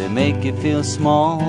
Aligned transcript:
they 0.00 0.08
make 0.08 0.42
you 0.42 0.56
feel 0.60 0.82
small. 0.82 1.42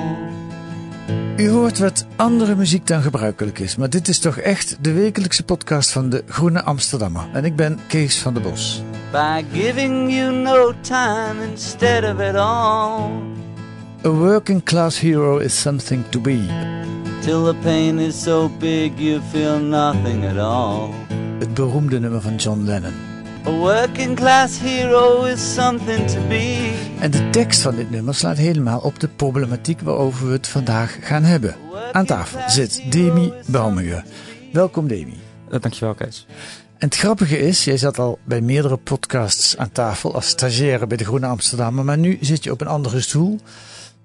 U 1.37 1.49
hoort 1.49 1.79
wat 1.79 2.05
andere 2.15 2.55
muziek 2.55 2.87
dan 2.87 3.01
gebruikelijk 3.01 3.59
is, 3.59 3.75
maar 3.75 3.89
dit 3.89 4.07
is 4.07 4.19
toch 4.19 4.37
echt 4.37 4.77
de 4.81 4.91
wekelijkse 4.91 5.43
podcast 5.43 5.91
van 5.91 6.09
de 6.09 6.23
Groene 6.27 6.63
Amsterdammer. 6.63 7.23
En 7.33 7.45
ik 7.45 7.55
ben 7.55 7.79
Kees 7.87 8.17
van 8.17 8.33
der 8.33 8.43
Bos. 8.43 8.83
By 9.11 9.43
giving 9.53 10.13
you 10.13 10.35
no 10.35 10.73
time 10.81 11.45
instead 11.51 12.03
of 12.03 12.19
it 12.19 12.35
all. 12.35 13.09
A 14.05 14.09
working 14.09 14.63
class 14.63 14.99
hero 14.99 15.37
is 15.37 15.61
something 15.61 16.03
to 16.09 16.19
be. 16.19 16.39
Till 17.21 17.43
the 17.43 17.55
pain 17.61 17.99
is 17.99 18.21
so 18.21 18.51
big 18.59 18.91
you 18.95 19.21
feel 19.31 19.59
nothing 19.59 20.25
at 20.25 20.37
all. 20.37 20.89
Het 21.39 21.53
beroemde 21.53 21.99
nummer 21.99 22.21
van 22.21 22.35
John 22.35 22.61
Lennon. 22.63 23.10
A 23.45 23.51
working 23.51 24.15
class 24.15 24.59
hero 24.59 25.23
is 25.23 25.53
something 25.53 26.07
to 26.07 26.27
be. 26.27 26.73
En 26.99 27.11
de 27.11 27.29
tekst 27.29 27.61
van 27.61 27.75
dit 27.75 27.89
nummer 27.89 28.15
slaat 28.15 28.37
helemaal 28.37 28.79
op 28.79 28.99
de 28.99 29.07
problematiek 29.07 29.81
waarover 29.81 30.27
we 30.27 30.31
het 30.31 30.47
vandaag 30.47 30.97
gaan 31.01 31.23
hebben. 31.23 31.55
Aan 31.91 32.05
tafel 32.05 32.39
zit 32.49 32.91
Demi 32.91 33.33
Bouwmuur. 33.45 34.03
Welkom 34.51 34.87
Demi. 34.87 35.19
Dankjewel, 35.49 35.93
Kees. 35.93 36.25
En 36.77 36.87
het 36.87 36.95
grappige 36.97 37.39
is, 37.39 37.63
jij 37.63 37.77
zat 37.77 37.99
al 37.99 38.19
bij 38.23 38.41
meerdere 38.41 38.77
podcasts 38.77 39.57
aan 39.57 39.71
tafel 39.71 40.15
als 40.15 40.27
stagiaire 40.27 40.87
bij 40.87 40.97
de 40.97 41.05
Groene 41.05 41.27
Amsterdammer, 41.27 41.85
maar 41.85 41.97
nu 41.97 42.17
zit 42.21 42.43
je 42.43 42.51
op 42.51 42.61
een 42.61 42.67
andere 42.67 43.01
stoel, 43.01 43.39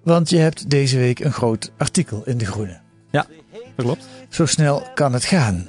want 0.02 0.30
je 0.30 0.38
hebt 0.38 0.70
deze 0.70 0.98
week 0.98 1.20
een 1.20 1.32
groot 1.32 1.72
artikel 1.76 2.22
in 2.24 2.38
de 2.38 2.46
Groene. 2.46 2.80
Ja, 3.10 3.26
dat 3.52 3.84
klopt. 3.84 4.06
Zo 4.28 4.46
snel 4.46 4.82
kan 4.94 5.12
het 5.12 5.24
gaan. 5.24 5.68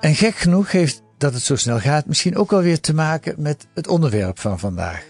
En 0.00 0.14
gek 0.14 0.34
genoeg 0.34 0.72
heeft 0.72 1.02
dat 1.20 1.34
het 1.34 1.42
zo 1.42 1.56
snel 1.56 1.78
gaat 1.78 2.06
misschien 2.06 2.36
ook 2.36 2.50
wel 2.50 2.62
weer 2.62 2.80
te 2.80 2.94
maken 2.94 3.34
met 3.38 3.66
het 3.74 3.88
onderwerp 3.88 4.38
van 4.38 4.58
vandaag. 4.58 5.04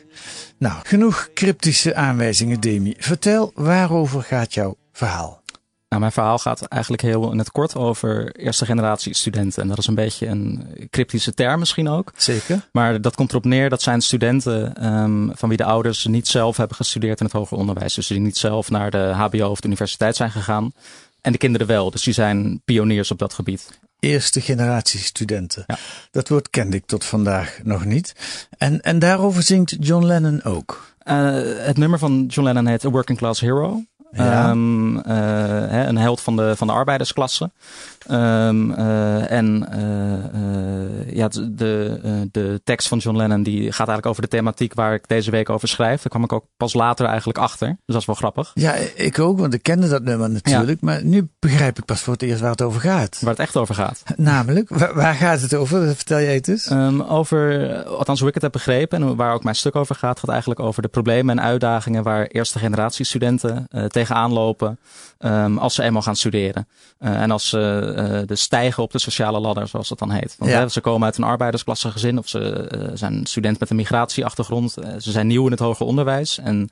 Nou, 0.58 0.75
genoeg 0.83 1.30
cryptische 1.34 1.94
aanwijzingen, 1.94 2.61
Demi. 2.61 2.94
Vertel, 2.98 3.53
waarover 3.55 4.22
gaat 4.22 4.55
jouw 4.55 4.77
verhaal? 4.92 5.42
Nou, 5.88 6.03
mijn 6.03 6.12
verhaal 6.12 6.38
gaat 6.38 6.62
eigenlijk 6.62 7.03
heel 7.03 7.33
in 7.33 7.38
het 7.38 7.50
kort 7.50 7.75
over 7.75 8.37
eerste 8.37 8.65
generatie 8.65 9.15
studenten. 9.15 9.62
En 9.62 9.69
dat 9.69 9.78
is 9.78 9.87
een 9.87 9.94
beetje 9.94 10.26
een 10.26 10.66
cryptische 10.91 11.34
term 11.34 11.59
misschien 11.59 11.88
ook. 11.88 12.12
Zeker. 12.16 12.69
Maar 12.72 13.00
dat 13.00 13.15
komt 13.15 13.31
erop 13.31 13.44
neer, 13.44 13.69
dat 13.69 13.82
zijn 13.82 14.00
studenten 14.00 14.87
um, 14.87 15.31
van 15.34 15.49
wie 15.49 15.59
de 15.59 15.65
ouders 15.65 16.06
niet 16.06 16.28
zelf 16.28 16.56
hebben 16.56 16.76
gestudeerd 16.76 17.19
in 17.20 17.25
het 17.26 17.34
hoger 17.34 17.56
onderwijs. 17.56 17.94
Dus 17.94 18.06
die 18.06 18.20
niet 18.20 18.37
zelf 18.37 18.70
naar 18.70 18.91
de 18.91 19.12
hbo 19.15 19.49
of 19.49 19.60
de 19.60 19.66
universiteit 19.66 20.16
zijn 20.16 20.31
gegaan. 20.31 20.72
En 21.20 21.32
de 21.32 21.38
kinderen 21.38 21.66
wel, 21.66 21.91
dus 21.91 22.03
die 22.03 22.15
zijn 22.15 22.62
pioniers 22.65 23.10
op 23.10 23.19
dat 23.19 23.34
gebied. 23.34 23.81
Eerste 24.00 24.41
generatie 24.41 25.00
studenten. 25.00 25.65
Ja. 25.66 25.78
Dat 26.11 26.28
woord 26.28 26.50
kende 26.50 26.77
ik 26.77 26.87
tot 26.87 27.05
vandaag 27.05 27.59
nog 27.62 27.84
niet. 27.84 28.15
En, 28.59 28.81
en 28.81 28.99
daarover 28.99 29.43
zingt 29.43 29.77
John 29.81 30.05
Lennon 30.05 30.43
ook. 30.43 30.94
Uh, 31.05 31.16
het 31.66 31.77
nummer 31.77 31.99
van 31.99 32.27
John 32.27 32.47
Lennon 32.47 32.66
heet 32.66 32.84
A 32.84 32.91
Working 32.91 33.19
Class 33.19 33.41
Hero. 33.41 33.83
Ja. 34.12 34.50
Um, 34.50 34.97
uh, 34.97 35.05
hè, 35.05 35.87
een 35.87 35.99
held 35.99 36.21
van 36.21 36.37
de, 36.37 36.56
van 36.56 36.66
de 36.66 36.72
arbeidersklasse. 36.72 37.50
Um, 38.12 38.71
uh, 38.71 39.31
en 39.31 39.66
uh, 39.75 41.15
ja, 41.15 41.28
de, 41.28 42.28
de 42.32 42.60
tekst 42.65 42.88
van 42.88 42.98
John 42.98 43.16
Lennon 43.16 43.43
die 43.43 43.60
gaat 43.60 43.88
eigenlijk 43.88 44.06
over 44.06 44.22
de 44.22 44.28
thematiek 44.28 44.75
waar 44.75 44.94
ik 44.94 45.09
deze 45.09 45.31
week 45.31 45.50
over 45.50 45.69
schrijf. 45.69 45.97
Daar 46.03 46.09
kwam 46.09 46.25
ik 46.25 46.32
ook 46.32 46.44
pas 46.56 46.75
later 46.75 47.06
eigenlijk 47.06 47.38
achter. 47.38 47.69
Dus 47.69 47.76
dat 47.84 47.97
is 47.97 48.04
wel 48.04 48.15
grappig. 48.15 48.50
Ja, 48.54 48.75
ik 48.94 49.19
ook, 49.19 49.38
want 49.38 49.54
ik 49.54 49.62
kende 49.62 49.88
dat 49.88 50.03
nummer 50.03 50.31
natuurlijk. 50.31 50.81
Ja. 50.81 50.87
Maar 50.87 51.04
nu 51.04 51.28
begrijp 51.38 51.78
ik 51.78 51.84
pas 51.84 52.00
voor 52.00 52.12
het 52.12 52.22
eerst 52.22 52.41
waar 52.41 52.50
het 52.50 52.62
over 52.62 52.81
gaat. 52.81 53.19
Waar 53.20 53.31
het 53.31 53.41
echt 53.41 53.56
over 53.56 53.75
gaat. 53.75 54.03
Namelijk, 54.16 54.69
waar, 54.69 54.94
waar 54.94 55.15
gaat 55.15 55.41
het 55.41 55.54
over? 55.54 55.97
Vertel 55.97 56.20
jij 56.20 56.34
het 56.34 56.49
eens. 56.49 56.70
Um, 56.70 57.03
over, 57.03 57.75
althans 57.84 58.19
hoe 58.19 58.28
ik 58.28 58.34
het 58.34 58.43
heb 58.43 58.53
begrepen 58.53 59.03
en 59.03 59.16
waar 59.16 59.34
ook 59.34 59.44
mijn 59.44 59.56
stuk 59.56 59.76
over 59.76 59.94
gaat, 59.94 60.19
gaat 60.19 60.31
eigenlijk 60.31 60.60
over 60.60 60.82
de 60.82 60.88
problemen 60.88 61.38
en 61.38 61.44
uitdagingen 61.44 62.03
waar 62.03 62.26
eerste 62.26 62.59
generatie 62.59 63.04
studenten 63.04 63.69
tegenaan 63.88 64.32
lopen 64.32 64.78
um, 65.19 65.59
als 65.59 65.75
ze 65.75 65.82
eenmaal 65.82 66.03
gaan 66.03 66.16
studeren. 66.16 66.69
Uh, 67.00 67.22
en 67.22 67.31
als 67.31 67.49
ze 67.49 67.59
uh, 68.00 68.21
de 68.27 68.34
stijgen 68.37 68.83
op 68.83 68.93
de 68.93 68.99
sociale 68.99 69.41
ladder, 69.41 69.69
zoals 69.69 69.88
dat 69.88 69.99
dan 69.99 70.11
heet. 70.11 70.34
Want 70.38 70.50
Ja. 70.50 70.59
hè, 70.59 70.69
ze 70.69 70.81
komen 70.81 71.05
uit 71.05 71.16
een 71.16 71.25
arbeidersklasse 71.25 71.91
gezin 71.91 72.19
of 72.19 72.28
ze 72.28 72.71
uh, 72.75 72.91
zijn 72.94 73.27
student 73.27 73.61
met 73.61 73.71
een 73.71 73.77
migratieachtergrond. 73.77 74.75
Uh, 74.78 74.88
ze 74.99 75.11
zijn 75.11 75.27
nieuw 75.27 75.44
in 75.44 75.50
het 75.50 75.61
hoger 75.61 75.87
onderwijs 75.87 76.38
en 76.38 76.71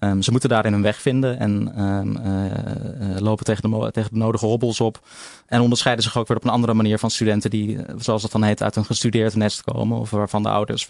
um, 0.00 0.22
ze 0.22 0.30
moeten 0.30 0.48
daarin 0.48 0.72
hun 0.72 0.82
weg 0.82 1.00
vinden 1.00 1.38
en 1.38 1.82
um, 1.84 2.16
uh, 2.16 3.18
lopen 3.18 3.44
tegen 3.44 3.70
de, 3.70 3.90
tegen 3.92 4.10
de 4.12 4.18
nodige 4.18 4.46
hobbels 4.46 4.80
op. 4.80 5.00
En 5.46 5.60
onderscheiden 5.60 6.04
zich 6.04 6.16
ook 6.18 6.28
weer 6.28 6.36
op 6.36 6.44
een 6.44 6.50
andere 6.50 6.74
manier 6.74 6.98
van 6.98 7.10
studenten 7.10 7.50
die, 7.50 7.78
zoals 7.98 8.22
dat 8.22 8.32
dan 8.32 8.42
heet, 8.42 8.62
uit 8.62 8.76
een 8.76 8.84
gestudeerd 8.84 9.34
nest 9.34 9.62
komen. 9.62 9.98
Of 9.98 10.10
waarvan 10.10 10.42
de 10.42 10.48
ouders 10.48 10.86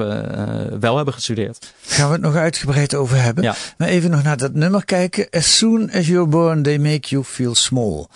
wel 0.81 0.97
hebben 0.97 1.15
gestudeerd. 1.15 1.73
Gaan 1.87 2.07
we 2.07 2.13
het 2.13 2.23
nog 2.23 2.35
uitgebreid 2.35 2.95
over 2.95 3.23
hebben. 3.23 3.45
Ja. 3.45 3.55
Maar 3.79 3.89
even 3.89 4.11
nog 4.11 4.23
naar 4.23 4.37
dat 4.37 4.55
nummer 4.55 4.85
kijken. 4.85 5.27
As 5.31 5.59
soon 5.59 5.91
as 5.93 6.07
you're 6.07 6.29
born, 6.29 6.63
they 6.63 6.79
make 6.79 7.09
you 7.09 7.25
feel 7.25 7.55
small. 7.55 8.07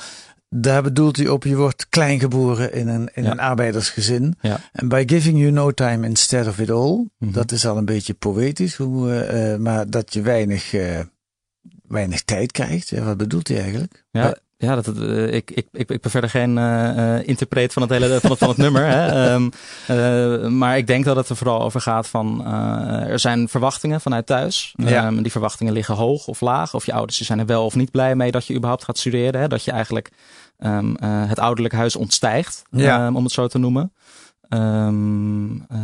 Daar 0.57 0.83
bedoelt 0.83 1.17
hij 1.17 1.29
op, 1.29 1.45
je 1.45 1.57
wordt 1.57 1.89
klein 1.89 2.21
geboren 2.21 2.73
in 2.73 2.89
een, 2.89 3.09
in 3.15 3.23
Ja. 3.23 3.31
een 3.31 3.41
arbeidersgezin. 3.41 4.35
Ja. 4.41 4.61
En 4.73 4.89
by 4.89 5.03
giving 5.07 5.39
you 5.39 5.51
no 5.51 5.71
time 5.71 6.07
instead 6.07 6.47
of 6.47 6.59
it 6.59 6.71
all. 6.71 7.05
Mhm. 7.19 7.33
Dat 7.33 7.53
is 7.53 7.67
al 7.67 7.77
een 7.77 7.85
beetje 7.85 8.15
poëtisch, 8.15 8.75
hoe, 8.77 9.11
eh, 9.13 9.53
eh, 9.53 9.61
maar 9.61 9.91
dat 9.91 10.13
je 10.13 10.21
weinig, 10.23 10.75
eh, 10.75 11.01
weinig 11.89 12.23
tijd 12.23 12.53
krijgt. 12.53 12.89
Ja, 12.89 13.03
wat 13.03 13.17
bedoelt 13.17 13.49
hij 13.49 13.61
eigenlijk? 13.61 14.05
Ja, 14.11 14.37
ja 14.65 14.75
dat, 14.75 14.97
uh, 14.97 15.33
ik, 15.33 15.51
ik, 15.51 15.67
ik, 15.73 15.91
ik 15.91 16.01
ben 16.01 16.11
verder 16.11 16.31
geen 16.31 16.57
uh, 16.57 17.29
interpreet 17.29 17.73
van 17.73 17.83
het 17.83 17.91
hele 17.91 18.21
van 18.21 18.31
het, 18.31 18.39
van 18.39 18.49
het 18.49 18.57
nummer. 18.57 18.87
Hè. 18.87 19.33
Um, 19.33 19.51
uh, 19.91 20.49
maar 20.49 20.77
ik 20.77 20.87
denk 20.87 21.05
dat 21.05 21.17
het 21.17 21.29
er 21.29 21.37
vooral 21.37 21.63
over 21.63 21.81
gaat 21.81 22.09
van 22.09 22.47
er 23.07 23.19
zijn 23.19 23.49
verwachtingen 23.49 24.01
vanuit 24.01 24.27
thuis. 24.27 24.75
Ja. 24.77 25.07
Um, 25.07 25.23
die 25.23 25.33
verwachtingen 25.33 25.73
liggen 25.73 25.95
hoog 25.95 26.27
of 26.27 26.41
laag. 26.41 26.75
Of 26.75 26.87
je 26.87 26.93
ouders 26.93 27.21
zijn 27.21 27.39
er 27.39 27.47
wel 27.47 27.65
of 27.65 27.75
niet 27.75 27.91
blij 27.91 28.15
mee 28.15 28.31
dat 28.31 28.47
je 28.47 28.55
überhaupt 28.55 28.85
gaat 28.85 28.99
studeren. 28.99 29.41
Hè. 29.41 29.49
Dat 29.49 29.65
je 29.65 29.71
eigenlijk 29.71 30.11
um, 30.59 30.97
het 31.03 31.39
ouderlijk 31.39 31.75
huis 31.75 31.97
ontstijgt, 31.97 32.63
Ja. 32.71 33.11
om 33.13 33.25
het 33.25 33.33
zo 33.33 33.47
te 33.47 33.59
noemen. 33.59 33.93
Um, 34.49 35.55
uh, 35.55 35.79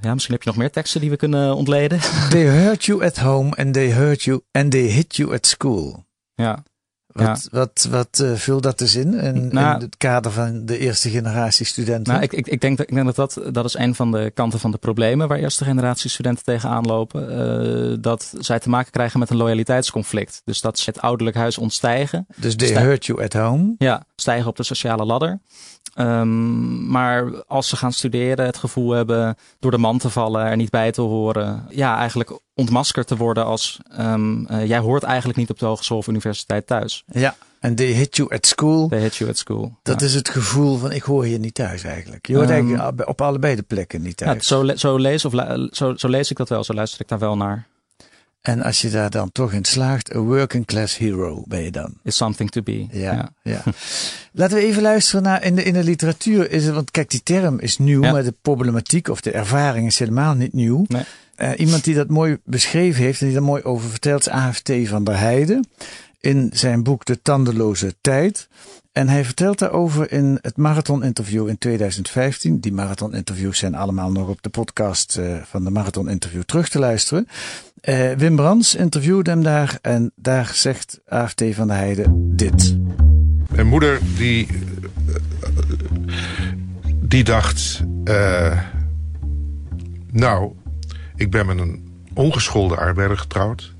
ja, 0.00 0.12
misschien 0.12 0.34
heb 0.34 0.42
je 0.42 0.48
nog 0.48 0.56
meer 0.58 0.70
teksten 0.70 1.00
die 1.00 1.10
we 1.10 1.16
kunnen 1.16 1.56
ontleden. 1.56 2.00
They 2.30 2.44
hurt 2.44 2.84
you 2.84 3.04
at 3.04 3.18
home 3.18 3.56
and 3.56 3.72
they 3.72 3.92
hurt 3.92 4.22
you 4.22 4.40
and 4.52 4.70
they 4.70 4.80
hit 4.80 5.16
you 5.16 5.34
at 5.34 5.46
school. 5.46 6.04
Ja. 6.34 6.62
Wat, 7.12 7.48
wat, 7.50 7.86
wat 7.90 8.20
uh, 8.22 8.34
vult 8.34 8.62
dat 8.62 8.78
dus 8.78 8.94
in, 8.94 9.14
in, 9.14 9.48
Nou, 9.52 9.74
in 9.74 9.80
het 9.80 9.96
kader 9.96 10.32
van 10.32 10.66
de 10.66 10.78
eerste 10.78 11.10
generatie 11.10 11.66
studenten? 11.66 12.12
Nou, 12.12 12.24
ik, 12.24 12.32
ik, 12.32 12.46
ik, 12.46 12.60
denk 12.60 12.76
dat, 12.76 12.88
ik 12.88 12.94
denk 12.94 13.14
dat, 13.14 13.34
dat 13.34 13.54
dat 13.54 13.64
is 13.64 13.74
een 13.74 13.94
van 13.94 14.12
de 14.12 14.30
kanten 14.34 14.60
van 14.60 14.70
de 14.70 14.78
problemen 14.78 15.28
waar 15.28 15.38
eerste 15.38 15.64
generatie 15.64 16.10
studenten 16.10 16.44
tegenaan 16.44 16.86
lopen. 16.86 17.38
Uh, 17.90 17.96
dat 18.00 18.34
zij 18.38 18.58
te 18.58 18.68
maken 18.68 18.92
krijgen 18.92 19.18
met 19.18 19.30
een 19.30 19.36
loyaliteitsconflict. 19.36 20.42
Dus 20.44 20.60
dat 20.60 20.78
ze 20.78 20.90
het 20.90 21.00
ouderlijk 21.00 21.36
huis 21.36 21.58
ontstijgen. 21.58 22.26
dus 22.36 22.56
they 22.56 22.82
hurt 22.82 23.06
you 23.06 23.22
at 23.24 23.32
home. 23.32 23.74
Ja, 23.78 24.04
stijgen 24.16 24.48
op 24.48 24.56
de 24.56 24.62
sociale 24.62 25.04
ladder. 25.04 25.40
Um, 25.98 26.86
maar 26.90 27.44
als 27.46 27.68
ze 27.68 27.76
gaan 27.76 27.92
studeren, 27.92 28.46
het 28.46 28.56
gevoel 28.56 28.90
hebben 28.90 29.36
door 29.58 29.70
de 29.70 29.78
man 29.78 29.98
te 29.98 30.10
vallen, 30.10 30.44
er 30.44 30.56
niet 30.56 30.70
bij 30.70 30.90
te 30.92 31.00
horen. 31.00 31.64
Ja, 31.70 31.96
eigenlijk 31.98 32.38
ontmaskerd 32.54 33.06
te 33.06 33.16
worden 33.16 33.44
als 33.44 33.78
um, 34.00 34.46
uh, 34.50 34.66
jij 34.66 34.78
hoort 34.78 35.02
eigenlijk 35.02 35.38
niet 35.38 35.50
op 35.50 35.58
de 35.58 35.66
hogeschool 35.66 35.98
of 35.98 36.06
universiteit 36.06 36.66
thuis. 36.66 37.04
Ja. 37.06 37.34
En 37.60 37.74
they 37.74 37.86
hit 37.86 38.16
you 38.16 38.34
at 38.34 38.46
school. 38.46 38.88
They 38.88 39.00
hit 39.00 39.16
you 39.16 39.30
at 39.30 39.38
school. 39.38 39.76
Dat 39.82 40.00
ja. 40.00 40.06
is 40.06 40.14
het 40.14 40.28
gevoel 40.28 40.76
van 40.78 40.92
ik 40.92 41.02
hoor 41.02 41.24
hier 41.24 41.38
niet 41.38 41.54
thuis 41.54 41.82
eigenlijk. 41.84 42.26
Je 42.26 42.34
hoort 42.34 42.50
Ehm, 42.50 42.54
eigenlijk 42.74 43.08
op 43.08 43.20
allebei 43.20 43.54
de 43.56 43.62
plekken 43.62 44.02
niet 44.02 44.20
Ja, 44.20 44.26
thuis. 44.26 44.46
zo, 44.46 44.64
le- 44.64 44.76
zo, 44.76 44.96
lees 44.96 45.24
of 45.24 45.32
zo, 45.70 45.96
zo 45.96 46.08
lees 46.08 46.30
ik 46.30 46.36
dat 46.36 46.48
wel, 46.48 46.64
zo 46.64 46.74
luister 46.74 47.00
ik 47.00 47.08
daar 47.08 47.18
wel 47.18 47.36
naar. 47.36 47.66
En 48.40 48.62
als 48.62 48.80
je 48.80 48.90
daar 48.90 49.10
dan 49.10 49.32
toch 49.32 49.52
in 49.52 49.64
slaagt, 49.64 50.14
a 50.14 50.18
working 50.18 50.66
class 50.66 50.96
hero 50.96 51.42
ben 51.46 51.62
je 51.62 51.70
dan. 51.70 51.94
Is 52.02 52.16
something 52.16 52.50
to 52.50 52.62
be. 52.62 52.86
Ja, 52.90 53.32
ja. 53.42 53.62
Laten 54.32 54.56
we 54.56 54.62
even 54.62 54.82
luisteren 54.82 55.22
naar 55.22 55.44
in 55.44 55.54
de, 55.54 55.62
in 55.62 55.72
de 55.72 55.84
literatuur. 55.84 56.50
Is 56.50 56.64
het, 56.64 56.74
want 56.74 56.90
kijk, 56.90 57.10
die 57.10 57.22
term 57.22 57.58
is 57.58 57.78
nieuw, 57.78 58.02
Ja. 58.02 58.12
maar 58.12 58.22
de 58.22 58.34
problematiek 58.42 59.08
of 59.08 59.20
de 59.20 59.30
ervaring 59.30 59.86
is 59.86 59.98
helemaal 59.98 60.34
niet 60.34 60.52
nieuw. 60.52 60.84
Nee. 60.88 61.02
Eh, 61.34 61.50
iemand 61.56 61.84
die 61.84 61.94
dat 61.94 62.08
mooi 62.08 62.38
beschreven 62.44 63.02
heeft 63.04 63.20
en 63.20 63.26
die 63.26 63.34
daar 63.34 63.44
mooi 63.44 63.62
over 63.62 63.90
vertelt, 63.90 64.20
is 64.20 64.28
AFT 64.28 64.70
van 64.84 65.04
der 65.04 65.18
Heijden. 65.18 65.68
In 66.20 66.50
zijn 66.52 66.82
boek 66.82 67.04
De 67.04 67.22
Tandeloze 67.22 67.94
Tijd. 68.00 68.48
En 69.00 69.08
hij 69.08 69.24
vertelt 69.24 69.58
daarover 69.58 70.12
in 70.12 70.38
het 70.42 70.56
marathon-interview 70.56 71.48
in 71.48 71.58
2015. 71.58 72.60
Die 72.60 72.72
marathon-interviews 72.72 73.58
zijn 73.58 73.74
allemaal 73.74 74.10
nog 74.10 74.28
op 74.28 74.42
de 74.42 74.48
podcast 74.48 75.16
eh, 75.16 75.36
van 75.42 75.64
de 75.64 75.70
marathon-interview 75.70 76.42
terug 76.42 76.68
te 76.68 76.78
luisteren. 76.78 77.28
Eh, 77.80 78.12
Wim 78.12 78.36
Brands 78.36 78.74
interviewde 78.74 79.30
hem 79.30 79.42
daar 79.42 79.78
en 79.82 80.12
daar 80.14 80.50
zegt 80.54 81.00
AFT 81.08 81.42
van 81.50 81.66
der 81.68 81.76
Heijden 81.76 82.36
dit. 82.36 82.76
Mijn 83.48 83.66
moeder 83.66 83.98
die, 84.16 84.48
die 87.02 87.24
dacht, 87.24 87.82
eh, 88.04 88.60
nou, 90.10 90.52
ik 91.16 91.30
ben 91.30 91.46
met 91.46 91.58
een 91.58 91.92
ongeschoolde 92.14 92.76
arbeider 92.76 93.18
getrouwd. 93.18 93.74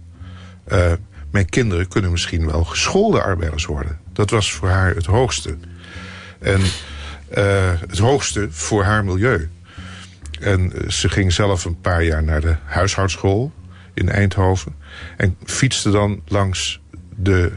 Eh, 0.65 0.93
mijn 1.31 1.49
kinderen 1.49 1.89
kunnen 1.89 2.11
misschien 2.11 2.47
wel 2.47 2.65
geschoolde 2.65 3.23
arbeiders 3.23 3.65
worden. 3.65 3.99
Dat 4.13 4.31
was 4.31 4.53
voor 4.53 4.69
haar 4.69 4.95
het 4.95 5.07
hoogste. 5.07 5.57
En 6.39 6.61
eh, 7.29 7.81
het 7.89 7.99
hoogste 7.99 8.47
voor 8.51 8.85
haar 8.85 9.05
milieu. 9.05 9.51
En 10.41 10.73
eh, 10.73 10.89
ze 10.89 11.09
ging 11.09 11.33
zelf 11.33 11.65
een 11.65 11.81
paar 11.81 12.05
jaar 12.05 12.23
naar 12.23 12.41
de 12.41 12.57
huishoudschool 12.65 13.53
in 13.95 14.09
Eindhoven. 14.09 14.75
En 15.17 15.37
fietste 15.45 15.91
dan 15.91 16.23
langs 16.27 16.81
de 17.17 17.53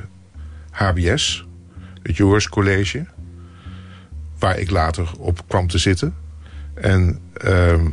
HBS, 0.71 1.45
het 2.01 2.17
Joris 2.17 2.49
College. 2.49 3.05
Waar 4.39 4.59
ik 4.59 4.69
later 4.69 5.11
op 5.17 5.47
kwam 5.47 5.67
te 5.67 5.77
zitten. 5.77 6.15
En, 6.73 7.19
ehm, 7.33 7.87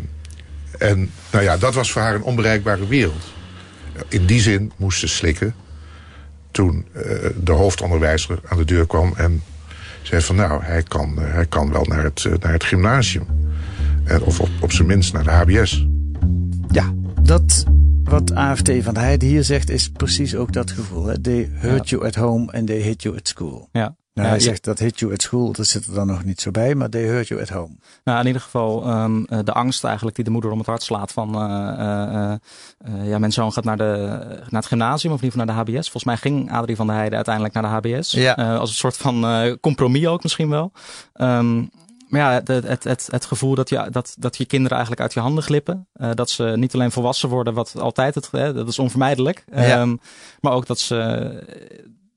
en 0.78 1.10
nou 1.30 1.44
ja, 1.44 1.56
dat 1.56 1.74
was 1.74 1.92
voor 1.92 2.02
haar 2.02 2.14
een 2.14 2.22
onbereikbare 2.22 2.86
wereld. 2.86 3.32
In 4.08 4.26
die 4.26 4.40
zin 4.40 4.72
moest 4.76 4.98
ze 4.98 5.08
slikken 5.08 5.54
toen 6.50 6.86
eh, 6.92 7.02
de 7.42 7.52
hoofdonderwijzer 7.52 8.40
aan 8.48 8.58
de 8.58 8.64
deur 8.64 8.86
kwam 8.86 9.12
en 9.16 9.42
zei 10.02 10.22
van 10.22 10.36
nou, 10.36 10.62
hij 10.62 10.82
kan, 10.82 11.18
eh, 11.18 11.32
hij 11.32 11.46
kan 11.46 11.72
wel 11.72 11.84
naar 11.84 12.02
het, 12.02 12.24
eh, 12.24 12.32
naar 12.40 12.52
het 12.52 12.64
gymnasium. 12.64 13.26
En, 14.04 14.22
of 14.22 14.40
op, 14.40 14.48
op 14.60 14.72
zijn 14.72 14.88
minst 14.88 15.12
naar 15.12 15.24
de 15.24 15.30
HBS. 15.30 15.86
Ja, 16.68 16.92
dat 17.22 17.64
wat 18.04 18.34
AFT 18.34 18.70
van 18.80 18.96
Heijden 18.96 19.28
hier 19.28 19.44
zegt 19.44 19.70
is 19.70 19.90
precies 19.90 20.36
ook 20.36 20.52
dat 20.52 20.70
gevoel. 20.70 21.06
Hè? 21.06 21.20
They 21.20 21.50
hurt 21.52 21.88
you 21.88 22.06
at 22.06 22.14
home 22.14 22.52
and 22.52 22.66
they 22.66 22.80
hit 22.80 23.02
you 23.02 23.16
at 23.16 23.28
school. 23.28 23.68
Ja. 23.72 23.96
Nou, 24.14 24.28
hij 24.28 24.40
zegt 24.40 24.64
dat 24.64 24.78
hit 24.78 24.98
you 24.98 25.12
at 25.12 25.22
school, 25.22 25.52
dat 25.52 25.66
zit 25.66 25.86
er 25.86 25.94
dan 25.94 26.06
nog 26.06 26.24
niet 26.24 26.40
zo 26.40 26.50
bij, 26.50 26.74
maar 26.74 26.88
they 26.88 27.02
hurt 27.02 27.28
you 27.28 27.40
at 27.40 27.48
home. 27.48 27.76
Nou, 28.04 28.20
in 28.20 28.26
ieder 28.26 28.42
geval 28.42 28.84
ehm, 28.84 29.24
eh, 29.24 29.38
de 29.44 29.52
angst 29.52 29.84
eigenlijk 29.84 30.16
die 30.16 30.24
de 30.24 30.30
moeder 30.30 30.50
om 30.50 30.58
het 30.58 30.66
hart 30.66 30.82
slaat 30.82 31.12
van... 31.12 31.34
eh, 31.34 32.32
eh, 32.32 33.08
ja, 33.08 33.18
mijn 33.18 33.32
zoon 33.32 33.52
gaat 33.52 33.64
naar, 33.64 33.76
de, 33.76 34.18
naar 34.26 34.60
het 34.60 34.66
gymnasium 34.66 35.12
of 35.12 35.18
in 35.18 35.24
ieder 35.24 35.40
geval 35.40 35.54
naar 35.54 35.64
de 35.64 35.70
HBS. 35.70 35.90
Volgens 35.90 36.04
mij 36.04 36.16
ging 36.16 36.52
Adrie 36.52 36.76
van 36.76 36.86
der 36.86 36.94
Heijden 36.94 37.16
uiteindelijk 37.16 37.54
naar 37.54 37.62
de 37.62 37.88
HBS. 37.88 38.10
Ja. 38.10 38.34
Als 38.34 38.70
een 38.70 38.76
soort 38.76 38.96
van 38.96 39.26
compromis 39.60 40.06
ook 40.06 40.22
misschien 40.22 40.48
wel. 40.48 40.72
Ehm, 41.12 41.58
maar 42.08 42.20
ja, 42.20 42.32
het, 42.32 42.48
het, 42.48 42.84
het, 42.84 43.08
het 43.10 43.24
gevoel 43.24 43.54
dat 43.54 43.68
je, 43.68 43.88
dat, 43.90 44.14
dat 44.18 44.36
je 44.36 44.44
kinderen 44.44 44.76
eigenlijk 44.76 45.02
uit 45.02 45.12
je 45.12 45.20
handen 45.20 45.44
glippen. 45.44 45.88
Dat 46.14 46.30
ze 46.30 46.52
niet 46.56 46.74
alleen 46.74 46.90
volwassen 46.90 47.28
worden, 47.28 47.54
wat 47.54 47.80
altijd 47.80 48.14
het, 48.14 48.28
hè, 48.30 48.52
dat 48.52 48.68
is 48.68 48.78
onvermijdelijk. 48.78 49.44
Ja. 49.52 49.62
Ehm, 49.62 49.96
maar 50.40 50.52
ook 50.52 50.66
dat 50.66 50.78
ze, 50.78 50.98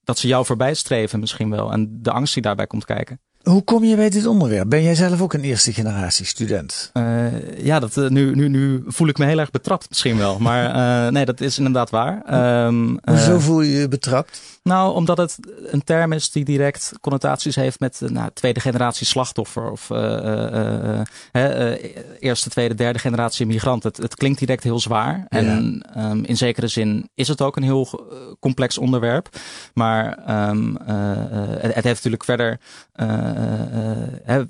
dat 0.04 0.20
ze 0.20 0.28
jou 0.28 0.46
voorbij 0.46 0.74
streven 0.74 1.20
misschien 1.20 1.50
wel. 1.50 1.72
En 1.72 2.00
de 2.02 2.12
angst 2.12 2.34
die 2.34 2.44
daarbij 2.44 2.68
komt 2.68 2.86
kijken. 2.86 3.20
Hoe 3.44 3.64
kom 3.64 3.84
je 3.84 3.96
bij 3.96 4.10
dit 4.10 4.26
onderwerp? 4.26 4.70
Ben 4.70 4.84
jij 4.84 4.96
zelf 4.96 5.22
ook 5.22 5.34
een 5.34 5.44
eerste 5.44 5.74
generatie 5.74 6.26
student? 6.26 6.90
Eh, 6.94 7.64
ja, 7.66 7.80
dat, 7.80 7.98
eh, 7.98 8.08
nu, 8.10 8.36
nu, 8.36 8.48
nu 8.48 8.84
voel 8.88 9.08
ik 9.08 9.18
me 9.18 9.26
heel 9.26 9.40
erg 9.40 9.52
betrapt 9.52 9.90
misschien 9.90 10.18
wel. 10.18 10.40
Maar 10.40 10.66
eh, 11.06 11.12
nee, 11.12 11.26
dat 11.26 11.42
is 11.42 11.58
inderdaad 11.58 11.90
waar. 11.90 12.22
Eh, 12.26 12.74
Hoezo 13.04 13.40
voel 13.40 13.62
je 13.62 13.78
je 13.78 13.88
betrapt? 13.88 14.42
Nou, 14.64 14.94
omdat 14.94 15.18
het 15.18 15.38
een 15.72 15.84
term 15.84 16.12
is 16.14 16.32
die 16.32 16.44
direct 16.46 16.92
connotaties 17.02 17.56
heeft 17.56 17.80
met 17.80 18.02
eh, 18.02 18.10
nou, 18.10 18.30
tweede 18.34 18.60
generatie 18.60 19.06
slachtoffer. 19.06 19.72
Of 19.72 19.90
eh, 19.90 21.00
eh, 21.32 21.94
eerste, 22.20 22.50
tweede, 22.50 22.76
derde 22.76 23.00
generatie 23.00 23.46
migrant. 23.46 23.84
Het, 23.84 23.98
het 23.98 24.16
klinkt 24.16 24.40
direct 24.40 24.64
heel 24.64 24.80
zwaar. 24.80 25.26
En 25.30 25.82
ehm, 25.96 26.24
in 26.24 26.38
zekere 26.38 26.68
zin 26.68 27.10
is 27.16 27.28
het 27.28 27.42
ook 27.42 27.56
een 27.56 27.64
heel 27.64 28.08
complex 28.40 28.78
onderwerp. 28.78 29.30
Maar 29.74 30.18
ehm, 30.26 30.76
eh, 30.76 31.12
eh, 31.12 31.50
het, 31.62 31.74
het 31.76 31.84
heeft 31.84 32.04
natuurlijk 32.04 32.24
verder... 32.24 32.60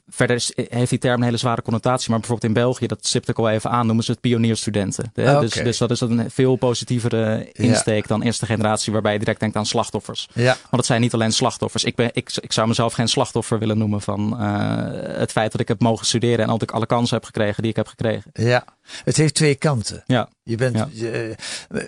verder 0.08 0.36
is- 0.36 0.54
heeft 0.56 0.90
die 0.90 1.00
term 1.00 1.18
een 1.18 1.24
hele 1.24 1.38
zware 1.38 1.62
connotatie. 1.62 2.10
Maar 2.10 2.20
bijvoorbeeld 2.20 2.56
in 2.56 2.62
België, 2.62 2.88
dat 2.88 3.06
stipte 3.06 3.32
ik 3.32 3.38
al 3.40 3.50
even 3.50 3.70
aan, 3.70 3.86
noemen 3.86 4.04
ze 4.04 4.12
het 4.12 4.22
pionierstudenten. 4.22 5.12
Hè? 5.14 5.36
Ah, 5.36 5.40
dus, 5.42 5.54
dus 5.54 5.78
dat 5.78 5.92
is 5.92 6.02
een 6.02 6.32
veel 6.32 6.56
positievere 6.56 7.50
insteek 7.52 8.08
dan 8.08 8.22
eerste 8.22 8.46
generatie, 8.46 8.94
waarbij 8.94 9.14
je 9.14 9.20
direct 9.20 9.40
denkt 9.40 9.56
aan 9.56 9.66
slachtoffers. 10.04 10.28
Ja. 10.46 10.52
Want 10.62 10.76
het 10.76 10.86
zijn 10.86 11.02
niet 11.02 11.14
alleen 11.14 11.32
slachtoffers. 11.32 11.84
Ik, 11.84 11.96
ben, 11.96 12.10
ik, 12.14 12.32
ik 12.40 12.52
zou 12.52 12.68
mezelf 12.68 12.94
geen 12.94 13.08
slachtoffer 13.08 13.60
willen 13.60 13.78
noemen 13.78 14.02
van 14.02 14.40
eh, 14.40 15.18
het 15.20 15.32
feit 15.32 15.52
dat 15.52 15.62
ik 15.62 15.68
heb 15.68 15.82
mogen 15.82 16.06
studeren 16.06 16.40
en 16.40 16.48
dat 16.48 16.62
ik 16.62 16.72
alle 16.72 16.86
kansen 16.86 17.16
heb 17.16 17.26
gekregen 17.26 17.62
die 17.62 17.72
ik 17.72 17.78
heb 17.78 17.88
gekregen. 17.88 18.32
Ja, 18.34 18.66
het 19.04 19.18
heeft 19.18 19.34
twee 19.34 19.56
kanten. 19.56 20.04
Ja. 20.06 20.30
Je 20.44 20.56
bent, 20.56 20.76
Ja. 20.78 20.88
je- 20.92 21.36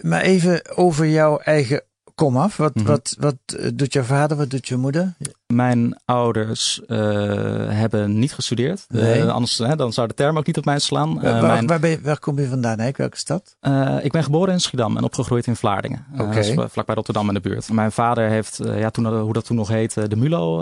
maar 0.02 0.22
even 0.22 0.78
over 0.78 1.08
jouw 1.08 1.38
eigen 1.38 1.82
komaf. 2.16 2.58
Wat, 2.58 2.76
Mhm. 2.76 2.86
wat, 2.86 3.16
wat 3.20 3.36
eh, 3.60 3.70
doet 3.74 3.94
jouw 3.94 4.04
vader, 4.04 4.38
wat 4.38 4.50
doet 4.50 4.68
je 4.68 4.76
moeder? 4.78 5.14
Mijn 5.54 5.98
ouders 6.06 6.82
eh, 6.88 6.98
hebben 7.70 8.20
niet 8.20 8.34
gestudeerd. 8.34 8.86
Eh, 8.90 9.28
anders 9.34 9.58
hè, 9.58 9.76
dan 9.76 9.94
zou 9.94 10.08
de 10.08 10.14
term 10.14 10.38
ook 10.38 10.46
niet 10.46 10.58
op 10.58 10.66
mij 10.66 10.80
slaan. 10.80 11.22
Eh, 11.24 11.32
waar, 11.32 11.42
mijn- 11.42 11.68
waar, 11.68 11.80
ben 11.80 11.90
je- 11.90 12.02
waar 12.02 12.20
kom 12.20 12.40
je 12.40 12.48
vandaan? 12.48 12.82
Uit 12.82 12.98
welke 12.98 13.18
stad? 13.18 13.56
Ik 14.02 14.12
ben 14.12 14.24
geboren 14.24 14.54
in 14.54 14.60
Schiedam 14.60 14.98
en 14.98 15.04
opgegroeid 15.04 15.48
in 15.48 15.56
Vlaardingen. 15.56 16.06
Is 16.38 16.52
vla- 16.52 16.70
vlakbij 16.70 16.96
Rotterdam 16.96 17.28
in 17.28 17.34
de 17.34 17.40
buurt. 17.40 17.72
Mijn 17.72 17.92
vader 17.92 18.30
heeft, 18.30 18.60
ja, 18.64 18.90
toen, 18.90 19.20
hoe 19.20 19.34
dat 19.34 19.46
toen 19.46 19.56
nog 19.58 19.68
heette, 19.68 20.08
de 20.08 20.16
MULO 20.16 20.58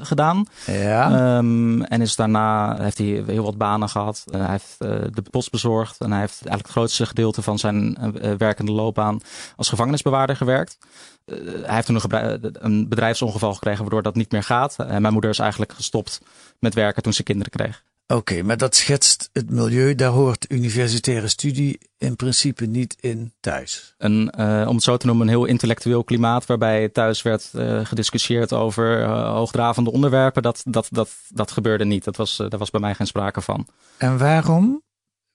gedaan. 0.00 0.44
Ja. 0.66 1.10
Ehm, 1.36 1.82
en 1.82 2.00
is 2.00 2.16
daarna 2.16 2.76
heeft 2.82 2.98
hij 2.98 3.22
heel 3.26 3.44
wat 3.44 3.56
banen 3.56 3.88
gehad. 3.88 4.24
Eh, 4.32 4.40
hij 4.40 4.50
heeft 4.50 4.78
de 5.14 5.22
post 5.30 5.50
bezorgd. 5.50 5.98
En 6.00 6.10
hij 6.10 6.20
heeft 6.20 6.32
eigenlijk 6.32 6.62
het 6.66 6.76
grootste 6.76 7.06
gedeelte 7.06 7.42
van 7.42 7.58
zijn 7.58 7.96
werkende 8.38 8.72
loopbaan 8.72 9.20
als 9.56 9.68
gevangenisbewaarder 9.68 10.36
gewerkt. 10.36 10.78
Eh, 11.24 11.36
hij 11.62 11.74
heeft 11.74 11.86
toen 11.86 11.94
een, 11.94 12.00
gebru- 12.00 12.38
een 12.52 12.88
bedrijfsongeval 12.88 13.54
gekregen 13.54 13.80
waardoor 13.80 14.02
dat 14.02 14.14
niet 14.14 14.32
meer 14.32 14.42
gaat. 14.42 14.76
En 14.78 15.02
mijn 15.02 15.12
moeder 15.12 15.30
is 15.30 15.38
eigenlijk 15.38 15.72
gestopt 15.72 16.20
met 16.58 16.74
werken 16.74 17.02
toen 17.02 17.12
ze 17.12 17.22
kinderen 17.22 17.52
kreeg. 17.52 17.82
Oké, 18.06 18.42
maar 18.42 18.56
dat 18.56 18.74
schetst 18.76 19.30
het 19.32 19.50
milieu. 19.50 19.94
Daar 19.94 20.10
hoort 20.10 20.50
universitaire 20.50 21.28
studie 21.28 21.78
in 21.98 22.16
principe 22.16 22.66
niet 22.66 22.96
in 23.00 23.32
thuis. 23.40 23.94
een, 23.98 24.30
eh, 24.30 24.64
om 24.68 24.74
het 24.74 24.84
zo 24.84 24.96
te 24.96 25.06
noemen, 25.06 25.26
een 25.26 25.32
heel 25.32 25.44
intellectueel 25.44 26.04
klimaat. 26.04 26.46
Waarbij 26.46 26.88
thuis 26.88 27.22
werd 27.22 27.50
eh, 27.52 27.84
gediscussieerd 27.84 28.52
over 28.52 29.02
eh, 29.02 29.32
hoogdravende 29.32 29.92
onderwerpen. 29.92 30.42
Dat, 30.42 30.62
dat, 30.66 30.88
dat, 30.90 31.10
dat 31.28 31.50
gebeurde 31.50 31.84
niet. 31.84 32.04
Dat 32.04 32.16
was, 32.16 32.38
eh, 32.38 32.48
daar 32.48 32.58
was 32.58 32.70
bij 32.70 32.80
mij 32.80 32.94
geen 32.94 33.06
sprake 33.06 33.40
van. 33.40 33.66
En 33.96 34.18
waarom 34.18 34.82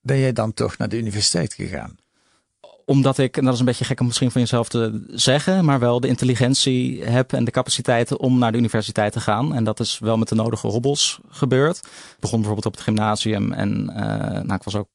ben 0.01 0.20
jij 0.20 0.34
dan 0.34 0.53
toch 0.53 0.77
naar 0.77 0.89
de 0.89 0.98
universiteit 0.98 1.53
gegaan? 1.53 1.98
Omdat 2.89 3.17
ik, 3.17 3.38
en 3.38 3.44
dat 3.44 3.53
is 3.53 3.60
een 3.60 3.65
beetje 3.65 3.86
gek 3.86 4.00
om 4.00 4.06
misschien 4.06 4.32
van 4.32 4.41
jezelf 4.41 4.70
te 4.70 5.06
zeggen, 5.10 5.65
maar 5.65 5.79
wel 5.79 6.00
de 6.00 6.08
intelligentie 6.08 7.03
heb 7.03 7.34
en 7.34 7.44
de 7.44 7.51
capaciteiten 7.51 8.20
om 8.20 8.39
naar 8.39 8.51
de 8.51 8.58
universiteit 8.58 9.13
te 9.13 9.20
gaan. 9.20 9.53
En 9.53 9.63
dat 9.63 9.79
is 9.79 10.00
wel 10.00 10.17
met 10.17 10.27
de 10.27 10.36
nodige 10.36 10.67
hobbels 10.67 11.20
gebeurd. 11.29 11.77
Ik 11.77 12.20
begon 12.20 12.38
bijvoorbeeld 12.38 12.65
op 12.65 12.74
het 12.74 12.82
gymnasium 12.82 13.51
en 13.51 13.89
eh, 13.89 14.41
nou, 14.41 14.53
ik 14.53 14.63
was 14.63 14.75
ook 14.75 14.88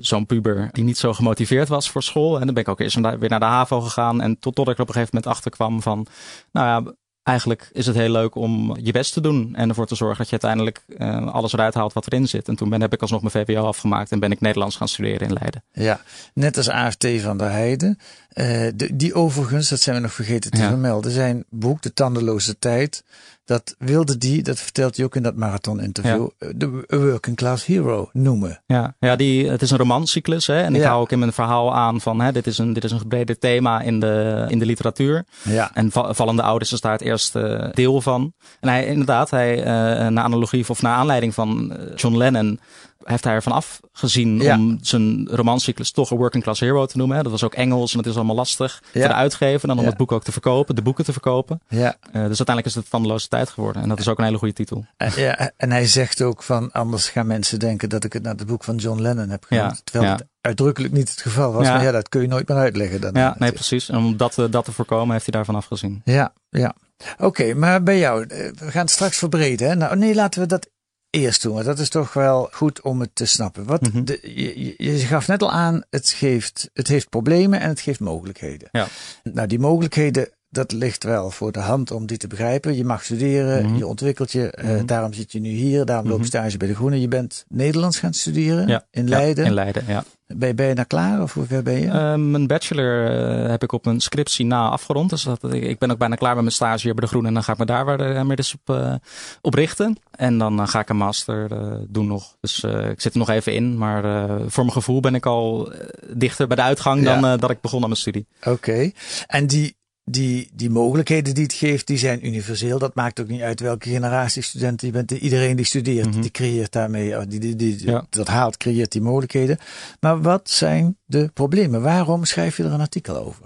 zo'n 0.00 0.26
puber 0.26 0.68
die 0.72 0.84
niet 0.84 0.98
zo 0.98 1.12
gemotiveerd 1.12 1.68
was 1.68 1.90
voor 1.90 2.02
school. 2.02 2.38
En 2.38 2.44
dan 2.44 2.54
ben 2.54 2.62
ik 2.62 2.68
ook 2.68 2.80
eerst 2.80 3.00
weer 3.00 3.28
naar 3.28 3.40
de 3.40 3.46
HAVO 3.46 3.80
gegaan 3.80 4.20
en 4.20 4.38
tot, 4.38 4.54
tot 4.54 4.68
ik 4.68 4.76
er 4.76 4.82
op 4.82 4.88
een 4.88 4.94
gegeven 4.94 5.16
moment 5.16 5.34
achter 5.34 5.50
kwam 5.50 5.82
van, 5.82 6.06
nou 6.52 6.66
ja, 6.66 6.92
eigenlijk 7.24 7.70
is 7.72 7.86
het 7.86 7.96
heel 7.96 8.10
leuk 8.10 8.34
om 8.34 8.76
je 8.82 8.92
best 8.92 9.12
te 9.12 9.20
doen 9.20 9.54
en 9.54 9.68
ervoor 9.68 9.86
te 9.86 9.94
zorgen 9.94 10.18
dat 10.18 10.26
je 10.26 10.38
uiteindelijk 10.40 10.84
eh, 10.98 11.32
alles 11.32 11.52
eruit 11.52 11.74
haalt 11.74 11.92
wat 11.92 12.06
erin 12.06 12.28
zit. 12.28 12.48
En 12.48 12.56
toen 12.56 12.68
ben, 12.68 12.80
heb 12.80 12.92
ik 12.92 13.00
alsnog 13.00 13.22
mijn 13.22 13.46
VWO 13.46 13.66
afgemaakt 13.66 14.12
en 14.12 14.20
ben 14.20 14.30
ik 14.30 14.40
Nederlands 14.40 14.76
gaan 14.76 14.88
studeren 14.88 15.28
in 15.28 15.32
Leiden. 15.32 15.62
Ja, 15.72 16.00
net 16.34 16.56
als 16.56 16.68
AFT 16.68 17.06
van 17.20 17.36
der 17.36 17.50
Heijden. 17.50 17.98
Eh, 18.34 18.66
de, 18.74 18.96
die 18.96 19.14
overigens, 19.14 19.68
dat 19.68 19.80
zijn 19.80 19.96
we 19.96 20.02
nog 20.02 20.12
vergeten 20.12 20.50
te 20.50 20.60
Ja. 20.60 20.68
vermelden, 20.68 21.10
zijn 21.10 21.44
boek 21.50 21.82
De 21.82 21.92
Tandeloze 21.92 22.58
Tijd. 22.58 23.04
Dat 23.44 23.74
wilde 23.78 24.18
die, 24.18 24.42
dat 24.42 24.58
vertelt 24.58 24.96
hij 24.96 25.04
ook 25.04 25.16
in 25.16 25.22
dat 25.22 25.36
marathon 25.36 25.80
interview, 25.80 26.28
eh, 26.38 26.48
de 26.56 26.84
Working 26.88 27.36
Class 27.36 27.64
Hero 27.66 28.08
noemen. 28.12 28.62
Ja, 28.66 28.94
ja 28.98 29.16
die, 29.16 29.48
het 29.50 29.62
is 29.62 29.70
een 29.70 29.78
romancyclus. 29.78 30.46
Hè? 30.46 30.62
En 30.62 30.74
ik 30.74 30.80
Ja. 30.80 30.88
hou 30.88 31.00
ook 31.00 31.12
in 31.12 31.18
mijn 31.18 31.32
verhaal 31.32 31.74
aan 31.74 32.00
van 32.00 32.20
hè, 32.20 32.32
dit, 32.32 32.46
is 32.46 32.58
een, 32.58 32.72
dit 32.72 32.84
is 32.84 32.90
een 32.90 32.98
gebreder 32.98 33.38
thema 33.38 33.80
in 33.80 34.00
de, 34.00 34.44
in 34.48 34.58
de 34.58 34.66
literatuur. 34.66 35.24
Ja. 35.42 35.70
En 35.74 35.90
va- 35.90 36.14
Vallende 36.14 36.42
Ouders 36.42 36.72
is 36.72 36.80
daar 36.80 36.92
het 36.92 37.00
eerste 37.02 37.70
deel 37.74 38.00
van. 38.00 38.32
En 38.60 38.68
hij, 38.68 38.86
inderdaad, 38.86 39.30
hij, 39.30 39.58
eh 39.58 39.64
naar 40.08 40.24
analogie 40.24 40.64
of 40.68 40.82
naar 40.82 40.94
aanleiding 40.96 41.34
van 41.34 41.76
John 41.94 42.16
Lennon, 42.16 42.60
heeft 43.04 43.24
hij 43.24 43.32
ervan 43.34 43.52
afgezien 43.52 44.40
Ja. 44.40 44.56
om 44.56 44.78
zijn 44.82 45.28
romancyclus 45.30 45.90
toch 45.90 46.10
een 46.10 46.16
working 46.16 46.42
class 46.42 46.60
hero 46.60 46.86
te 46.86 46.96
noemen. 46.96 47.16
Hè. 47.16 47.22
Dat 47.22 47.32
was 47.32 47.42
ook 47.42 47.54
Engels 47.54 47.90
en 47.92 47.96
dat 47.98 48.06
is 48.06 48.16
allemaal 48.16 48.34
lastig 48.36 48.82
Ja. 48.92 49.00
voor 49.00 49.08
de 49.08 49.14
uitgever. 49.14 49.62
En 49.62 49.68
dan 49.68 49.78
om 49.78 49.84
het 49.90 49.96
boek 49.96 50.12
ook 50.12 50.24
te 50.24 50.32
verkopen, 50.32 50.74
de 50.74 50.82
boeken 50.82 51.04
te 51.04 51.12
verkopen. 51.12 51.60
Ja. 51.68 51.96
Eh, 52.00 52.12
dus 52.12 52.22
uiteindelijk 52.22 52.66
is 52.66 52.74
het 52.74 52.90
Tandeloze 52.90 53.28
Tijd 53.28 53.50
geworden. 53.50 53.82
En 53.82 53.88
dat 53.88 53.98
is 53.98 54.08
ook 54.08 54.18
een 54.18 54.24
hele 54.24 54.38
goede 54.38 54.54
titel. 54.54 54.84
En, 54.96 55.12
ja, 55.16 55.50
en 55.56 55.70
hij 55.70 55.86
zegt 55.86 56.22
ook 56.22 56.42
van, 56.42 56.72
anders 56.72 57.08
gaan 57.08 57.26
mensen 57.26 57.58
denken 57.58 57.88
dat 57.88 58.04
ik 58.04 58.12
het 58.12 58.22
naar 58.22 58.34
het 58.34 58.46
boek 58.46 58.64
van 58.64 58.76
John 58.76 59.00
Lennon 59.00 59.28
heb 59.28 59.44
genoemd. 59.44 59.70
Ja, 59.76 59.80
Terwijl 59.84 60.12
het 60.12 60.24
uitdrukkelijk 60.40 60.92
niet 60.92 61.10
het 61.10 61.20
geval 61.20 61.52
was. 61.52 61.66
Ja. 61.66 61.74
Maar 61.74 61.82
ja, 61.82 61.90
dat 61.90 62.08
kun 62.08 62.20
je 62.20 62.28
nooit 62.28 62.48
meer 62.48 62.56
uitleggen. 62.56 63.00
Dan 63.00 63.12
Ja, 63.14 63.34
nee, 63.38 63.52
precies. 63.52 63.88
En 63.88 63.96
om 63.96 64.16
dat, 64.16 64.38
eh, 64.38 64.44
dat 64.50 64.64
te 64.64 64.72
voorkomen 64.72 65.12
heeft 65.12 65.24
hij 65.26 65.34
daarvan 65.34 65.54
afgezien. 65.54 66.00
Ja, 66.04 66.32
ja. 66.48 66.74
Oké, 67.18 67.54
maar 67.54 67.82
bij 67.82 67.98
jou, 67.98 68.26
eh, 68.26 68.50
we 68.58 68.70
gaan 68.70 68.80
het 68.82 68.90
straks 68.90 69.18
verbreden. 69.18 69.68
Hè? 69.68 69.74
Nou, 69.74 69.96
nee, 69.96 70.14
laten 70.14 70.40
we 70.40 70.46
dat 70.46 70.68
eerst 71.14 71.42
doen. 71.42 71.52
Want 71.54 71.64
dat 71.66 71.78
is 71.78 71.88
toch 71.88 72.12
wel 72.12 72.48
goed 72.52 72.80
om 72.80 73.00
het 73.00 73.10
te 73.12 73.24
snappen. 73.24 73.64
Wat 73.64 73.80
Mhm. 73.82 74.04
de, 74.04 74.18
je- 74.22 74.74
je 74.76 74.98
gaf 74.98 75.26
net 75.28 75.42
al 75.42 75.50
aan, 75.50 75.82
het, 75.90 76.10
geeft, 76.10 76.70
het 76.72 76.88
heeft 76.88 77.08
problemen 77.08 77.60
en 77.60 77.68
het 77.68 77.80
geeft 77.80 78.00
mogelijkheden. 78.00 78.68
Ja. 78.72 78.86
Nou, 79.22 79.48
die 79.48 79.58
mogelijkheden, 79.58 80.28
dat 80.54 80.72
ligt 80.72 81.04
wel 81.04 81.30
voor 81.30 81.52
de 81.52 81.58
hand 81.60 81.90
om 81.90 82.06
die 82.06 82.16
te 82.16 82.26
begrijpen. 82.26 82.76
Je 82.76 82.84
mag 82.84 83.04
studeren, 83.04 83.66
Mhm. 83.66 83.76
je 83.76 83.86
ontwikkelt 83.86 84.32
je. 84.32 84.50
eh, 84.50 84.74
Mhm. 84.74 84.86
daarom 84.86 85.12
zit 85.12 85.32
je 85.32 85.40
nu 85.40 85.48
hier, 85.48 85.84
daarom 85.84 86.04
loop 86.06 86.14
je 86.14 86.20
Mhm. 86.20 86.28
stage 86.28 86.56
bij 86.56 86.68
de 86.68 86.74
Groene. 86.74 87.00
Je 87.00 87.08
bent 87.08 87.44
Nederlands 87.48 87.98
gaan 87.98 88.12
studeren 88.14 88.66
Ja, 88.68 88.84
in 88.90 89.02
Ja, 89.06 89.10
Leiden. 89.10 89.44
in 89.44 89.54
Leiden, 89.54 89.84
ja. 89.86 90.04
Ben, 90.26 90.48
je- 90.48 90.54
ben 90.54 90.66
je 90.66 90.74
nou 90.74 90.86
klaar 90.86 91.22
of 91.22 91.34
hoe 91.34 91.46
ver 91.46 91.62
ben 91.62 91.80
je? 91.80 91.86
Eh, 91.88 92.14
mijn 92.14 92.46
bachelor 92.46 93.10
eh, 93.44 93.50
heb 93.50 93.62
ik 93.62 93.72
op 93.72 93.84
mijn 93.84 94.00
scriptie 94.00 94.46
na 94.46 94.68
afgerond. 94.68 95.10
Dus 95.10 95.22
dat, 95.22 95.52
ik, 95.52 95.62
ik 95.62 95.78
ben 95.78 95.90
ook 95.90 95.98
bijna 95.98 96.14
klaar 96.14 96.34
met 96.34 96.42
mijn 96.42 96.54
stage 96.54 96.82
hier 96.82 96.94
bij 96.94 97.04
de 97.04 97.10
Groene. 97.10 97.28
En 97.28 97.34
dan 97.34 97.42
ga 97.42 97.52
ik 97.52 97.58
me 97.58 97.64
daar 97.64 97.96
weer, 97.96 98.26
meer 98.26 98.36
dus 98.36 98.54
op, 98.64 98.98
op 99.40 99.54
richten. 99.54 99.96
En 100.10 100.38
dan 100.38 100.68
ga 100.68 100.80
ik 100.80 100.88
een 100.88 100.96
master 100.96 101.48
doen 101.88 102.06
nog. 102.06 102.36
Dus 102.40 102.64
ik 102.64 103.00
zit 103.00 103.12
er 103.12 103.18
nog 103.18 103.28
even 103.30 103.54
in. 103.54 103.78
Maar 103.78 104.02
voor 104.46 104.62
mijn 104.64 104.76
gevoel 104.76 105.00
ben 105.00 105.14
ik 105.14 105.26
al 105.26 105.72
dichter 106.12 106.46
bij 106.46 106.56
de 106.56 106.62
uitgang 106.62 107.04
dan 107.04 107.20
Ja. 107.20 107.36
dat 107.36 107.50
ik 107.50 107.60
begon 107.60 107.80
aan 107.82 107.88
mijn 107.88 108.00
studie. 108.00 108.26
Oké. 108.44 108.90
En 109.26 109.46
die, 109.46 109.76
die, 110.04 110.50
die 110.54 110.70
mogelijkheden 110.70 111.34
die 111.34 111.42
het 111.42 111.52
geeft, 111.52 111.86
die 111.86 111.98
zijn 111.98 112.26
universeel. 112.26 112.78
Dat 112.78 112.94
maakt 112.94 113.20
ook 113.20 113.28
niet 113.28 113.40
uit 113.40 113.60
welke 113.60 113.88
generatie 113.88 114.42
studenten 114.42 114.86
je 114.86 114.92
bent. 114.92 115.10
Iedereen 115.10 115.56
die 115.56 115.64
studeert, 115.64 116.10
Mhm. 116.10 116.20
die 116.20 116.30
creëert 116.30 116.72
daarmee, 116.72 117.16
oh, 117.18 117.22
die, 117.28 117.40
die, 117.40 117.56
die, 117.56 117.86
Ja. 117.86 118.06
dat 118.10 118.28
haalt, 118.28 118.56
creëert 118.56 118.92
die 118.92 119.00
mogelijkheden. 119.02 119.58
Maar 120.00 120.22
wat 120.22 120.50
zijn 120.50 120.98
de 121.04 121.30
problemen? 121.34 121.82
Waarom 121.82 122.24
schrijf 122.24 122.56
je 122.56 122.62
er 122.64 122.72
een 122.72 122.80
artikel 122.80 123.16
over? 123.16 123.40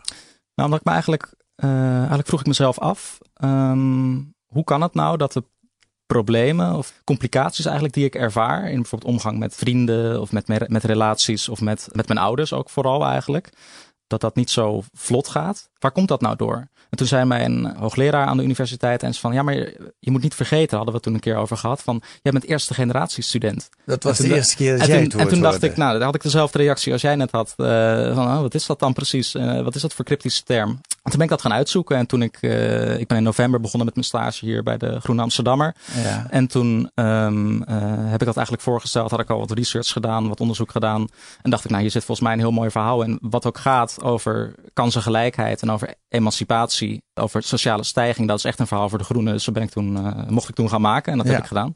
Nou, 0.54 0.68
omdat 0.70 0.78
ik 0.78 0.84
me 0.84 0.92
eigenlijk, 0.92 1.34
eh, 1.54 1.96
eigenlijk 1.98 2.28
vroeg 2.28 2.40
ik 2.40 2.46
mezelf 2.46 2.78
af, 2.78 3.18
ehm, 3.34 4.16
hoe 4.46 4.64
kan 4.64 4.82
het 4.82 4.94
nou 4.94 5.16
dat 5.16 5.32
de 5.32 5.44
problemen 6.06 6.74
of 6.74 7.00
complicaties 7.04 7.64
eigenlijk 7.64 7.94
die 7.94 8.04
ik 8.04 8.14
ervaar 8.14 8.70
in 8.70 8.76
bijvoorbeeld 8.80 9.12
omgang 9.12 9.38
met 9.38 9.54
vrienden 9.54 10.20
of 10.20 10.32
met, 10.32 10.48
me- 10.48 10.66
met 10.68 10.84
relaties 10.84 11.48
of 11.48 11.60
met, 11.60 11.88
met 11.92 12.08
mijn 12.08 12.20
ouders 12.20 12.52
ook 12.52 12.70
vooral 12.70 13.04
eigenlijk, 13.06 13.50
dat 14.08 14.20
dat 14.20 14.34
niet 14.34 14.50
zo 14.50 14.82
vlot 14.94 15.28
gaat. 15.28 15.68
Waar 15.78 15.90
komt 15.92 16.08
dat 16.08 16.20
nou 16.20 16.36
door? 16.36 16.68
En 16.90 16.96
toen 16.98 17.06
zei 17.06 17.24
mijn 17.24 17.76
hoogleraar 17.76 18.26
aan 18.26 18.36
de 18.36 18.42
universiteit 18.42 19.02
eens 19.02 19.20
van, 19.20 19.32
ja, 19.32 19.42
maar 19.42 19.54
je, 19.98 20.10
moet 20.10 20.22
niet 20.22 20.34
vergeten, 20.34 20.76
hadden 20.76 20.86
we 20.86 20.92
het 20.94 21.02
toen 21.02 21.14
een 21.14 21.20
keer 21.20 21.36
over 21.36 21.56
gehad, 21.56 21.82
van, 21.82 22.02
jij 22.22 22.32
bent 22.32 22.44
eerste 22.44 22.74
generatie 22.74 23.22
student. 23.22 23.68
Dat 23.84 24.02
was 24.02 24.16
En 24.16 24.22
de 24.22 24.28
toen- 24.28 24.38
eerste 24.38 24.56
keer 24.56 24.78
dat 24.78 24.80
En 24.88 24.94
jij 24.94 25.06
toen, 25.08 25.20
en 25.20 25.28
toen 25.28 25.40
dacht 25.40 25.62
ik, 25.62 25.76
nou, 25.76 25.92
dan 25.92 26.02
had 26.02 26.14
ik 26.14 26.22
dezelfde 26.22 26.58
reactie 26.58 26.92
als 26.92 27.00
jij 27.02 27.16
net 27.16 27.30
had. 27.30 27.54
eh, 27.56 27.66
van, 28.14 28.26
oh, 28.26 28.40
wat 28.40 28.54
is 28.54 28.66
dat 28.66 28.78
dan 28.78 28.92
precies? 28.92 29.34
Eh, 29.34 29.62
wat 29.62 29.74
is 29.74 29.82
dat 29.82 29.94
voor 29.94 30.04
cryptische 30.04 30.42
term? 30.42 30.80
En 31.08 31.14
toen 31.14 31.26
ben 31.26 31.36
ik 31.36 31.42
dat 31.42 31.50
gaan 31.50 31.58
uitzoeken. 31.58 31.96
En 31.96 32.06
toen 32.06 32.22
ik, 32.22 32.38
eh, 32.40 32.98
ik 32.98 33.06
ben 33.06 33.16
in 33.16 33.22
november 33.22 33.60
begonnen 33.60 33.84
met 33.86 33.94
mijn 33.94 34.06
stage 34.06 34.44
hier 34.44 34.62
bij 34.62 34.76
de 34.76 35.00
Groene 35.00 35.22
Amsterdammer. 35.22 35.74
Ja. 36.02 36.26
En 36.30 36.46
toen 36.46 36.90
ehm, 36.94 37.62
eh, 37.62 37.76
heb 38.10 38.20
ik 38.20 38.26
dat 38.26 38.36
eigenlijk 38.36 38.62
voorgesteld. 38.62 39.10
Had 39.10 39.20
ik 39.20 39.30
al 39.30 39.38
wat 39.38 39.50
research 39.50 39.88
gedaan, 39.88 40.28
wat 40.28 40.40
onderzoek 40.40 40.70
gedaan. 40.70 41.06
En 41.42 41.50
dacht 41.50 41.64
ik, 41.64 41.70
nou, 41.70 41.82
hier 41.82 41.90
zit 41.90 42.04
volgens 42.04 42.26
mij 42.26 42.36
een 42.36 42.42
heel 42.42 42.52
mooi 42.52 42.70
verhaal 42.70 43.02
in. 43.02 43.18
Wat 43.22 43.46
ook 43.46 43.58
gaat 43.58 44.02
over 44.02 44.54
kansengelijkheid 44.72 45.62
en 45.62 45.70
over 45.70 45.94
emancipatie. 46.08 47.02
Over 47.14 47.42
sociale 47.42 47.84
stijging. 47.84 48.28
Dat 48.28 48.38
is 48.38 48.44
echt 48.44 48.58
een 48.58 48.66
verhaal 48.66 48.88
voor 48.88 48.98
de 48.98 49.04
Groenen. 49.04 49.32
Dus 49.32 49.44
dat 49.44 49.54
ben 49.54 49.62
ik 49.62 49.70
toen, 49.70 49.96
eh, 49.96 50.28
mocht 50.28 50.48
ik 50.48 50.54
toen 50.54 50.68
gaan 50.68 50.80
maken. 50.80 51.12
En 51.12 51.18
dat 51.18 51.26
Ja. 51.26 51.32
heb 51.32 51.42
ik 51.42 51.48
gedaan. 51.48 51.74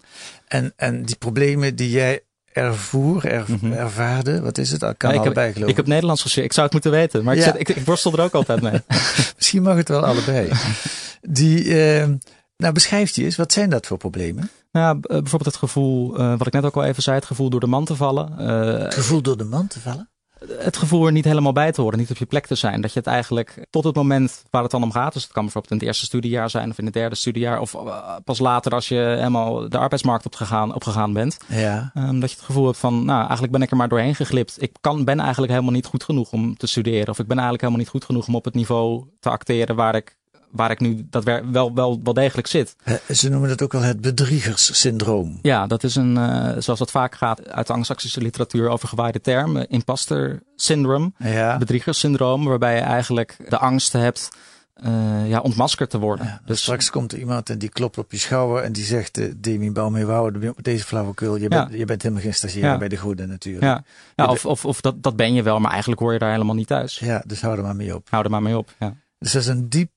En, 0.49 0.73
en 0.77 1.03
die 1.05 1.17
problemen 1.17 1.77
die 1.77 1.91
jij 1.91 2.21
ervoer, 2.53 3.25
er, 3.27 3.45
Mhm. 3.47 3.73
ervaarde, 3.73 4.41
wat 4.41 4.59
is 4.59 4.71
het? 4.71 4.81
Dat 4.81 4.97
kan 4.97 5.11
Ja, 5.11 5.17
ik, 5.17 5.23
allebei 5.23 5.47
heb, 5.47 5.55
geloof 5.55 5.71
ik 5.71 5.77
heb 5.77 5.87
Nederlands 5.87 6.23
gestudeerd. 6.23 6.47
Ik 6.51 6.53
zou 6.57 6.65
het 6.67 6.75
moeten 6.75 7.01
weten. 7.01 7.25
Maar 7.25 7.37
ik, 7.37 7.55
ik, 7.55 7.69
ik 7.77 7.85
worstel 7.85 8.13
er 8.13 8.21
ook 8.21 8.35
altijd 8.35 8.61
mee. 8.63 8.81
Misschien 9.37 9.63
mag 9.63 9.77
het 9.77 9.89
wel 9.89 10.05
allebei. 10.07 10.51
Die, 11.21 11.85
eh, 11.85 12.09
nou 12.57 12.73
beschrijf 12.73 13.13
die 13.13 13.25
eens, 13.25 13.37
wat 13.37 13.53
zijn 13.53 13.71
dat 13.71 13.87
voor 13.87 13.97
problemen? 13.99 14.51
Nou, 14.73 14.99
b- 14.99 15.07
bijvoorbeeld 15.09 15.45
het 15.45 15.57
gevoel, 15.57 16.19
eh, 16.19 16.37
wat 16.39 16.47
ik 16.47 16.53
net 16.53 16.65
ook 16.65 16.77
al 16.77 16.85
even 16.85 17.03
zei, 17.03 17.17
het 17.17 17.25
gevoel 17.25 17.51
door 17.51 17.61
de 17.61 17.67
man 17.67 17.85
te 17.85 17.97
vallen. 17.97 18.39
Eh, 18.39 18.83
Het 18.85 18.95
gevoel 18.95 19.23
door 19.23 19.37
de 19.37 19.45
man 19.45 19.67
te 19.67 19.81
vallen? 19.81 20.11
Het 20.59 20.77
gevoel 20.77 21.07
er 21.07 21.13
niet 21.13 21.25
helemaal 21.25 21.53
bij 21.53 21.73
te 21.73 21.81
horen, 21.81 21.99
niet 21.99 22.11
op 22.11 22.17
je 22.17 22.27
plek 22.27 22.47
te 22.47 22.55
zijn. 22.55 22.81
Dat 22.81 22.93
je 22.93 22.99
het 22.99 23.09
eigenlijk 23.09 23.67
tot 23.71 23.85
het 23.85 23.95
moment 23.95 24.43
waar 24.51 24.63
het 24.63 24.71
dan 24.71 24.83
om 24.83 24.93
gaat, 24.93 25.13
dus 25.13 25.23
het 25.23 25.33
kan 25.33 25.43
bijvoorbeeld 25.43 25.73
in 25.73 25.79
het 25.79 25.87
eerste 25.87 26.05
studiejaar 26.05 26.51
zijn 26.51 26.71
of 26.71 26.79
in 26.79 26.85
het 26.85 26.95
derde 26.95 27.15
studiejaar, 27.15 27.61
of 27.61 27.75
eh, 27.75 28.17
pas 28.25 28.39
later 28.39 28.73
als 28.73 28.89
je 28.89 28.95
helemaal 28.95 29.69
de 29.69 29.79
arbeidsmarkt 29.79 30.27
opgegaan, 30.27 30.75
opgegaan 30.75 31.13
bent. 31.13 31.39
Ja. 31.49 31.91
Ehm, 31.95 32.21
dat 32.21 32.31
je 32.31 32.37
het 32.37 32.45
gevoel 32.45 32.67
hebt 32.67 32.79
van, 32.79 33.05
nou, 33.05 33.21
eigenlijk 33.21 33.53
ben 33.53 33.63
ik 33.63 33.71
er 33.71 33.77
maar 33.77 33.89
doorheen 33.89 34.15
geglipt. 34.15 34.63
Ik 34.63 34.77
kan, 34.81 35.05
ben 35.05 35.21
eigenlijk 35.21 35.53
helemaal 35.53 35.75
niet 35.75 35.87
goed 35.87 36.05
genoeg 36.05 36.33
om 36.33 36.57
te 36.57 36.67
studeren. 36.67 37.09
Of 37.09 37.19
ik 37.19 37.27
ben 37.27 37.39
eigenlijk 37.39 37.61
helemaal 37.61 37.83
niet 37.83 37.91
goed 37.91 38.05
genoeg 38.05 38.27
om 38.27 38.35
op 38.35 38.45
het 38.45 38.55
niveau 38.55 39.05
te 39.21 39.31
acteren 39.31 39.77
waar 39.77 39.95
ik, 39.95 40.17
waar 40.53 40.71
ik 40.71 40.81
nu 40.81 41.07
dat 41.11 41.25
wel, 41.25 41.43
wel, 41.75 42.01
wel, 42.03 42.13
degelijk 42.15 42.47
zit. 42.47 42.77
Ze 43.15 43.29
noemen 43.29 43.49
dat 43.49 43.63
ook 43.63 43.73
wel 43.73 43.83
het 43.83 44.01
bedriegerssyndroom. 44.01 45.39
Ja, 45.43 45.67
dat 45.67 45.83
is 45.85 45.95
een, 45.97 46.17
eh, 46.17 46.53
zoals 46.59 46.79
dat 46.79 46.91
vaak 46.91 47.15
gaat 47.15 47.49
uit 47.49 47.67
de 47.67 47.73
anglo-saxische 47.73 48.21
literatuur 48.21 48.69
over 48.69 48.89
gewaaide 48.89 49.21
term, 49.21 49.57
eh, 49.57 49.65
imposter 49.69 50.43
syndrome, 50.57 51.13
Ja. 51.19 51.59
bedriegerssyndroom, 51.59 52.45
waarbij 52.45 52.75
je 52.75 52.81
eigenlijk 52.81 53.37
de 53.49 53.59
angst 53.59 53.93
hebt 53.93 54.29
eh, 54.73 55.29
ja, 55.29 55.41
ontmaskerd 55.41 55.91
te 55.91 55.99
worden. 55.99 56.27
Ja, 56.27 56.41
dus 56.45 56.61
straks 56.61 56.91
komt 56.91 57.13
er 57.13 57.19
iemand 57.19 57.51
en 57.51 57.59
die 57.59 57.69
klopt 57.69 57.99
op 57.99 58.13
je 58.13 58.19
schouder 58.19 58.63
en 58.63 58.73
die 58.73 58.85
zegt, 58.85 59.19
eh 59.19 59.33
Demi 59.37 59.71
Bouwmeeuwouw, 59.73 60.31
deze 60.63 60.85
flauwekul, 60.85 61.37
je, 61.37 61.43
Ja. 61.43 61.49
bent, 61.49 61.73
je 61.79 61.85
bent 61.85 62.03
helemaal 62.03 62.23
geen 62.25 62.35
stagiair 62.35 62.65
Ja. 62.73 62.79
bij 62.79 62.89
de 62.89 62.97
goede 62.97 63.27
natuurlijk. 63.27 63.65
ja, 63.65 63.85
ja 64.15 64.27
of, 64.27 64.47
of, 64.47 64.65
of 64.65 64.81
dat, 64.81 65.03
dat 65.03 65.17
ben 65.17 65.35
je 65.35 65.43
wel, 65.43 65.59
maar 65.61 65.71
eigenlijk 65.71 66.01
hoor 66.01 66.13
je 66.13 66.19
daar 66.19 66.33
helemaal 66.33 66.55
niet 66.55 66.67
thuis. 66.67 66.99
Ja, 66.99 67.23
dus 67.27 67.41
hou 67.43 67.57
er 67.57 67.63
maar 67.63 67.77
mee 67.77 67.95
op. 67.95 68.07
Hou 68.11 68.25
er 68.25 68.31
maar 68.31 68.43
mee 68.43 68.57
op. 68.57 68.75
Ja. 68.79 68.95
Dus 69.19 69.33
dat 69.33 69.43
is 69.43 69.49
een 69.49 69.69
diep, 69.69 69.91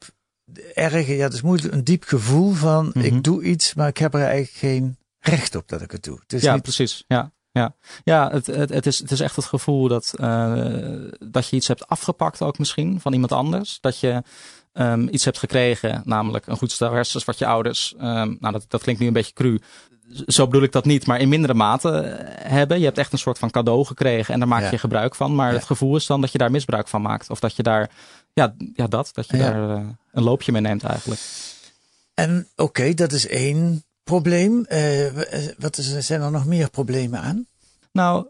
erg, 0.73 1.07
ja, 1.07 1.23
het 1.23 1.33
is 1.33 1.41
moeilijk, 1.41 1.73
een 1.73 1.83
diep 1.83 2.03
gevoel 2.03 2.51
van, 2.53 2.91
Mhm. 2.93 3.05
ik 3.05 3.23
doe 3.23 3.43
iets, 3.43 3.73
maar 3.73 3.87
ik 3.87 3.97
heb 3.97 4.13
er 4.13 4.19
eigenlijk 4.21 4.51
geen 4.51 4.97
recht 5.19 5.55
op 5.55 5.67
dat 5.69 5.81
ik 5.81 5.91
het 5.91 6.03
doe. 6.03 6.19
Het 6.21 6.33
is 6.33 6.41
ja, 6.41 6.53
niet, 6.53 6.61
precies. 6.61 7.03
Ja, 7.07 7.31
ja. 7.51 7.75
ja 8.03 8.29
het, 8.31 8.45
het, 8.45 8.69
het, 8.69 8.85
is, 8.85 8.99
het 8.99 9.11
is 9.11 9.19
echt 9.19 9.35
het 9.35 9.45
gevoel 9.45 9.87
dat, 9.87 10.13
eh, 10.19 10.53
dat 11.19 11.47
je 11.49 11.55
iets 11.55 11.67
hebt 11.67 11.87
afgepakt 11.87 12.41
ook 12.41 12.57
misschien 12.59 12.99
van 13.01 13.13
iemand 13.13 13.31
anders. 13.31 13.77
Dat 13.81 13.99
je 13.99 14.23
ehm, 14.73 15.07
iets 15.11 15.25
hebt 15.25 15.37
gekregen, 15.39 16.01
namelijk 16.05 16.47
een 16.47 16.57
goed 16.57 16.71
stel 16.71 16.91
hersens 16.91 17.25
wat 17.25 17.37
je 17.37 17.45
ouders, 17.45 17.93
ehm, 17.97 18.35
nou 18.39 18.53
dat, 18.53 18.65
dat 18.67 18.81
klinkt 18.81 19.01
nu 19.01 19.07
een 19.07 19.13
beetje 19.13 19.33
cru, 19.33 19.59
zo 20.27 20.45
bedoel 20.45 20.63
ik 20.63 20.71
dat 20.71 20.85
niet, 20.85 21.05
maar 21.07 21.19
in 21.19 21.29
mindere 21.29 21.53
mate 21.53 21.89
eh, 21.91 22.51
hebben. 22.51 22.79
Je 22.79 22.85
hebt 22.85 22.97
echt 22.97 23.11
een 23.11 23.17
soort 23.17 23.37
van 23.39 23.49
cadeau 23.51 23.85
gekregen 23.85 24.33
en 24.33 24.39
daar 24.39 24.47
maak 24.49 24.61
Ja. 24.61 24.71
je 24.71 24.77
gebruik 24.77 25.15
van. 25.15 25.35
Maar 25.35 25.49
Ja. 25.49 25.55
het 25.57 25.65
gevoel 25.65 25.95
is 25.95 26.05
dan 26.05 26.21
dat 26.21 26.31
je 26.31 26.37
daar 26.37 26.51
misbruik 26.51 26.87
van 26.87 27.01
maakt. 27.01 27.29
Of 27.29 27.39
dat 27.39 27.55
je 27.55 27.63
daar, 27.63 27.89
ja, 28.35 28.55
ja 28.73 28.87
dat, 28.87 29.09
dat 29.13 29.27
je 29.29 29.37
Ja. 29.37 29.51
daar 29.51 29.69
eh, 29.77 29.87
een 30.11 30.23
loopje 30.23 30.51
mee 30.51 30.61
neemt 30.61 30.83
eigenlijk. 30.83 31.21
En 32.13 32.47
oké, 32.55 32.93
dat 32.93 33.11
is 33.11 33.27
één 33.27 33.83
probleem. 34.03 34.65
Eh, 34.65 35.15
wat 35.57 35.77
is, 35.77 35.97
zijn 35.97 36.21
er 36.21 36.31
nog 36.31 36.45
meer 36.45 36.69
problemen 36.69 37.19
aan? 37.21 37.45
Nou, 37.91 38.27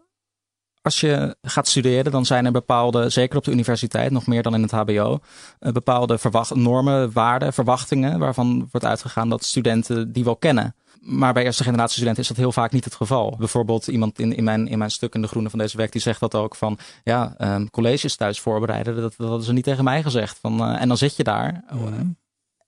als 0.82 1.00
je 1.00 1.36
gaat 1.42 1.68
studeren, 1.68 2.12
dan 2.12 2.26
zijn 2.26 2.46
er 2.46 2.52
bepaalde, 2.52 3.10
zeker 3.10 3.38
op 3.38 3.44
de 3.44 3.52
universiteit, 3.52 4.12
nog 4.12 4.28
meer 4.28 4.44
dan 4.44 4.54
in 4.54 4.62
het 4.62 4.72
HBO, 4.72 5.20
bepaalde 5.60 6.18
verwacht, 6.18 6.56
normen, 6.56 7.12
waarden, 7.12 7.54
verwachtingen, 7.54 8.20
waarvan 8.20 8.68
wordt 8.72 8.86
uitgegaan 8.88 9.30
dat 9.30 9.44
studenten 9.44 10.12
die 10.12 10.24
wel 10.24 10.36
kennen. 10.36 10.76
Maar 11.08 11.34
bij 11.34 11.44
eerste 11.44 11.64
generatie 11.64 11.94
studenten 11.96 12.22
is 12.22 12.28
dat 12.28 12.38
heel 12.38 12.52
vaak 12.52 12.72
niet 12.72 12.84
het 12.86 12.96
geval. 12.96 13.36
Bijvoorbeeld 13.38 13.88
iemand 13.88 14.20
in, 14.20 14.36
in, 14.36 14.44
mijn, 14.44 14.68
in 14.68 14.78
mijn 14.78 14.92
stuk 14.92 15.14
in 15.16 15.22
de 15.22 15.28
Groene 15.28 15.50
van 15.50 15.60
deze 15.60 15.78
week, 15.78 15.92
die 15.92 16.02
zegt 16.02 16.20
dat 16.20 16.36
ook 16.36 16.56
van, 16.56 16.78
ja, 17.04 17.34
ehm, 17.38 17.66
colleges 17.72 18.16
thuis 18.16 18.40
voorbereiden, 18.40 18.96
dat, 18.96 19.14
dat 19.18 19.28
hadden 19.28 19.46
ze 19.46 19.54
niet 19.54 19.64
tegen 19.64 19.84
mij 19.84 20.04
gezegd. 20.04 20.38
Van, 20.42 20.60
eh, 20.60 20.82
en 20.82 20.88
dan 20.88 20.98
zit 20.98 21.16
je 21.16 21.24
daar. 21.24 21.64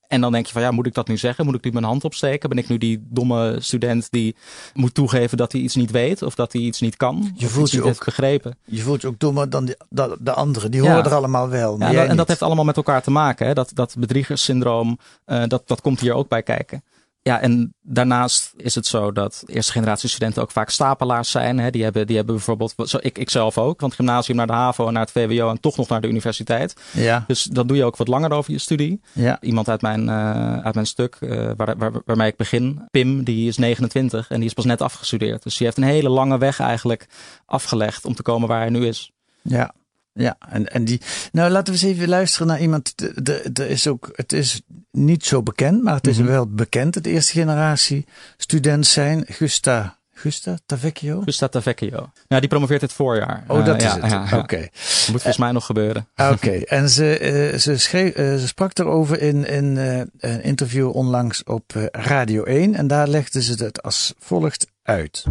En 0.08 0.22
dan 0.22 0.32
denk 0.32 0.46
je 0.46 0.52
van 0.54 0.62
ja, 0.62 0.72
moet 0.72 0.86
ik 0.86 0.94
dat 0.94 1.08
nu 1.08 1.18
zeggen? 1.18 1.46
Moet 1.46 1.56
ik 1.56 1.64
nu 1.64 1.72
mijn 1.72 1.84
hand 1.86 2.04
opsteken? 2.04 2.50
Ben 2.50 2.58
ik 2.58 2.68
nu 2.70 2.78
die 2.78 3.06
domme 3.10 3.56
student 3.60 4.08
die 4.12 4.36
moet 4.74 4.94
toegeven 4.94 5.38
dat 5.38 5.52
hij 5.52 5.62
iets 5.62 5.76
niet 5.76 5.92
weet 5.92 6.22
of 6.22 6.36
dat 6.36 6.54
hij 6.54 6.62
iets 6.62 6.80
niet 6.82 6.96
kan? 6.96 7.32
Je 7.36 7.48
voelt 7.48 7.72
je 7.72 7.84
ook- 7.84 8.06
begrepen. 8.06 8.58
Je 8.66 8.82
voelt 8.82 9.02
je 9.02 9.08
ook 9.08 9.20
dommer 9.20 9.50
dan 9.50 9.66
de, 9.66 9.78
de, 9.90 10.18
de 10.20 10.34
anderen. 10.34 10.72
Die 10.72 10.82
Ja. 10.84 10.88
horen 10.90 11.06
er 11.06 11.14
allemaal 11.14 11.50
wel. 11.50 11.78
Maar 11.78 11.92
Ja, 11.94 12.06
en 12.06 12.18
dat 12.18 12.28
heeft 12.28 12.42
allemaal 12.42 12.66
met 12.66 12.78
elkaar 12.78 13.02
te 13.02 13.12
maken. 13.12 13.48
Hè? 13.48 13.54
Dat, 13.54 13.72
dat 13.74 13.96
bedriegerssyndroom, 14.00 15.00
eh, 15.26 15.44
dat, 15.48 15.68
dat 15.68 15.82
komt 15.82 16.00
hier 16.00 16.14
ook 16.14 16.28
bij 16.30 16.44
kijken. 16.44 16.84
Ja, 17.28 17.42
en 17.42 17.74
daarnaast 17.82 18.54
is 18.56 18.76
het 18.76 18.86
zo 18.86 19.12
dat 19.12 19.44
eerste 19.46 19.72
generatie 19.72 20.10
studenten 20.10 20.42
ook 20.42 20.52
vaak 20.52 20.70
stapelaars 20.70 21.32
zijn. 21.32 21.60
Hè? 21.60 21.70
Die, 21.70 21.84
hebben, 21.84 22.08
die 22.08 22.16
hebben 22.16 22.36
bijvoorbeeld, 22.36 22.74
zo, 22.84 22.98
ik, 23.02 23.18
ik 23.18 23.30
zelf 23.30 23.58
ook, 23.58 23.80
van 23.80 23.88
het 23.88 23.98
gymnasium 23.98 24.38
naar 24.38 24.48
de 24.48 24.54
HAVO 24.54 24.88
en 24.88 24.94
naar 24.94 25.02
het 25.02 25.12
VWO 25.12 25.50
en 25.50 25.60
toch 25.60 25.78
nog 25.78 25.88
naar 25.88 26.02
de 26.02 26.08
universiteit. 26.08 26.76
Ja, 26.92 27.24
Dus 27.28 27.44
dan 27.44 27.68
doe 27.68 27.78
je 27.78 27.84
ook 27.84 27.98
wat 27.98 28.08
langer 28.08 28.32
over 28.32 28.52
je 28.52 28.58
studie. 28.58 29.02
ja. 29.12 29.38
Iemand 29.42 29.70
uit 29.70 29.82
mijn, 29.82 30.10
eh, 30.10 30.58
uit 30.58 30.74
mijn 30.74 30.88
stuk, 30.88 31.16
eh, 31.20 31.52
waar, 31.56 31.78
waar, 31.78 31.92
waarmee 32.06 32.30
ik 32.30 32.38
begin, 32.38 32.82
Pim, 32.92 33.24
die 33.24 33.48
is 33.48 33.58
29 33.58 34.30
en 34.30 34.38
die 34.38 34.48
is 34.48 34.54
pas 34.54 34.66
net 34.66 34.82
afgestudeerd. 34.82 35.44
Dus 35.44 35.58
die 35.58 35.66
heeft 35.66 35.78
een 35.78 35.84
hele 35.84 36.10
lange 36.10 36.38
weg 36.38 36.60
eigenlijk 36.60 37.08
afgelegd 37.46 38.06
om 38.06 38.16
te 38.16 38.22
komen 38.22 38.48
waar 38.48 38.60
hij 38.60 38.70
nu 38.70 38.88
is. 38.88 39.12
Ja, 39.42 39.74
ja. 40.18 40.38
En, 40.50 40.68
en 40.72 40.86
die. 40.86 41.02
Nou, 41.32 41.52
laten 41.52 41.74
we 41.74 41.80
eens 41.80 41.90
even 41.96 42.08
luisteren 42.10 42.48
naar 42.48 42.60
iemand. 42.62 42.94
de- 42.98 43.22
de- 43.24 43.50
Er 43.54 43.70
is 43.70 43.88
ook. 43.88 44.10
Het 44.16 44.34
is 44.34 44.62
niet 44.92 45.26
zo 45.26 45.44
bekend, 45.44 45.84
maar 45.84 45.96
het 45.96 46.08
is 46.08 46.18
Mhm. 46.18 46.28
wel 46.28 46.48
bekend. 46.48 46.96
Het 46.96 47.06
eerste 47.06 47.32
generatie 47.32 48.06
student 48.38 48.86
zijn. 48.88 49.24
Gusta. 49.28 49.96
Gusta 50.20 50.58
Tavecchio? 50.66 51.22
Gusta 51.22 51.48
Tavecchio. 51.48 52.12
Ja, 52.28 52.40
die 52.40 52.50
promoveert 52.50 52.80
dit 52.80 52.94
voorjaar. 52.94 53.44
Oh, 53.48 53.60
Eh, 53.60 53.66
dat 53.66 53.82
ja, 53.82 53.88
is 53.96 54.02
het. 54.02 54.12
ja, 54.12 54.26
ja. 54.30 54.38
Oké. 54.38 54.58
Moet 54.60 54.72
volgens 55.06 55.38
mij 55.38 55.52
nog 55.52 55.66
gebeuren. 55.66 56.08
Oké. 56.16 56.50
En 56.78 56.90
ze, 56.90 57.18
eh, 57.18 57.60
ze, 57.60 57.78
schreef, 57.78 58.14
eh, 58.14 58.36
ze 58.36 58.48
sprak 58.48 58.78
erover 58.80 59.22
in, 59.22 59.46
in 59.46 59.78
eh, 59.78 59.98
een 60.32 60.44
interview 60.44 60.96
onlangs 60.96 61.44
op 61.44 61.76
eh, 61.76 61.84
Radio 61.92 62.44
1. 62.44 62.76
En 62.76 62.88
daar 62.88 63.08
legde 63.08 63.42
ze 63.42 63.64
het 63.64 63.82
als 63.84 64.14
volgt 64.20 64.68
uit. 64.84 65.24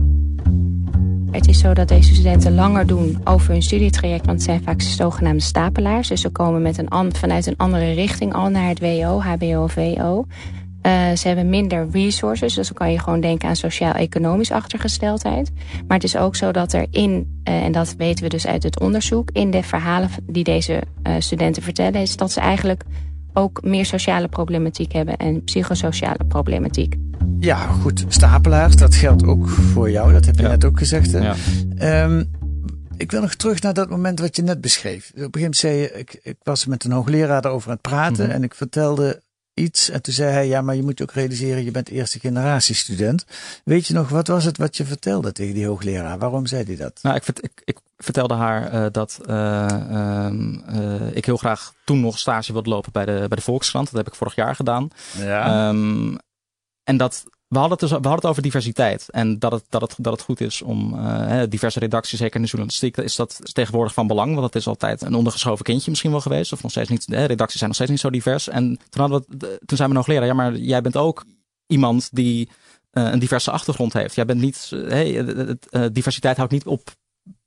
Het 1.37 1.49
is 1.49 1.59
zo 1.59 1.75
dat 1.75 1.89
deze 1.89 2.15
studenten 2.15 2.55
langer 2.55 2.87
doen 2.87 3.21
over 3.25 3.53
hun 3.53 3.63
studietraject, 3.63 4.27
want 4.27 4.39
het 4.39 4.47
zijn 4.47 4.63
vaak 4.63 4.81
zogenaamde 4.81 5.43
stapelaars. 5.43 6.09
Dus 6.09 6.21
ze 6.21 6.29
komen 6.29 6.63
met 6.63 6.79
een 6.79 6.89
an- 6.89 7.15
vanuit 7.15 7.47
een 7.47 7.57
andere 7.57 7.93
richting 7.93 8.33
al 8.33 8.49
naar 8.49 8.69
het 8.69 8.81
WO, 8.81 9.21
HBO 9.21 9.63
of 9.63 9.75
WO. 9.75 10.27
Eh, 10.83 10.93
ze 11.17 11.27
hebben 11.27 11.49
minder 11.51 11.89
resources, 11.91 12.55
dus 12.55 12.67
dan 12.67 12.77
kan 12.77 12.93
je 12.93 12.99
gewoon 12.99 13.21
denken 13.21 13.49
aan 13.49 13.57
sociaal-economisch 13.57 14.51
achtergesteldheid. 14.51 15.53
Maar 15.87 15.97
het 15.97 16.05
is 16.05 16.17
ook 16.17 16.37
zo 16.37 16.53
dat 16.53 16.73
er 16.73 16.87
in, 16.91 17.41
eh, 17.45 17.65
en 17.65 17.73
dat 17.73 17.95
weten 17.99 18.25
we 18.25 18.31
dus 18.31 18.47
uit 18.47 18.63
het 18.63 18.81
onderzoek, 18.81 19.31
in 19.33 19.51
de 19.51 19.63
verhalen 19.63 20.09
die 20.23 20.45
deze 20.45 20.83
eh, 21.03 21.13
studenten 21.19 21.63
vertellen, 21.63 22.01
is 22.01 22.17
dat 22.17 22.33
ze 22.33 22.41
eigenlijk 22.41 22.85
ook 23.37 23.63
meer 23.63 23.87
sociale 23.87 24.29
problematiek 24.29 24.93
hebben 24.93 25.17
en 25.17 25.45
psychosociale 25.45 26.25
problematiek. 26.29 26.95
Ja, 27.41 27.57
goed. 27.67 28.05
Stapelaars, 28.09 28.77
dat 28.77 28.95
geldt 28.95 29.25
ook 29.25 29.49
voor 29.49 29.91
jou. 29.91 30.13
Dat 30.13 30.25
heb 30.25 30.37
je 30.37 30.43
Ja. 30.43 30.49
net 30.49 30.65
ook 30.65 30.79
gezegd. 30.79 31.13
Hè? 31.13 31.19
Ja. 31.19 31.35
Ehm, 31.77 32.25
ik 32.97 33.11
wil 33.11 33.21
nog 33.21 33.35
terug 33.35 33.61
naar 33.63 33.75
dat 33.75 33.91
moment 33.91 34.21
wat 34.21 34.37
je 34.37 34.43
net 34.43 34.61
beschreef. 34.61 35.09
Op 35.11 35.15
een 35.17 35.17
gegeven 35.19 35.41
moment 35.41 35.57
zei 35.57 35.77
je, 35.77 35.93
ik, 35.93 36.19
ik 36.23 36.37
was 36.43 36.67
met 36.67 36.85
een 36.85 36.93
hoogleraar 36.93 37.43
daarover 37.43 37.69
aan 37.69 37.79
het 37.83 37.83
praten 37.91 38.25
Mhm. 38.27 38.35
en 38.35 38.43
ik 38.43 38.55
vertelde 38.55 39.23
iets. 39.55 39.91
En 39.91 40.03
toen 40.03 40.15
zei 40.15 40.33
hij, 40.33 40.47
ja, 40.49 40.61
maar 40.61 40.75
je 40.77 40.83
moet 40.83 40.99
je 40.99 41.05
ook 41.05 41.13
realiseren, 41.13 41.65
je 41.65 41.71
bent 41.71 41.89
eerste 41.89 42.19
generatie 42.21 42.75
student. 42.75 43.25
Weet 43.65 43.87
je 43.87 43.95
nog, 43.95 44.09
wat 44.09 44.27
was 44.27 44.45
het 44.45 44.59
wat 44.59 44.77
je 44.77 44.85
vertelde 44.85 45.33
tegen 45.33 45.55
die 45.55 45.67
hoogleraar? 45.67 46.19
Waarom 46.19 46.47
zei 46.47 46.65
hij 46.65 46.77
dat? 46.77 46.99
Nou, 47.03 47.17
ik, 47.17 47.27
ik, 47.41 47.63
ik 47.65 47.79
vertelde 48.07 48.35
haar 48.35 48.73
eh, 48.73 48.87
dat 48.93 49.21
eh, 49.27 49.67
ehm, 49.71 50.55
eh, 50.55 51.17
ik 51.17 51.25
heel 51.25 51.37
graag 51.37 51.73
toen 51.85 52.01
nog 52.01 52.19
stage 52.19 52.53
wilde 52.53 52.71
lopen 52.71 52.93
bij 52.93 53.05
de, 53.05 53.13
bij 53.13 53.37
de 53.37 53.41
Volkskrant. 53.41 53.87
Dat 53.87 53.97
heb 53.97 54.07
ik 54.07 54.15
vorig 54.15 54.35
jaar 54.35 54.55
gedaan. 54.55 54.89
Ja. 55.19 55.69
Ehm, 55.69 56.17
en 56.85 56.97
dat, 56.97 57.25
we 57.49 57.59
hadden, 57.59 57.79
het 57.79 57.81
dus, 57.81 57.91
we 57.91 57.95
hadden 57.95 58.15
het 58.15 58.25
over 58.25 58.43
diversiteit. 58.43 59.09
En 59.11 59.39
dat 59.39 59.53
het, 59.53 59.65
dat 59.69 59.81
het, 59.81 59.95
dat 59.99 60.13
het 60.13 60.23
goed 60.23 60.41
is 60.41 60.63
om 60.63 60.99
diverse 61.49 61.79
redacties, 61.79 62.19
zeker 62.19 62.37
in 62.37 62.43
de 62.43 62.49
journalistiek, 62.49 62.97
is 62.97 63.17
dat 63.17 63.41
is 63.43 63.53
tegenwoordig 63.53 63.95
van 63.95 64.07
belang. 64.07 64.33
Want 64.35 64.47
het 64.47 64.55
is 64.55 64.67
altijd 64.67 65.03
een 65.03 65.15
ondergeschoven 65.15 65.65
kindje 65.65 65.91
misschien 65.91 66.11
wel 66.11 66.21
geweest. 66.21 66.53
Of 66.53 66.63
nog 66.63 66.71
steeds 66.71 66.89
niet. 66.89 67.07
Hè, 67.07 67.25
redacties 67.25 67.59
zijn 67.59 67.67
nog 67.69 67.75
steeds 67.75 67.91
niet 67.91 68.01
zo 68.01 68.11
divers. 68.11 68.49
En 68.49 68.79
toen, 68.89 69.01
hadden 69.01 69.25
we, 69.29 69.59
toen 69.67 69.77
zei 69.77 69.93
mijn 69.93 70.05
hoogleraar, 70.05 70.27
ja, 70.27 70.35
maar 70.35 70.57
jij 70.57 70.81
bent 70.81 70.97
ook 70.97 71.25
iemand 71.67 72.09
die 72.13 72.51
een 72.91 73.19
diverse 73.19 73.51
achtergrond 73.51 73.93
heeft. 73.93 74.15
Jij 74.15 74.25
bent 74.25 74.41
niet, 74.41 74.71
hey, 74.71 75.25
diversiteit 75.93 76.37
houdt 76.37 76.53
niet 76.53 76.67
op 76.67 76.95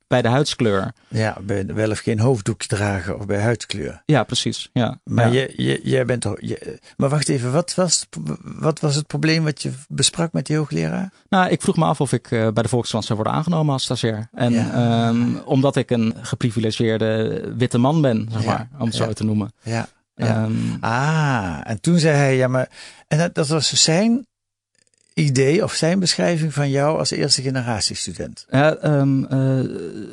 bij 0.10 0.22
de 0.22 0.28
huidskleur. 0.28 0.92
ja, 1.08 1.38
bij 1.42 1.66
wel 1.66 1.90
of 1.92 2.00
geen 2.00 2.20
hoofddoekje 2.20 2.68
dragen 2.68 3.20
of 3.20 3.26
bij 3.26 3.42
huidskleur. 3.42 4.02
Ja, 4.06 4.24
precies. 4.24 4.70
Ja. 4.74 5.00
Maar 5.04 5.34
ja. 5.34 5.42
je, 5.42 5.54
je, 5.64 5.80
jij 5.84 6.06
bent 6.06 6.22
toch. 6.22 6.42
Je, 6.42 6.80
maar 6.98 7.10
wacht 7.10 7.30
even, 7.30 7.52
wat 7.52 7.76
was, 7.76 8.06
wat 8.44 8.80
was 8.80 8.96
het 8.96 9.08
probleem 9.08 9.44
wat 9.44 9.62
je 9.62 9.72
besprak 9.88 10.34
met 10.34 10.46
die 10.46 10.58
hoogleraar? 10.58 11.12
Nou, 11.30 11.50
ik 11.50 11.62
vroeg 11.62 11.78
me 11.78 11.86
af 11.86 12.02
of 12.02 12.14
ik 12.14 12.32
eh, 12.32 12.48
bij 12.52 12.64
de 12.64 12.70
Volkskrant 12.70 13.06
zou 13.06 13.16
worden 13.20 13.38
aangenomen 13.38 13.74
als 13.74 13.84
stagiair. 13.84 14.28
En 14.32 14.52
Ja. 14.54 14.72
ehm, 15.10 15.36
omdat 15.46 15.76
ik 15.76 15.90
een 15.92 16.14
geprivilegeerde 16.22 17.42
witte 17.58 17.78
man 17.78 18.02
ben, 18.02 18.28
zeg 18.32 18.42
Ja. 18.44 18.48
maar, 18.48 18.70
om 18.80 18.86
het 18.86 18.96
zo 18.96 19.14
te 19.14 19.24
noemen. 19.24 19.54
Ja. 19.64 19.88
ja. 20.16 20.26
Ehm, 20.44 20.52
Ah, 20.80 21.60
en 21.64 21.82
toen 21.82 22.00
zei 22.00 22.16
hij, 22.16 22.36
ja, 22.36 22.48
maar. 22.48 22.70
En 23.08 23.18
dat, 23.18 23.36
dat 23.36 23.48
was 23.48 23.84
zijn 23.84 24.28
idee 25.20 25.64
of 25.64 25.74
zijn 25.74 26.00
beschrijving 26.00 26.54
van 26.54 26.70
jou 26.70 26.98
als 26.98 27.12
eerste 27.12 27.42
generatie 27.42 27.96
student. 27.96 28.46
ja, 28.50 28.76
ehm, 28.76 29.24
eh, 29.24 29.60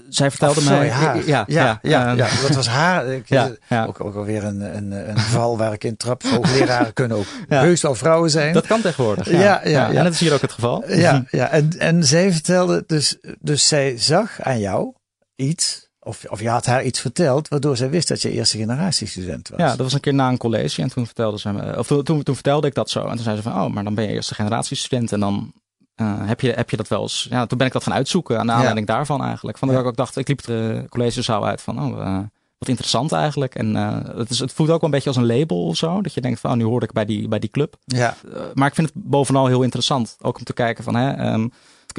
zij 0.09 0.31
vertelde 0.31 0.63
mij. 0.63 0.91
haar. 0.91 1.17
Ja, 1.27 1.45
ja, 1.47 1.79
ja, 1.83 2.07
ehm, 2.09 2.17
ja, 2.17 2.29
dat 2.43 2.55
was 2.57 2.69
haar. 2.69 3.07
Ik, 3.07 3.29
Ja, 3.29 3.51
ja. 3.69 3.85
Ook, 3.85 4.05
ook 4.05 4.15
alweer 4.15 4.45
een, 4.45 4.61
een, 4.77 5.09
een 5.09 5.19
val 5.19 5.59
waar 5.59 5.73
ik 5.73 5.85
in 5.85 5.97
trap. 5.97 6.23
Hoogleraren 6.23 6.93
kunnen 7.01 7.17
ook 7.17 7.27
Ja. 7.49 7.61
heus 7.61 7.83
wel 7.83 7.95
vrouwen 7.95 8.31
zijn. 8.31 8.53
Dat 8.55 8.67
kan 8.67 8.81
tegenwoordig. 8.81 9.31
Ja, 9.31 9.39
Ja, 9.41 9.61
ja, 9.65 9.71
ja. 9.71 9.93
En 9.99 10.05
dat 10.05 10.13
is 10.13 10.21
hier 10.21 10.33
ook 10.35 10.41
het 10.41 10.53
geval. 10.53 10.85
Ja, 10.93 11.25
ja. 11.31 11.51
En, 11.51 11.71
en 11.79 12.05
zij 12.05 12.33
vertelde 12.33 12.85
dus, 12.87 13.17
dus 13.41 13.69
zij 13.69 13.95
zag 13.99 14.41
aan 14.41 14.59
jou 14.59 14.93
iets, 15.37 15.86
of, 16.07 16.25
of 16.29 16.41
je 16.41 16.49
had 16.49 16.67
haar 16.67 16.85
iets 16.85 17.01
verteld, 17.01 17.49
waardoor 17.49 17.77
zij 17.77 17.91
wist 17.91 18.09
dat 18.09 18.23
je 18.23 18.31
eerste 18.31 18.57
generatie 18.59 19.07
student 19.07 19.49
was. 19.49 19.59
Ja, 19.61 19.69
dat 19.69 19.79
was 19.79 19.93
een 19.93 20.01
keer 20.01 20.15
na 20.15 20.29
een 20.29 20.37
college 20.39 20.83
en 20.83 20.89
toen 20.91 21.07
vertelde 21.07 21.39
ze 21.39 21.53
me, 21.53 21.79
of 21.79 21.87
toen, 21.87 22.03
toen, 22.03 22.23
toen 22.23 22.35
vertelde 22.35 22.67
ik 22.67 22.75
dat 22.75 22.91
zo. 22.91 23.01
En 23.07 23.15
toen 23.15 23.25
zei 23.25 23.37
ze 23.37 23.43
van, 23.43 23.53
oh, 23.53 23.67
maar 23.73 23.85
dan 23.85 23.95
ben 23.95 24.05
je 24.05 24.11
eerste 24.11 24.35
generatie 24.35 24.77
student 24.77 25.13
en 25.13 25.21
dan 25.21 25.53
eh, 25.95 26.15
heb, 26.19 26.41
je, 26.41 26.53
heb 26.53 26.71
je 26.71 26.77
dat 26.77 26.89
wel 26.89 27.03
eens. 27.03 27.27
Ja, 27.31 27.47
toen 27.47 27.59
ben 27.59 27.67
ik 27.67 27.73
dat 27.73 27.83
gaan 27.83 27.93
uitzoeken 27.95 28.39
aan 28.39 28.47
de 28.47 28.53
Ja. 28.53 28.59
aanleiding 28.59 28.87
daarvan 28.87 29.23
eigenlijk. 29.25 29.59
Van 29.59 29.69
dat 29.69 29.77
Ja. 29.77 29.83
ik 29.83 29.89
ook 29.89 29.97
dacht, 29.97 30.17
ik 30.17 30.29
liep 30.29 30.45
de 30.45 30.85
collegezaal 30.89 31.47
uit 31.47 31.61
van, 31.63 31.83
oh, 31.83 32.01
eh, 32.01 32.19
wat 32.59 32.69
interessant 32.69 33.13
eigenlijk. 33.13 33.55
En 33.55 33.77
eh, 33.77 33.99
het, 34.17 34.31
is, 34.31 34.39
het 34.39 34.53
voelt 34.53 34.71
ook 34.71 34.81
wel 34.81 34.85
een 34.91 34.95
beetje 34.95 35.09
als 35.09 35.19
een 35.19 35.27
label 35.27 35.65
of 35.67 35.77
zo. 35.77 36.01
Dat 36.03 36.15
je 36.15 36.21
denkt 36.21 36.41
van, 36.41 36.51
oh, 36.51 36.57
nu 36.57 36.65
hoor 36.65 36.83
ik 36.83 36.93
bij 36.93 37.05
die, 37.05 37.29
bij 37.29 37.39
die 37.39 37.51
club. 37.51 37.77
Ja, 37.85 38.17
Eh, 38.35 38.41
maar 38.55 38.69
ik 38.69 38.75
vind 38.75 38.89
het 38.95 39.03
bovenal 39.05 39.47
heel 39.47 39.63
interessant. 39.63 40.17
Ook 40.21 40.39
om 40.39 40.45
te 40.45 40.53
kijken 40.53 40.85
van, 40.85 40.95
hè, 40.95 41.11
ehm, 41.13 41.49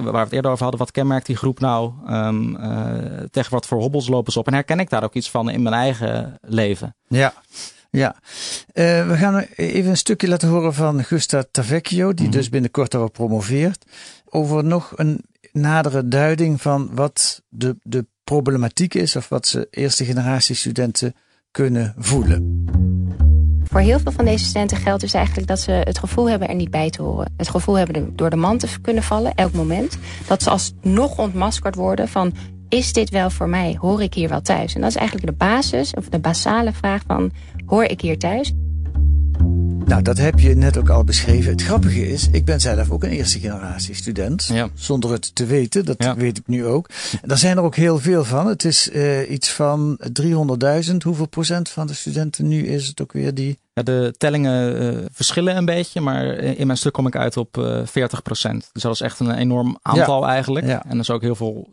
waar 0.04 0.14
we 0.14 0.20
het 0.20 0.32
eerder 0.34 0.52
over 0.52 0.64
hadden, 0.64 0.80
wat 0.82 0.92
kenmerkt 0.92 1.26
die 1.26 1.36
groep 1.36 1.60
nou? 1.60 1.92
Eh, 2.08 2.28
tegen 3.32 3.52
wat 3.52 3.66
voor 3.66 3.80
hobbels 3.80 4.08
lopen 4.08 4.32
ze 4.34 4.40
op? 4.40 4.48
En 4.48 4.54
herken 4.54 4.80
ik 4.80 4.90
daar 4.90 5.04
ook 5.04 5.14
iets 5.14 5.32
van 5.32 5.50
in 5.50 5.62
mijn 5.62 5.76
eigen 5.76 6.38
leven? 6.42 6.96
ja. 7.08 7.34
Ja, 7.90 8.16
Eh, 8.74 9.08
we 9.08 9.16
gaan 9.18 9.38
even 9.56 9.90
een 9.90 9.98
stukje 9.98 10.28
laten 10.28 10.50
horen 10.50 10.74
van 10.74 11.04
Gusta 11.04 11.44
Tavecchio, 11.52 12.14
die 12.14 12.28
Mhm. 12.28 12.36
dus 12.36 12.50
binnenkort 12.50 12.92
daarop 12.92 13.14
promoveert. 13.14 13.86
Over 14.26 14.64
nog 14.64 14.92
een 14.96 15.24
nadere 15.52 16.08
duiding 16.08 16.62
van 16.62 16.90
wat 16.94 17.44
de, 17.50 17.76
de 17.82 18.06
problematiek 18.24 18.94
is, 18.94 19.16
of 19.16 19.30
wat 19.30 19.48
ze 19.48 19.68
eerste 19.72 20.06
generatie 20.06 20.56
studenten 20.56 21.14
kunnen 21.52 21.94
voelen. 21.98 22.66
Voor 23.78 23.86
heel 23.86 24.00
veel 24.00 24.12
van 24.12 24.26
deze 24.26 24.46
studenten 24.46 24.78
geldt 24.78 25.02
dus 25.02 25.14
eigenlijk 25.14 25.48
dat 25.48 25.60
ze 25.60 25.72
het 25.72 26.00
gevoel 26.00 26.30
hebben 26.30 26.48
er 26.48 26.56
niet 26.56 26.72
bij 26.72 26.90
te 26.90 27.02
horen. 27.02 27.34
Het 27.38 27.50
gevoel 27.50 27.78
hebben 27.78 28.16
door 28.16 28.30
de 28.30 28.36
man 28.36 28.58
te 28.58 28.68
kunnen 28.82 29.04
vallen, 29.04 29.36
elk 29.36 29.54
moment. 29.54 29.98
Dat 30.28 30.44
ze 30.44 30.50
alsnog 30.50 31.18
ontmaskerd 31.18 31.76
worden 31.76 32.08
van, 32.08 32.34
is 32.70 32.94
dit 32.94 33.10
wel 33.10 33.30
voor 33.30 33.50
mij? 33.50 33.78
Hoor 33.80 34.02
ik 34.02 34.14
hier 34.14 34.30
wel 34.30 34.42
thuis? 34.42 34.76
En 34.76 34.82
dat 34.82 34.90
is 34.90 34.96
eigenlijk 34.96 35.28
de 35.28 35.46
basis, 35.46 35.94
of 35.94 36.10
de 36.10 36.20
basale 36.20 36.74
vraag 36.74 37.02
van, 37.08 37.32
hoor 37.66 37.84
ik 37.84 38.02
hier 38.02 38.18
thuis? 38.18 38.54
Nou, 39.86 40.02
dat 40.02 40.18
heb 40.18 40.40
je 40.40 40.56
net 40.56 40.78
ook 40.78 40.90
al 40.90 41.04
beschreven. 41.04 41.52
Het 41.52 41.62
grappige 41.64 42.10
is, 42.10 42.28
ik 42.32 42.46
ben 42.46 42.60
zelf 42.60 42.92
ook 42.92 43.04
een 43.04 43.10
eerste 43.10 43.40
generatie 43.40 43.96
student. 43.96 44.50
Ja. 44.54 44.70
Zonder 44.74 45.12
het 45.12 45.36
te 45.36 45.46
weten, 45.46 45.86
dat 45.86 45.96
Ja. 46.04 46.16
weet 46.16 46.38
ik 46.38 46.48
nu 46.48 46.66
ook. 46.66 46.90
En 47.22 47.28
daar 47.28 47.38
zijn 47.38 47.58
er 47.58 47.64
ook 47.64 47.76
heel 47.76 48.00
veel 48.00 48.24
van. 48.24 48.48
Het 48.48 48.64
is 48.66 48.90
eh, 48.90 49.30
iets 49.32 49.52
van 49.52 50.00
300.000. 50.22 50.96
Hoeveel 51.04 51.28
procent 51.28 51.70
van 51.70 51.88
de 51.88 51.94
studenten 51.94 52.48
nu 52.48 52.68
is 52.68 52.88
het 52.88 53.02
ook 53.02 53.12
weer 53.12 53.34
die? 53.34 53.58
Ja, 53.74 53.84
de 53.84 54.14
tellingen 54.18 54.80
eh, 54.80 55.06
verschillen 55.12 55.58
een 55.58 55.66
beetje, 55.66 56.02
maar 56.02 56.26
in 56.38 56.66
mijn 56.68 56.78
stuk 56.80 56.94
kom 56.94 57.08
ik 57.08 57.16
uit 57.16 57.38
op 57.38 57.58
eh 57.58 57.82
40% 57.86 58.70
Dus 58.74 58.82
dat 58.84 58.94
is 58.94 59.02
echt 59.02 59.20
een 59.20 59.32
enorm 59.36 59.78
aantal 59.82 60.28
eigenlijk. 60.28 60.66
En 60.68 60.82
er 60.90 61.00
is 61.00 61.10
ook 61.10 61.22
heel 61.22 61.36
veel 61.36 61.68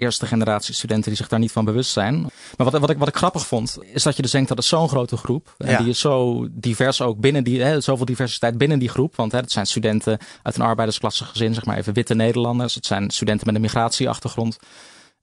eerste 0.00 0.26
generatie 0.26 0.74
studenten 0.74 1.08
die 1.08 1.16
zich 1.16 1.28
daar 1.28 1.38
niet 1.38 1.52
van 1.52 1.64
bewust 1.64 1.90
zijn. 1.90 2.20
Maar 2.20 2.70
wat, 2.70 2.78
wat, 2.78 2.90
ik, 2.90 2.98
wat 2.98 3.08
ik 3.08 3.16
grappig 3.16 3.46
vond, 3.46 3.78
is 3.92 4.02
dat 4.02 4.16
je 4.16 4.22
dus 4.22 4.30
denkt 4.30 4.48
dat 4.48 4.56
het 4.56 4.66
zo'n 4.66 4.88
grote 4.88 5.16
groep. 5.16 5.54
En 5.58 5.70
Ja. 5.70 5.78
die 5.78 5.88
is 5.88 6.00
zo 6.00 6.46
divers 6.50 7.00
ook 7.00 7.20
binnen 7.20 7.44
die, 7.44 7.62
hè, 7.62 7.80
zoveel 7.80 8.04
diversiteit 8.06 8.58
binnen 8.58 8.78
die 8.78 8.88
groep. 8.88 9.16
Want 9.16 9.32
hè, 9.32 9.38
het 9.38 9.52
zijn 9.52 9.66
studenten 9.66 10.18
uit 10.42 10.56
een 10.56 10.62
arbeidersklasse 10.62 11.24
gezin, 11.24 11.54
zeg 11.54 11.64
maar 11.64 11.76
even 11.76 11.92
witte 11.94 12.14
Nederlanders. 12.14 12.74
Het 12.74 12.86
zijn 12.86 13.10
studenten 13.10 13.46
met 13.46 13.54
een 13.54 13.60
migratieachtergrond. 13.60 14.56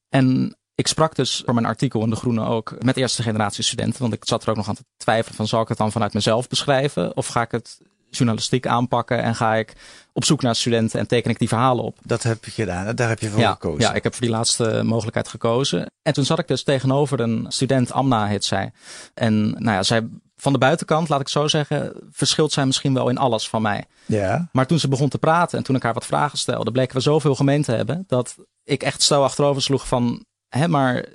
En 0.10 0.56
ik 0.76 0.88
sprak 0.88 1.16
dus 1.16 1.42
voor 1.46 1.54
mijn 1.54 1.66
artikel 1.66 2.04
in 2.04 2.10
De 2.10 2.16
Groene 2.16 2.46
ook 2.46 2.76
met 2.80 2.98
eerste 2.98 3.24
generatie 3.24 3.64
studenten. 3.64 4.02
Want 4.02 4.14
ik 4.14 4.26
zat 4.26 4.44
er 4.44 4.50
ook 4.50 4.56
nog 4.56 4.68
aan 4.68 4.76
te 4.76 4.86
twijfelen 4.98 5.36
van 5.36 5.48
zal 5.48 5.62
ik 5.62 5.68
het 5.68 5.78
dan 5.78 5.92
vanuit 5.92 6.14
mezelf 6.14 6.48
beschrijven? 6.48 7.16
Of 7.18 7.28
ga 7.28 7.42
ik 7.42 7.52
het 7.52 7.78
journalistiek 8.18 8.68
aanpakken 8.68 9.24
en 9.24 9.36
ga 9.36 9.56
ik 9.56 9.74
op 10.14 10.26
zoek 10.26 10.42
naar 10.42 10.56
studenten 10.56 11.00
en 11.00 11.08
teken 11.08 11.32
ik 11.32 11.40
die 11.40 11.48
verhalen 11.48 11.84
op. 11.84 11.98
Dat 12.04 12.24
heb 12.24 12.46
je 12.46 12.52
gedaan, 12.52 12.96
daar 12.96 13.10
heb 13.10 13.20
je 13.20 13.30
voor 13.30 13.40
ja, 13.40 13.52
gekozen. 13.52 13.82
Ja, 13.82 13.94
ik 13.94 14.04
heb 14.04 14.14
voor 14.14 14.22
die 14.22 14.36
laatste 14.36 14.82
mogelijkheid 14.84 15.28
gekozen. 15.28 15.92
En 16.02 16.14
toen 16.14 16.26
zat 16.26 16.40
ik 16.40 16.48
dus 16.48 16.64
tegenover 16.64 17.20
een 17.20 17.46
student, 17.48 17.92
Amna 17.92 18.26
heet 18.28 18.46
zij. 18.46 18.72
En 19.14 19.50
nou 19.50 19.72
ja, 19.72 19.84
zij 19.84 20.08
van 20.38 20.54
de 20.54 20.60
buitenkant, 20.60 21.10
laat 21.10 21.20
ik 21.20 21.28
zo 21.28 21.48
zeggen, 21.48 21.94
verschilt 22.12 22.52
zij 22.52 22.66
misschien 22.66 22.94
wel 22.94 23.10
in 23.10 23.18
alles 23.18 23.50
van 23.50 23.62
mij. 23.62 23.86
Ja. 24.06 24.50
Maar 24.52 24.68
toen 24.68 24.80
ze 24.80 24.88
begon 24.88 25.10
te 25.10 25.18
praten 25.18 25.58
en 25.58 25.64
toen 25.64 25.76
ik 25.76 25.84
haar 25.84 25.94
wat 25.94 26.06
vragen 26.06 26.38
stelde, 26.38 26.72
bleken 26.72 26.96
we 26.96 27.02
zoveel 27.02 27.36
gemeen 27.36 27.62
te 27.62 27.72
hebben 27.72 28.04
dat 28.08 28.36
ik 28.64 28.84
echt 28.84 29.02
stel 29.02 29.24
achterover 29.24 29.62
sloeg 29.62 29.88
van, 29.88 30.26
hè, 30.48 30.68
maar 30.68 31.06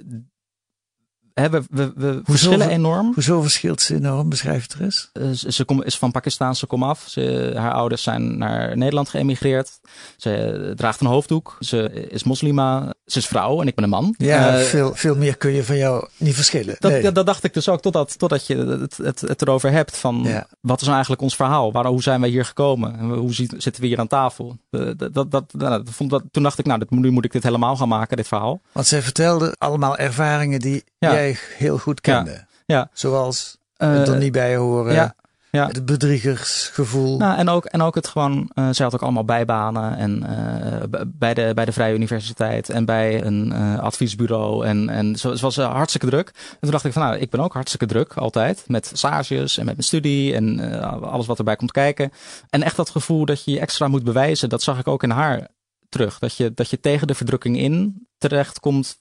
hè, 1.34 1.50
we, 1.50 1.62
we, 1.70 1.92
we 1.94 2.20
verschillen 2.24 2.68
enorm. 2.68 3.12
Hoezo 3.14 3.40
verschilt 3.40 3.80
ze 3.80 3.94
enorm? 3.94 4.28
Beschrijf 4.28 4.62
het 4.62 4.72
er 4.72 4.82
eens. 4.82 5.10
Uh, 5.12 5.30
ze, 5.30 5.52
ze 5.52 5.64
kom, 5.64 5.82
is 5.82 5.98
van 5.98 6.10
Pakistaanse 6.10 6.66
komaf. 6.66 7.04
Ze, 7.08 7.52
haar 7.56 7.72
ouders 7.72 8.02
zijn 8.02 8.38
naar 8.38 8.76
Nederland 8.76 9.08
geëmigreerd. 9.08 9.80
Ze 10.16 10.72
draagt 10.76 11.00
een 11.00 11.06
hoofddoek. 11.06 11.56
Ze 11.60 12.08
is 12.10 12.24
moslima. 12.24 12.94
Ze 13.06 13.18
is 13.18 13.26
vrouw 13.26 13.60
en 13.60 13.66
ik 13.66 13.74
ben 13.74 13.84
een 13.84 13.90
man. 13.90 14.14
Ja, 14.18 14.58
uh, 14.58 14.64
veel, 14.64 14.94
veel 14.94 15.16
meer 15.16 15.36
kun 15.36 15.52
je 15.52 15.64
van 15.64 15.76
jou 15.76 16.08
niet 16.16 16.34
verschillen. 16.34 16.76
Dat, 16.78 16.90
nee. 16.90 17.02
dat, 17.02 17.14
dat 17.14 17.26
dacht 17.26 17.44
ik 17.44 17.54
dus 17.54 17.68
ook 17.68 17.82
totdat, 17.82 18.18
totdat 18.18 18.46
je 18.46 18.56
het, 18.56 18.96
het, 18.96 19.20
het 19.20 19.42
erover 19.42 19.70
hebt 19.70 19.96
van 19.96 20.22
ja. 20.24 20.46
wat 20.60 20.76
is 20.76 20.82
nou 20.82 20.92
eigenlijk 20.92 21.22
ons 21.22 21.36
verhaal? 21.36 21.72
Waar, 21.72 21.86
hoe 21.86 22.02
zijn 22.02 22.20
wij 22.20 22.30
hier 22.30 22.44
gekomen? 22.44 23.00
Hoe 23.00 23.34
zitten 23.34 23.80
we 23.80 23.86
hier 23.86 23.98
aan 23.98 24.06
tafel? 24.06 24.56
Dat, 24.70 24.98
dat, 25.14 25.30
dat, 25.30 25.44
dat, 25.52 25.82
vond, 25.84 26.10
dat, 26.10 26.22
toen 26.30 26.42
dacht 26.42 26.58
ik, 26.58 26.66
nou, 26.66 26.78
dit, 26.78 26.90
nu 26.90 27.10
moet 27.10 27.24
ik 27.24 27.32
dit 27.32 27.42
helemaal 27.42 27.76
gaan 27.76 27.88
maken, 27.88 28.16
dit 28.16 28.28
verhaal. 28.28 28.60
Want 28.72 28.86
zij 28.86 29.02
vertelde 29.02 29.54
allemaal 29.58 29.96
ervaringen 29.96 30.60
die 30.60 30.84
ja. 30.98 31.12
jij 31.12 31.21
heel 31.56 31.78
goed 31.78 32.00
kende. 32.00 32.46
Ja. 32.66 32.88
Zoals 32.92 33.58
het 33.76 34.08
er 34.08 34.16
niet 34.16 34.32
bij 34.32 34.56
horen. 34.56 34.94
Ja. 34.94 35.14
Ja. 35.52 35.66
Het 35.66 35.84
bedriegersgevoel. 35.84 37.18
Nou, 37.18 37.38
en, 37.38 37.48
ook, 37.48 37.64
en 37.64 37.82
ook 37.82 37.94
het 37.94 38.08
gewoon, 38.08 38.50
uh, 38.54 38.68
zij 38.70 38.84
had 38.84 38.94
ook 38.94 39.02
allemaal 39.02 39.24
bijbanen. 39.24 39.96
En 39.96 40.24
uh, 40.30 41.04
bij, 41.06 41.34
de, 41.34 41.52
bij 41.54 41.64
de 41.64 41.72
Vrije 41.72 41.94
Universiteit 41.94 42.68
en 42.70 42.84
bij 42.84 43.24
een 43.24 43.52
uh, 43.52 43.78
adviesbureau. 43.78 44.66
En, 44.66 44.88
en 44.88 45.16
zo, 45.16 45.34
ze 45.34 45.42
was 45.42 45.56
hartstikke 45.56 46.06
druk. 46.06 46.26
En 46.26 46.56
toen 46.60 46.70
dacht 46.70 46.84
ik 46.84 46.92
van 46.92 47.02
nou, 47.02 47.16
ik 47.16 47.30
ben 47.30 47.40
ook 47.40 47.52
hartstikke 47.52 47.86
druk 47.86 48.14
altijd. 48.14 48.64
Met 48.66 48.90
stages 48.94 49.58
en 49.58 49.64
met 49.64 49.74
mijn 49.74 49.86
studie 49.86 50.34
en 50.34 50.80
alles 51.00 51.26
wat 51.26 51.38
erbij 51.38 51.56
komt 51.56 51.72
kijken. 51.72 52.12
En 52.50 52.62
echt 52.62 52.76
dat 52.76 52.90
gevoel 52.90 53.24
dat 53.24 53.44
je 53.44 53.50
je 53.50 53.60
extra 53.60 53.88
moet 53.88 54.04
bewijzen, 54.04 54.48
dat 54.48 54.62
zag 54.62 54.78
ik 54.78 54.88
ook 54.88 55.02
in 55.02 55.10
haar 55.10 55.48
terug. 55.88 56.18
Dat 56.18 56.36
je, 56.36 56.54
dat 56.54 56.70
je 56.70 56.80
tegen 56.80 57.06
de 57.06 57.14
verdrukking 57.14 57.58
in 57.58 58.06
terecht 58.18 58.60
komt 58.60 58.96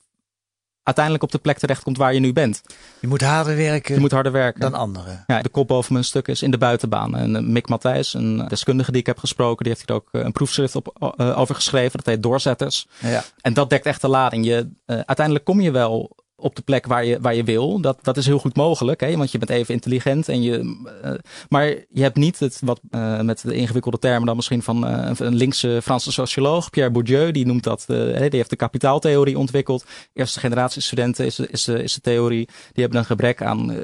uiteindelijk 0.83 1.23
op 1.23 1.31
de 1.31 1.37
plek 1.37 1.57
terechtkomt 1.57 1.97
waar 1.97 2.13
je 2.13 2.19
nu 2.19 2.33
bent. 2.33 2.61
Je 2.99 3.07
moet 3.07 3.21
harder 3.21 3.55
werken, 3.55 3.93
je 3.93 3.99
moet 3.99 4.11
harder 4.11 4.31
werken. 4.31 4.61
dan 4.61 4.73
anderen. 4.73 5.23
Ja, 5.27 5.41
de 5.41 5.49
kop 5.49 5.67
boven 5.67 5.93
mijn 5.93 6.05
stuk 6.05 6.27
is 6.27 6.41
in 6.41 6.51
de 6.51 6.57
buitenbaan. 6.57 7.15
En 7.15 7.51
Mick 7.51 7.67
Matthijs, 7.67 8.13
een 8.13 8.47
deskundige 8.47 8.91
die 8.91 8.99
ik 8.99 9.05
heb 9.05 9.17
gesproken, 9.17 9.63
die 9.63 9.73
heeft 9.73 9.87
hier 9.87 9.95
ook 9.95 10.09
een 10.11 10.31
proefschrift 10.31 10.75
op, 10.75 11.13
uh, 11.17 11.39
over 11.39 11.55
geschreven. 11.55 11.97
Dat 11.97 12.05
heet 12.05 12.23
Doorzetters. 12.23 12.87
Ja. 12.99 13.23
En 13.41 13.53
dat 13.53 13.69
dekt 13.69 13.85
echt 13.85 14.01
de 14.01 14.07
lading. 14.07 14.45
Je, 14.45 14.69
uh, 14.85 14.95
uiteindelijk 14.95 15.45
kom 15.45 15.61
je 15.61 15.71
wel 15.71 16.15
op 16.41 16.55
de 16.55 16.61
plek 16.61 16.85
waar 16.85 17.05
je, 17.05 17.19
waar 17.21 17.35
je 17.35 17.43
wil. 17.43 17.81
Dat, 17.81 17.99
dat 18.01 18.17
is 18.17 18.25
heel 18.25 18.39
goed 18.39 18.55
mogelijk, 18.55 18.99
hè? 18.99 19.17
want 19.17 19.31
je 19.31 19.37
bent 19.37 19.49
even 19.49 19.73
intelligent. 19.73 20.29
En 20.29 20.41
je, 20.41 20.83
uh, 21.03 21.11
maar 21.49 21.65
je 21.67 22.01
hebt 22.01 22.15
niet 22.15 22.39
het, 22.39 22.59
wat 22.63 22.79
uh, 22.91 23.19
met 23.21 23.41
de 23.41 23.53
ingewikkelde 23.53 23.99
termen 23.99 24.25
dan 24.25 24.35
misschien 24.35 24.63
van 24.63 24.87
uh, 24.87 25.09
een 25.13 25.35
linkse 25.35 25.79
Franse 25.83 26.11
socioloog, 26.11 26.69
Pierre 26.69 26.91
Bourdieu, 26.91 27.31
die 27.31 27.45
noemt 27.45 27.63
dat, 27.63 27.83
die 27.87 27.97
heeft 28.29 28.49
de 28.49 28.55
kapitaaltheorie 28.55 29.37
ontwikkeld. 29.37 29.85
Eerste 30.13 30.39
generatie 30.39 30.81
studenten 30.81 31.25
is, 31.25 31.39
is, 31.39 31.67
is 31.67 31.93
de 31.93 32.01
theorie. 32.01 32.45
Die 32.45 32.83
hebben 32.83 32.99
een 32.99 33.05
gebrek 33.05 33.43
aan 33.43 33.75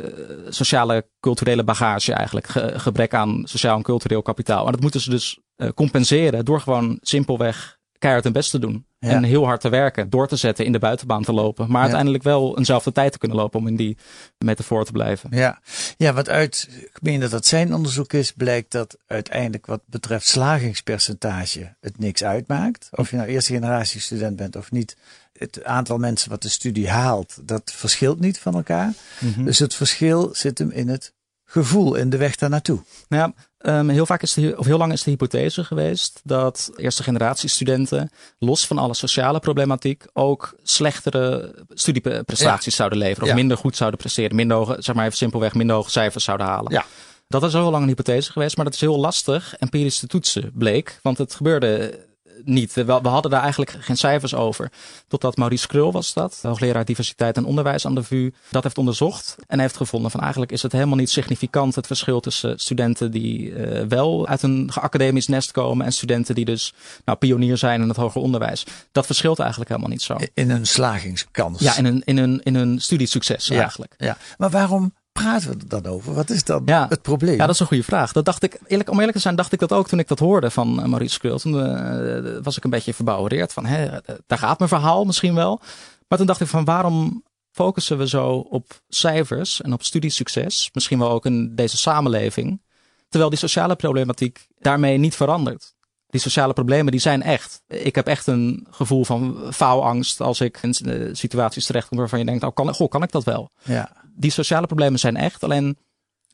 sociale, 0.50 1.08
culturele 1.20 1.64
bagage 1.64 2.14
eigenlijk. 2.14 2.48
Ge, 2.48 2.74
gebrek 2.76 3.14
aan 3.14 3.42
sociaal 3.44 3.78
en 3.78 3.84
cultureel 3.84 4.22
kapitaal. 4.22 4.66
En 4.66 4.72
dat 4.72 4.82
moeten 4.82 5.02
ze 5.02 5.10
dus 5.10 5.40
compenseren 5.76 6.46
door 6.46 6.62
gewoon 6.62 6.98
simpelweg 7.02 7.78
keihard 7.98 8.24
hun 8.24 8.34
best 8.34 8.52
te 8.52 8.60
doen. 8.60 8.87
Ja. 9.08 9.14
En 9.14 9.24
heel 9.24 9.46
hard 9.46 9.62
te 9.62 9.70
werken, 9.70 10.10
door 10.10 10.28
te 10.28 10.36
zetten, 10.36 10.66
in 10.66 10.72
de 10.72 10.80
buitenbaan 10.80 11.24
te 11.24 11.34
lopen. 11.34 11.66
Maar 11.66 11.76
ja. 11.76 11.82
uiteindelijk 11.82 12.24
wel 12.24 12.58
eenzelfde 12.58 12.92
tijd 12.92 13.12
te 13.12 13.18
kunnen 13.18 13.38
lopen 13.38 13.60
om 13.60 13.68
in 13.68 13.76
die 13.76 13.98
metafoor 14.38 14.86
te 14.86 14.92
blijven. 14.92 15.30
Ja, 15.32 15.60
ja 15.98 16.14
wat 16.14 16.30
uit, 16.30 16.70
ik 16.82 17.02
meen 17.02 17.20
dat 17.20 17.32
dat 17.32 17.46
zijn 17.46 17.74
onderzoek 17.74 18.14
is, 18.14 18.32
blijkt 18.32 18.72
dat 18.72 18.98
uiteindelijk 19.08 19.66
wat 19.66 19.82
betreft 19.86 20.28
slagingspercentage 20.28 21.76
het 21.80 22.00
niks 22.00 22.24
uitmaakt. 22.24 22.90
Of 22.92 23.10
je 23.10 23.16
nou 23.16 23.30
eerste 23.30 23.54
generatie 23.54 24.02
student 24.02 24.36
bent 24.36 24.56
of 24.56 24.72
niet. 24.72 24.98
Het 25.34 25.64
aantal 25.64 25.98
mensen 25.98 26.30
wat 26.30 26.42
de 26.42 26.50
studie 26.50 26.90
haalt, 26.90 27.38
dat 27.44 27.72
verschilt 27.76 28.20
niet 28.20 28.40
van 28.40 28.54
elkaar. 28.54 28.94
Mhm. 29.20 29.26
Mm 29.26 29.34
-hmm. 29.34 29.46
Dus 29.46 29.60
het 29.60 29.76
verschil 29.76 30.30
zit 30.34 30.58
hem 30.58 30.72
in 30.72 30.88
het 30.88 31.14
gevoel, 31.50 31.96
in 31.96 32.10
de 32.10 32.18
weg 32.18 32.36
daar 32.36 32.50
naartoe. 32.50 32.80
Nou 33.08 33.34
ja, 33.34 33.80
um, 33.80 33.90
heel 33.90 34.06
vaak 34.06 34.22
is 34.22 34.34
de, 34.34 34.58
of 34.58 34.66
heel 34.66 34.78
lang 34.78 34.92
is 34.92 35.04
de 35.04 35.10
hypothese 35.10 35.64
geweest 35.64 36.22
dat 36.24 36.72
eerste 36.76 37.04
generatie 37.04 37.50
studenten, 37.50 38.12
los 38.40 38.68
van 38.68 38.78
alle 38.78 38.94
sociale 38.94 39.40
problematiek, 39.40 40.06
ook 40.14 40.56
slechtere 40.64 41.56
studieprestaties 41.70 42.72
ja. 42.72 42.78
zouden 42.78 42.98
leveren. 42.98 43.24
Of 43.24 43.30
ja. 43.30 43.36
minder 43.36 43.58
goed 43.58 43.76
zouden 43.76 44.00
presteren. 44.00 44.36
Minder 44.36 44.58
hoge, 44.58 44.76
zeg 44.80 44.96
maar 44.96 45.06
even 45.06 45.18
simpelweg, 45.18 45.54
minder 45.54 45.76
hoge 45.76 45.92
cijfers 45.92 46.24
zouden 46.24 46.48
halen. 46.48 46.72
Ja. 46.72 46.86
Dat 47.28 47.44
is 47.44 47.56
al 47.56 47.62
heel 47.62 47.72
lang 47.72 47.84
een 47.84 47.90
hypothese 47.90 48.32
geweest, 48.32 48.56
maar 48.56 48.66
dat 48.66 48.74
is 48.74 48.82
heel 48.82 49.00
lastig 49.00 49.56
empirisch 49.58 50.00
te 50.00 50.08
toetsen, 50.08 50.52
bleek. 50.54 51.00
Want 51.02 51.18
het 51.18 51.36
gebeurde 51.36 52.00
niet. 52.44 52.74
We, 52.74 52.84
we, 52.86 53.08
hadden 53.08 53.32
daar 53.32 53.42
eigenlijk 53.42 53.76
geen 53.80 53.98
cijfers 53.98 54.36
over. 54.36 54.72
Totdat 55.08 55.38
Maurice 55.38 55.68
Krul 55.68 55.92
was 55.92 56.14
dat, 56.14 56.40
hoogleraar 56.42 56.86
diversiteit 56.86 57.38
en 57.38 57.46
onderwijs 57.46 57.86
aan 57.86 57.96
de 57.96 58.04
VU, 58.04 58.32
dat 58.52 58.64
heeft 58.64 58.78
onderzocht 58.78 59.36
en 59.48 59.60
heeft 59.60 59.78
gevonden 59.78 60.12
van 60.12 60.20
eigenlijk 60.20 60.52
is 60.52 60.62
het 60.62 60.72
helemaal 60.72 60.96
niet 60.96 61.10
significant 61.10 61.76
het 61.76 61.88
verschil 61.88 62.20
tussen 62.20 62.60
studenten 62.60 63.12
die 63.12 63.50
uh, 63.50 63.86
wel 63.88 64.28
uit 64.28 64.42
een 64.42 64.72
academisch 64.74 65.28
nest 65.28 65.52
komen 65.52 65.86
en 65.86 65.92
studenten 65.92 66.36
die 66.36 66.46
dus 66.46 66.74
nou, 67.06 67.18
pionier 67.18 67.58
zijn 67.58 67.82
in 67.82 67.88
het 67.88 67.98
hoger 67.98 68.22
onderwijs. 68.22 68.66
Dat 68.92 69.06
verschilt 69.06 69.40
eigenlijk 69.40 69.70
helemaal 69.70 69.92
niet 69.92 70.02
zo. 70.02 70.18
In 70.34 70.50
een 70.50 70.68
slagingskans. 70.68 71.60
Ja, 71.60 71.78
in 71.78 71.86
een, 71.86 72.02
in 72.06 72.18
een, 72.18 72.42
in 72.44 72.56
een 72.56 72.82
studiesucces 72.82 73.48
ja, 73.48 73.62
eigenlijk. 73.62 73.94
Ja. 73.98 74.18
Maar 74.38 74.50
waarom 74.50 74.94
praten 75.22 75.50
we 75.50 75.68
dan 75.68 75.86
over? 75.86 76.14
Wat 76.14 76.30
is 76.30 76.44
dan 76.44 76.62
ja. 76.66 76.86
het 76.90 77.02
probleem? 77.02 77.36
Ja, 77.36 77.46
dat 77.46 77.54
is 77.54 77.60
een 77.60 77.68
goede 77.68 77.84
vraag. 77.84 78.12
Dat 78.12 78.26
dacht 78.26 78.44
ik, 78.44 78.60
eerlijk, 78.68 78.90
om 78.90 78.98
eerlijk 78.98 79.16
te 79.16 79.22
zijn, 79.22 79.36
dacht 79.36 79.52
ik 79.52 79.60
dat 79.60 79.72
ook 79.72 79.88
toen 79.88 80.00
ik 80.00 80.08
dat 80.08 80.20
hoorde 80.20 80.52
van 80.52 80.80
uh, 80.80 80.86
Maurice 80.86 81.20
Krul. 81.20 81.40
Toen 81.40 81.54
uh, 81.54 82.38
was 82.44 82.58
ik 82.58 82.64
een 82.64 82.70
beetje 82.70 82.94
verbouwereerd 82.94 83.54
van, 83.54 83.66
hè, 83.66 83.90
daar 84.28 84.38
gaat 84.38 84.58
mijn 84.58 84.70
verhaal 84.70 85.06
misschien 85.06 85.36
wel. 85.36 85.62
Maar 86.08 86.18
toen 86.18 86.28
dacht 86.28 86.42
ik 86.42 86.48
van, 86.48 86.66
waarom 86.66 87.24
focussen 87.52 87.98
we 87.98 88.08
zo 88.08 88.34
op 88.34 88.82
cijfers 88.88 89.62
en 89.62 89.74
op 89.74 89.84
studiesucces? 89.84 90.70
Misschien 90.74 91.00
wel 91.00 91.10
ook 91.10 91.26
in 91.26 91.56
deze 91.56 91.78
samenleving. 91.78 92.62
Terwijl 93.10 93.30
die 93.30 93.40
sociale 93.40 93.76
problematiek 93.76 94.48
daarmee 94.60 94.98
niet 94.98 95.16
verandert. 95.16 95.76
Die 96.10 96.22
sociale 96.22 96.54
problemen 96.54 96.92
die 96.92 97.02
zijn 97.02 97.22
echt. 97.22 97.62
Ik 97.68 97.96
heb 97.96 98.08
echt 98.08 98.28
een 98.28 98.68
gevoel 98.70 99.04
van 99.04 99.38
faalangst 99.54 100.22
als 100.22 100.42
ik 100.42 100.60
in 100.62 100.76
situaties 101.16 101.66
terechtkom 101.66 101.98
waarvan 101.98 102.20
je 102.20 102.26
denkt, 102.26 102.44
oh, 102.44 102.54
kan, 102.54 102.74
goh, 102.74 102.90
kan 102.90 103.04
ik 103.04 103.12
dat 103.12 103.24
wel? 103.24 103.52
Ja. 103.64 103.92
Die 104.20 104.32
sociale 104.32 104.68
problemen 104.68 105.00
zijn 105.00 105.18
echt. 105.18 105.44
Alleen, 105.44 105.78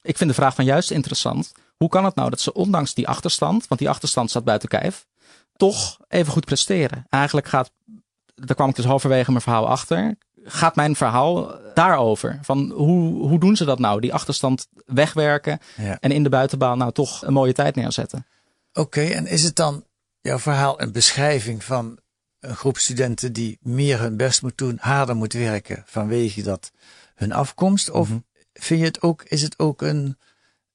ik 0.02 0.18
vind 0.18 0.30
de 0.30 0.36
vraag 0.36 0.56
van 0.56 0.66
juist 0.66 0.92
interessant. 0.92 1.52
Hoe 1.78 1.90
kan 1.90 2.06
het 2.06 2.16
nou 2.16 2.30
dat 2.30 2.40
ze 2.40 2.54
ondanks 2.54 2.94
die 2.94 3.08
achterstand, 3.08 3.68
want 3.68 3.80
die 3.80 3.90
achterstand 3.90 4.30
staat 4.30 4.44
buiten 4.44 4.70
kijf, 4.70 5.06
toch 5.56 5.98
even 6.08 6.32
goed 6.32 6.46
presteren? 6.46 7.06
Eigenlijk 7.10 7.48
gaat, 7.48 7.72
daar 8.36 8.56
kwam 8.56 8.70
ik 8.70 8.76
dus 8.76 8.86
halverwege 8.86 9.32
mijn 9.32 9.44
verhaal 9.44 9.68
achter, 9.68 10.16
gaat 10.44 10.76
mijn 10.76 10.96
verhaal 10.96 11.56
daarover. 11.74 12.40
Van 12.42 12.72
hoe, 12.72 13.28
hoe 13.28 13.40
doen 13.40 13.56
ze 13.56 13.66
dat 13.66 13.80
nou? 13.80 14.02
Die 14.02 14.14
achterstand 14.14 14.68
wegwerken 14.86 15.60
ja. 15.78 15.98
en 16.00 16.12
in 16.12 16.24
de 16.24 16.30
buitenbaan 16.30 16.78
nou 16.78 16.92
toch 16.92 17.22
een 17.26 17.34
mooie 17.34 17.54
tijd 17.54 17.76
neerzetten. 17.76 18.26
Oké, 18.74 18.80
okay, 18.80 19.12
en 19.12 19.28
is 19.28 19.44
het 19.44 19.56
dan 19.56 19.84
jouw 20.22 20.40
verhaal 20.40 20.82
een 20.82 20.92
beschrijving 20.92 21.64
van 21.64 22.00
een 22.40 22.56
groep 22.56 22.78
studenten 22.78 23.34
die 23.34 23.58
meer 23.62 24.00
hun 24.00 24.18
best 24.18 24.42
moet 24.42 24.58
doen, 24.58 24.78
harder 24.82 25.16
moet 25.16 25.34
werken 25.34 25.84
vanwege 25.86 26.42
dat 26.42 26.72
hun 27.24 27.34
afkomst? 27.34 27.90
Of 27.90 28.08
mm 28.08 28.14
-hmm. 28.14 28.26
vind 28.54 28.80
je 28.80 28.86
het 28.86 29.02
ook, 29.02 29.24
is 29.24 29.42
het 29.42 29.60
ook 29.60 29.82
een, 29.82 30.18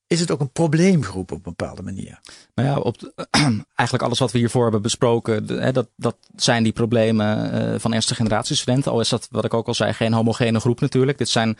is 0.07 0.21
het 0.21 0.31
ook 0.31 0.41
een 0.41 0.53
probleemgroep 0.53 1.33
op 1.33 1.47
een 1.47 1.55
bepaalde 1.57 1.83
manier? 1.83 2.21
Nou 2.55 2.69
ja, 2.69 2.77
op 2.77 2.99
de, 2.99 3.13
eigenlijk 3.75 4.03
alles 4.03 4.19
wat 4.19 4.33
we 4.33 4.39
hiervoor 4.39 4.63
hebben 4.63 4.83
besproken, 4.83 5.47
de, 5.47 5.55
hè, 5.55 5.73
dat, 5.73 5.89
dat 5.97 6.17
zijn 6.37 6.63
die 6.63 6.73
problemen 6.73 7.55
uh, 7.55 7.79
van 7.79 7.93
eerste 7.93 8.15
generatie 8.15 8.57
studenten. 8.57 8.93
Al 8.93 9.01
is 9.01 9.09
dat, 9.09 9.29
wat 9.31 9.45
ik 9.45 9.55
ook 9.55 9.67
al 9.67 9.75
zei, 9.75 9.93
geen 9.93 10.13
homogene 10.13 10.61
groep 10.61 10.81
natuurlijk. 10.81 11.19
Dit 11.19 11.29
zijn 11.29 11.59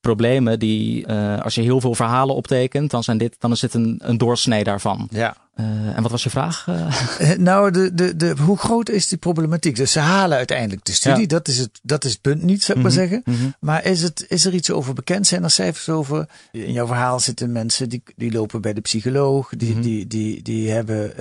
problemen 0.00 0.58
die, 0.58 1.06
uh, 1.06 1.40
als 1.40 1.54
je 1.54 1.62
heel 1.62 1.80
veel 1.80 1.94
verhalen 1.94 2.34
optekent, 2.34 2.90
dan, 2.90 3.02
zijn 3.04 3.18
dit, 3.18 3.36
dan 3.38 3.52
is 3.52 3.60
dit 3.60 3.74
een, 3.74 4.00
een 4.02 4.18
doorsnee 4.18 4.64
daarvan. 4.64 5.08
Ja. 5.10 5.36
Uh, 5.60 5.66
en 5.96 6.02
wat 6.02 6.10
was 6.10 6.22
je 6.22 6.30
vraag? 6.30 6.66
Uh... 6.68 7.36
nou, 7.48 7.70
de, 7.70 7.94
de, 7.94 8.16
de, 8.16 8.34
hoe 8.40 8.56
groot 8.58 8.88
is 8.88 9.08
die 9.08 9.18
problematiek? 9.18 9.76
Dus 9.76 9.92
ze 9.92 9.98
halen 9.98 10.36
uiteindelijk 10.36 10.84
de 10.84 10.92
studie, 10.92 11.20
ja. 11.20 11.26
dat, 11.26 11.48
is 11.48 11.58
het, 11.58 11.80
dat 11.82 12.04
is 12.04 12.12
het 12.12 12.20
punt 12.20 12.42
niet, 12.42 12.62
zou 12.62 12.78
ik 12.78 12.84
mm 12.84 12.90
-hmm, 12.90 12.98
maar 12.98 13.08
zeggen. 13.08 13.22
Mm 13.24 13.40
-hmm. 13.40 13.54
Maar 13.60 13.84
is, 13.84 14.02
het, 14.02 14.24
is 14.28 14.44
er 14.44 14.54
iets 14.54 14.70
over 14.70 14.94
bekend? 14.94 15.26
Zijn 15.26 15.44
er 15.44 15.50
cijfers 15.50 15.88
over? 15.88 16.28
In 16.52 16.72
jouw 16.72 16.86
verhaal 16.86 17.20
zitten 17.20 17.52
mensen 17.52 17.88
die, 17.88 18.02
die 18.16 18.32
lopen 18.32 18.60
bij 18.60 18.72
de 18.72 18.80
psycholoog, 18.80 19.48
die, 19.56 19.68
Mhm. 19.68 19.78
mm 19.78 19.82
-hmm. 19.82 19.90
die, 19.92 20.06
die, 20.06 20.42
die 20.42 20.70
hebben 20.70 21.16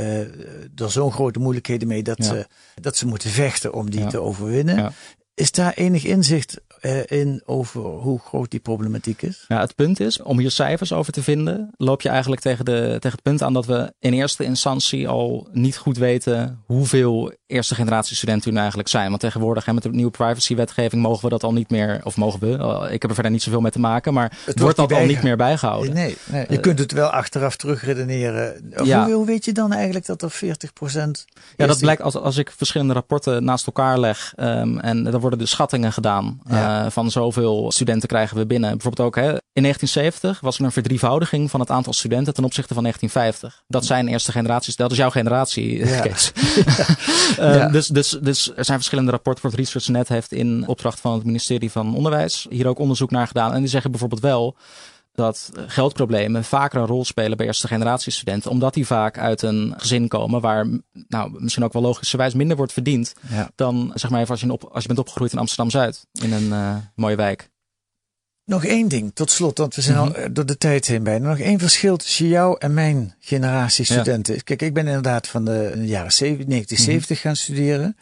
er 0.76 0.92
zo'n 0.92 1.12
grote 1.12 1.40
moeilijkheden 1.40 1.88
mee 1.88 2.04
dat, 2.04 2.18
Ja. 2.18 2.24
ze, 2.24 2.48
dat 2.82 2.98
ze 2.98 3.08
moeten 3.08 3.30
vechten 3.30 3.74
om 3.74 3.90
die 3.90 4.00
Ja. 4.00 4.08
te 4.08 4.22
overwinnen. 4.22 4.76
Ja. 4.76 4.92
Is 5.34 5.52
daar 5.52 5.74
enig 5.74 6.04
inzicht 6.04 6.58
uh, 6.58 6.67
in 7.06 7.42
over 7.46 7.82
hoe 7.82 8.20
groot 8.20 8.52
die 8.52 8.60
problematiek 8.60 9.22
is? 9.22 9.46
Ja, 9.48 9.60
het 9.60 9.76
punt 9.76 10.00
is, 10.00 10.22
om 10.22 10.40
hier 10.40 10.52
cijfers 10.52 10.94
over 10.94 11.14
te 11.14 11.24
vinden, 11.24 11.72
loop 11.78 12.02
je 12.02 12.10
eigenlijk 12.10 12.42
tegen, 12.42 12.66
de, 12.66 12.72
tegen 12.72 13.12
het 13.12 13.22
punt 13.22 13.42
aan 13.42 13.54
dat 13.54 13.66
we 13.66 13.94
in 14.00 14.14
eerste 14.14 14.44
instantie 14.44 15.08
al 15.08 15.48
niet 15.52 15.78
goed 15.78 15.98
weten 15.98 16.64
hoeveel 16.66 17.34
eerste 17.48 17.76
generatie 17.76 18.16
studenten 18.16 18.50
nou 18.50 18.60
eigenlijk 18.60 18.90
zijn. 18.90 19.10
Want 19.10 19.22
tegenwoordig 19.22 19.66
hè, 19.66 19.74
met 19.74 19.84
de 19.84 19.90
nieuwe 19.90 20.12
privacywetgeving 20.12 21.02
mogen 21.02 21.24
we 21.24 21.30
dat 21.30 21.44
al 21.44 21.54
niet 21.54 21.70
meer, 21.70 22.00
of 22.04 22.18
mogen 22.18 22.40
we, 22.40 22.48
uh, 22.48 22.94
ik 22.94 23.02
heb 23.02 23.10
er 23.10 23.14
verder 23.14 23.32
niet 23.32 23.44
zoveel 23.44 23.62
mee 23.62 23.72
te 23.72 23.80
maken, 23.80 24.14
maar 24.14 24.38
het 24.46 24.60
wordt 24.60 24.78
dat 24.78 24.94
al 24.94 25.06
niet 25.06 25.24
meer 25.24 25.38
bijgehouden. 25.38 25.94
Nee, 25.94 26.18
nee. 26.26 26.46
je 26.50 26.56
uh, 26.56 26.62
kunt 26.62 26.80
het 26.80 26.92
wel 26.92 27.10
achteraf 27.10 27.56
terugredeneren. 27.56 28.74
Ja. 28.84 29.10
Hoe, 29.10 29.26
weet 29.26 29.46
je 29.46 29.52
dan 29.52 29.74
eigenlijk 29.74 30.06
dat 30.06 30.22
er 30.22 30.32
40 30.32 30.74
procent... 30.74 31.26
Ja, 31.56 31.68
dat 31.68 31.80
blijkt 31.80 32.02
als, 32.02 32.16
als 32.16 32.38
ik 32.38 32.52
verschillende 32.58 32.94
rapporten 32.94 33.44
naast 33.44 33.66
elkaar 33.66 34.00
leg 34.00 34.34
um, 34.40 34.80
en 34.80 35.08
er 35.08 35.20
worden 35.20 35.40
dus 35.40 35.50
schattingen 35.50 35.94
gedaan. 35.94 36.42
Ja. 36.50 36.86
Uh, 36.86 36.92
van 36.92 37.12
zoveel 37.12 37.72
studenten 37.72 38.08
krijgen 38.08 38.38
we 38.38 38.46
binnen. 38.46 38.72
Bijvoorbeeld 38.72 39.08
ook 39.08 39.16
hè, 39.16 39.36
in 39.58 39.64
1970 39.64 40.40
was 40.40 40.60
er 40.60 40.66
een 40.66 40.72
verdrievoudiging 40.72 41.50
van 41.50 41.60
het 41.60 41.70
aantal 41.70 41.94
studenten 41.94 42.34
ten 42.34 42.44
opzichte 42.44 42.74
van 42.74 42.84
1950. 42.84 43.64
Dat 43.68 43.86
zijn 43.86 44.08
eerste 44.08 44.32
generaties. 44.32 44.76
Dat 44.76 44.92
is 44.92 44.98
jouw 44.98 45.10
generatie, 45.10 45.86
ja. 45.86 46.00
Kees. 46.00 46.32
uh, 46.36 47.36
ja. 47.38 47.70
dus, 47.70 47.88
dus, 47.88 48.18
dus 48.22 48.52
er 48.56 48.66
zijn 48.66 48.78
verschillende 48.78 49.12
rapporten. 49.12 49.42
Voor 49.42 49.50
het 49.50 49.60
ResearchNet 49.60 50.08
heeft 50.08 50.32
in 50.32 50.68
opdracht 50.68 51.00
van 51.00 51.14
het 51.14 51.24
ministerie 51.24 51.72
van 51.72 51.96
Onderwijs 51.96 52.46
hier 52.50 52.68
ook 52.68 52.80
onderzoek 52.80 53.12
naar 53.12 53.28
gedaan. 53.28 53.54
En 53.54 53.60
die 53.60 53.70
zeggen 53.70 53.92
bijvoorbeeld 53.92 54.22
wel 54.22 54.58
dat 55.12 55.52
geldproblemen 55.68 56.44
vaker 56.44 56.80
een 56.80 56.88
rol 56.88 57.06
spelen 57.06 57.38
bij 57.38 57.46
eerste 57.46 57.68
generatie 57.68 58.12
studenten. 58.12 58.52
Omdat 58.52 58.74
die 58.74 58.86
vaak 58.86 59.18
uit 59.18 59.42
een 59.42 59.74
gezin 59.78 60.08
komen 60.08 60.42
waar 60.42 60.68
nou, 61.08 61.42
misschien 61.42 61.64
ook 61.64 61.74
wel 61.74 61.82
logischerwijs 61.82 62.34
minder 62.34 62.58
wordt 62.58 62.74
verdiend. 62.74 63.14
Ja. 63.30 63.50
Dan 63.56 63.92
zeg 63.94 64.12
maar 64.12 64.20
even 64.20 64.32
als 64.32 64.42
je, 64.42 64.52
op, 64.52 64.64
als 64.64 64.82
je 64.82 64.88
bent 64.88 65.00
opgegroeid 65.00 65.32
in 65.32 65.40
Amsterdam-Zuid. 65.40 66.06
In 66.12 66.34
een 66.34 66.48
uh, 66.48 66.76
mooie 66.96 67.16
wijk. 67.16 67.50
Nog 68.48 68.66
één 68.66 68.88
ding 68.88 69.12
tot 69.14 69.32
slot, 69.32 69.58
want 69.58 69.76
we 69.76 69.82
zijn 69.82 69.98
mm 69.98 70.04
-hmm. 70.04 70.24
al 70.24 70.34
door 70.34 70.46
de 70.46 70.58
tijd 70.58 70.88
heen 70.88 71.04
bijna. 71.04 71.28
Nog 71.28 71.40
één 71.40 71.60
verschil 71.60 71.98
tussen 71.98 72.28
jou 72.28 72.56
en 72.60 72.74
mijn 72.74 73.16
generatie 73.20 73.86
studenten. 73.86 74.34
Ja. 74.34 74.42
Kijk, 74.44 74.62
ik 74.62 74.74
ben 74.74 74.88
inderdaad 74.88 75.28
van 75.28 75.46
de 75.46 75.74
jaren 75.76 76.12
70, 76.12 76.46
1970 76.48 77.10
mm 77.10 77.16
-hmm. 77.16 77.16
gaan 77.16 77.36
studeren. 77.36 77.98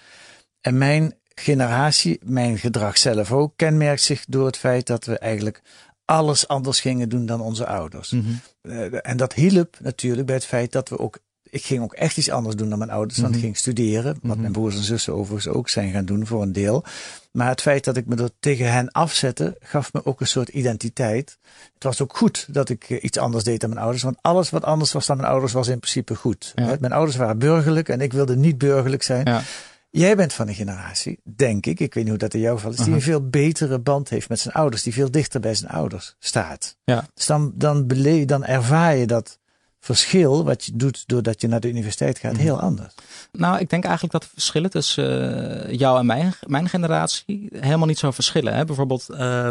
En 0.61 0.77
mijn 0.77 1.13
generatie, 1.35 2.19
mijn 2.23 2.57
gedrag 2.57 2.97
zelf 2.97 3.31
ook, 3.31 3.53
kenmerkt 3.55 4.01
zich 4.01 4.25
door 4.27 4.45
het 4.45 4.57
feit 4.57 4.87
dat 4.87 5.05
we 5.05 5.17
eigenlijk 5.17 5.61
alles 6.05 6.47
anders 6.47 6.79
gingen 6.79 7.09
doen 7.09 7.25
dan 7.25 7.41
onze 7.41 7.65
ouders. 7.65 8.09
-hmm. 8.09 8.39
uh, 8.61 9.07
en 9.07 9.17
dat 9.17 9.33
hielp 9.33 9.77
natuurlijk 9.81 10.25
bij 10.25 10.35
het 10.35 10.45
feit 10.45 10.71
dat 10.71 10.89
we 10.89 10.99
ook. 10.99 11.19
Ik 11.55 11.63
ging 11.63 11.81
ook 11.81 11.93
echt 11.93 12.17
iets 12.17 12.29
anders 12.29 12.55
doen 12.55 12.69
dan 12.69 12.77
mijn 12.77 12.89
ouders. 12.89 13.19
Want 13.19 13.35
ik 13.35 13.41
ging 13.41 13.57
studeren. 13.57 14.17
Wat 14.21 14.37
mijn 14.37 14.51
broers 14.51 14.75
en 14.75 14.83
zussen 14.83 15.13
overigens 15.13 15.53
ook 15.53 15.69
zijn 15.69 15.91
gaan 15.91 16.05
doen 16.05 16.25
voor 16.25 16.41
een 16.41 16.53
deel. 16.53 16.83
Maar 17.31 17.47
het 17.47 17.61
feit 17.61 17.83
dat 17.83 17.97
ik 17.97 18.05
me 18.05 18.15
er 18.15 18.29
tegen 18.39 18.71
hen 18.71 18.91
afzette, 18.91 19.57
gaf 19.59 19.93
me 19.93 20.05
ook 20.05 20.21
een 20.21 20.27
soort 20.27 20.49
identiteit. 20.49 21.37
Het 21.73 21.83
was 21.83 22.01
ook 22.01 22.17
goed 22.17 22.47
dat 22.49 22.69
ik 22.69 22.89
iets 22.89 23.17
anders 23.17 23.43
deed 23.43 23.59
dan 23.59 23.69
mijn 23.69 23.81
ouders. 23.81 24.03
Want 24.03 24.17
alles 24.21 24.49
wat 24.49 24.63
anders 24.63 24.91
was 24.91 25.05
dan 25.05 25.17
mijn 25.17 25.29
ouders 25.29 25.53
was 25.53 25.67
in 25.67 25.79
principe 25.79 26.15
goed. 26.15 26.51
Ja. 26.55 26.77
Mijn 26.79 26.93
ouders 26.93 27.17
waren 27.17 27.37
burgerlijk 27.37 27.89
en 27.89 28.01
ik 28.01 28.13
wilde 28.13 28.35
niet 28.35 28.57
burgerlijk 28.57 29.03
zijn. 29.03 29.25
Ja. 29.25 29.41
Jij 29.89 30.15
bent 30.15 30.33
van 30.33 30.47
een 30.47 30.55
generatie, 30.55 31.19
denk 31.23 31.65
ik, 31.65 31.79
ik 31.79 31.93
weet 31.93 32.03
niet 32.03 32.11
hoe 32.11 32.21
dat 32.21 32.33
in 32.33 32.39
jouw 32.39 32.55
geval 32.55 32.71
is, 32.71 32.77
die 32.77 32.93
een 32.93 33.01
veel 33.01 33.29
betere 33.29 33.79
band 33.79 34.09
heeft 34.09 34.29
met 34.29 34.39
zijn 34.39 34.53
ouders, 34.53 34.83
die 34.83 34.93
veel 34.93 35.11
dichter 35.11 35.39
bij 35.39 35.55
zijn 35.55 35.71
ouders 35.71 36.15
staat. 36.19 36.77
Ja. 36.83 37.07
Dus 37.13 37.25
dan, 37.25 37.51
dan, 37.55 37.87
beleef, 37.87 38.25
dan 38.25 38.45
ervaar 38.45 38.95
je 38.95 39.07
dat 39.07 39.39
verschil 39.85 40.43
wat 40.43 40.65
je 40.65 40.75
doet 40.75 41.03
doordat 41.07 41.41
je 41.41 41.47
naar 41.47 41.59
de 41.59 41.69
universiteit 41.69 42.19
gaat 42.19 42.37
heel 42.37 42.59
anders. 42.59 42.93
Nou, 43.31 43.59
ik 43.59 43.69
denk 43.69 43.83
eigenlijk 43.83 44.13
dat 44.13 44.23
de 44.23 44.29
verschillen 44.33 44.69
tussen 44.69 45.69
uh, 45.69 45.77
jou 45.77 45.99
en 45.99 46.05
mijn, 46.05 46.33
mijn 46.47 46.69
generatie 46.69 47.49
helemaal 47.59 47.87
niet 47.87 47.97
zo 47.97 48.11
verschillen. 48.11 48.55
Hè? 48.55 48.65
Bijvoorbeeld 48.65 49.07
uh, 49.11 49.47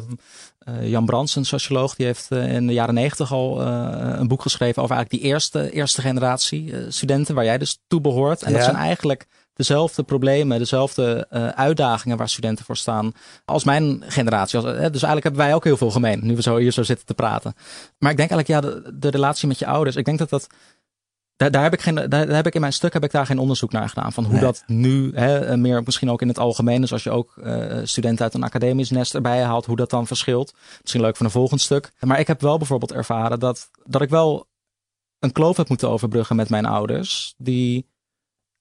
uh, 0.69 0.89
Jan 0.89 1.05
Brands, 1.05 1.37
een 1.37 1.45
socioloog, 1.45 1.95
die 1.95 2.07
heeft 2.07 2.31
in 2.31 2.67
de 2.67 2.73
jaren 2.73 2.95
negentig 2.95 3.33
al 3.33 3.61
een 3.63 4.29
boek 4.29 4.43
geschreven 4.43 4.83
over 4.83 4.97
eigenlijk 4.97 5.23
die 5.23 5.33
eerste, 5.33 5.71
eerste 5.71 6.01
generatie 6.01 6.75
studenten 6.89 7.35
waar 7.35 7.45
jij 7.45 7.59
dus 7.59 7.79
toe 7.87 8.01
behoort. 8.01 8.43
En 8.43 8.51
ja. 8.51 8.57
dat 8.57 8.65
zijn 8.65 8.77
eigenlijk 8.77 9.27
dezelfde 9.55 10.03
problemen, 10.03 10.59
dezelfde 10.59 11.27
uh, 11.31 11.49
uitdagingen 11.49 12.17
waar 12.17 12.29
studenten 12.29 12.65
voor 12.65 12.77
staan 12.77 13.13
als 13.45 13.65
mijn 13.65 14.03
generatie. 14.07 14.59
Als, 14.59 14.67
uh, 14.67 14.73
dus 14.73 14.81
eigenlijk 14.81 15.23
hebben 15.23 15.43
wij 15.43 15.55
ook 15.55 15.65
heel 15.65 15.77
veel 15.77 15.91
gemeen, 15.91 16.21
nu 16.23 16.37
we 16.37 16.43
zo 16.43 16.57
hier 16.57 16.73
zo 16.73 16.83
zitten 16.83 17.07
te 17.07 17.15
praten. 17.15 17.55
Maar 17.99 18.11
ik 18.11 18.17
denk 18.17 18.31
eigenlijk, 18.31 18.49
ja, 18.49 18.61
de, 18.71 18.99
de 18.99 19.09
relatie 19.09 19.49
met 19.49 19.59
je 19.59 19.67
ouders, 19.67 19.97
ik 19.97 20.05
denk 20.05 20.19
dat 20.19 20.29
dat. 20.29 20.47
Daar, 21.37 21.51
daar, 21.51 21.63
heb 21.63 21.73
ik 21.73 21.81
geen, 21.81 21.95
daar, 21.95 22.09
daar, 22.09 22.29
heb 22.29 22.47
ik 22.47 22.55
in 22.55 22.61
mijn 22.61 22.73
stuk 22.73 22.93
heb 22.93 23.05
ik 23.05 23.11
daar 23.11 23.27
geen 23.27 23.39
onderzoek 23.39 23.73
naar 23.73 23.89
gedaan. 23.89 24.13
Van 24.13 24.25
hoe 24.25 24.33
nee. 24.33 24.43
dat 24.43 24.63
nu, 24.67 25.13
hè, 25.15 25.57
meer 25.57 25.83
misschien 25.85 26.11
ook 26.11 26.23
in 26.23 26.29
het 26.29 26.39
algemeen. 26.39 26.81
Dus 26.81 26.93
als 26.93 27.03
je 27.03 27.11
ook 27.11 27.35
uh, 27.37 27.81
studenten 27.83 28.25
uit 28.25 28.35
een 28.35 28.43
academisch 28.43 28.91
nest 28.91 29.15
erbij 29.15 29.43
haalt, 29.43 29.67
hoe 29.67 29.77
dat 29.77 29.91
dan 29.91 30.07
verschilt. 30.07 30.55
Misschien 30.81 31.01
leuk 31.01 31.17
voor 31.17 31.27
een 31.27 31.33
volgend 31.33 31.61
stuk. 31.61 31.93
Maar 32.01 32.19
ik 32.19 32.27
heb 32.27 32.41
wel 32.41 32.59
bijvoorbeeld 32.59 32.93
ervaren 32.93 33.41
dat, 33.41 33.71
dat 33.85 34.03
ik 34.03 34.09
wel 34.09 34.47
een 35.19 35.33
kloof 35.33 35.57
heb 35.57 35.69
moeten 35.69 35.91
overbruggen 35.91 36.37
met 36.37 36.49
mijn 36.49 36.67
ouders. 36.67 37.35
Die 37.37 37.87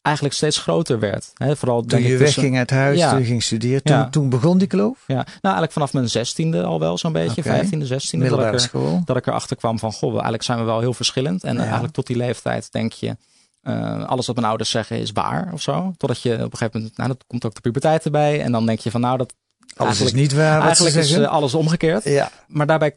eigenlijk 0.04 0.36
steeds 0.36 0.58
groter 0.58 1.00
werd. 1.00 1.32
He, 1.34 1.56
vooral 1.56 1.82
toen 1.82 2.02
je 2.02 2.18
wegging 2.18 2.58
uit 2.58 2.70
huis, 2.70 2.98
ja. 2.98 3.10
toen 3.10 3.20
je 3.20 3.26
ging 3.26 3.44
studeren, 3.44 3.84
toen, 3.84 3.96
ja. 3.96 4.10
toen 4.10 4.30
begon 4.30 4.58
die 4.58 4.68
kloof? 4.68 5.04
Ja, 5.08 5.14
nou 5.16 5.28
eigenlijk 5.42 5.72
vanaf 5.72 5.94
mijn 5.94 6.10
zestiende 6.10 6.64
al 6.64 6.80
wel 6.80 6.98
zo'n 6.98 7.12
beetje, 7.12 7.42
vijftiende, 7.44 7.86
okay. 7.86 8.00
zestiende. 8.00 8.30
Dat 8.30 8.40
ik, 8.40 8.74
er, 8.74 9.02
dat 9.06 9.18
ik 9.18 9.28
erachter 9.28 9.56
kwam 9.56 9.80
van, 9.80 9.94
goh, 9.94 10.12
eigenlijk 10.12 10.44
zijn 10.44 10.60
we 10.60 10.64
wel 10.64 10.80
heel 10.80 10.94
verschillend. 10.94 11.44
En 11.44 11.56
ja. 11.56 11.62
eigenlijk 11.62 11.94
tot 11.94 12.08
die 12.08 12.18
leeftijd 12.18 12.72
denk 12.72 12.92
je, 12.92 13.18
uh, 13.64 14.06
alles 14.06 14.28
wat 14.28 14.36
mijn 14.36 14.48
ouders 14.48 14.70
zeggen 14.70 15.00
is 15.00 15.12
waar 15.12 15.50
of 15.54 15.62
zo. 15.62 15.94
Totdat 15.98 16.22
je 16.22 16.34
op 16.34 16.40
een 16.40 16.58
gegeven 16.58 16.80
moment, 16.80 16.98
nou 16.98 17.10
dat 17.10 17.24
komt 17.28 17.46
ook 17.46 17.54
de 17.56 17.62
puberteit 17.62 18.06
erbij. 18.06 18.42
En 18.42 18.52
dan 18.52 18.66
denk 18.66 18.80
je 18.80 18.92
van, 18.92 19.02
nou 19.02 19.18
dat... 19.18 19.34
Alles 19.76 20.02
is 20.02 20.14
niet 20.14 20.34
waar. 20.34 20.62
Eigenlijk 20.62 20.96
is 20.96 21.12
uh, 21.12 21.28
alles 21.28 21.54
omgekeerd. 21.54 22.04
Ja. 22.04 22.32
Maar 22.48 22.68
daarbij 22.68 22.94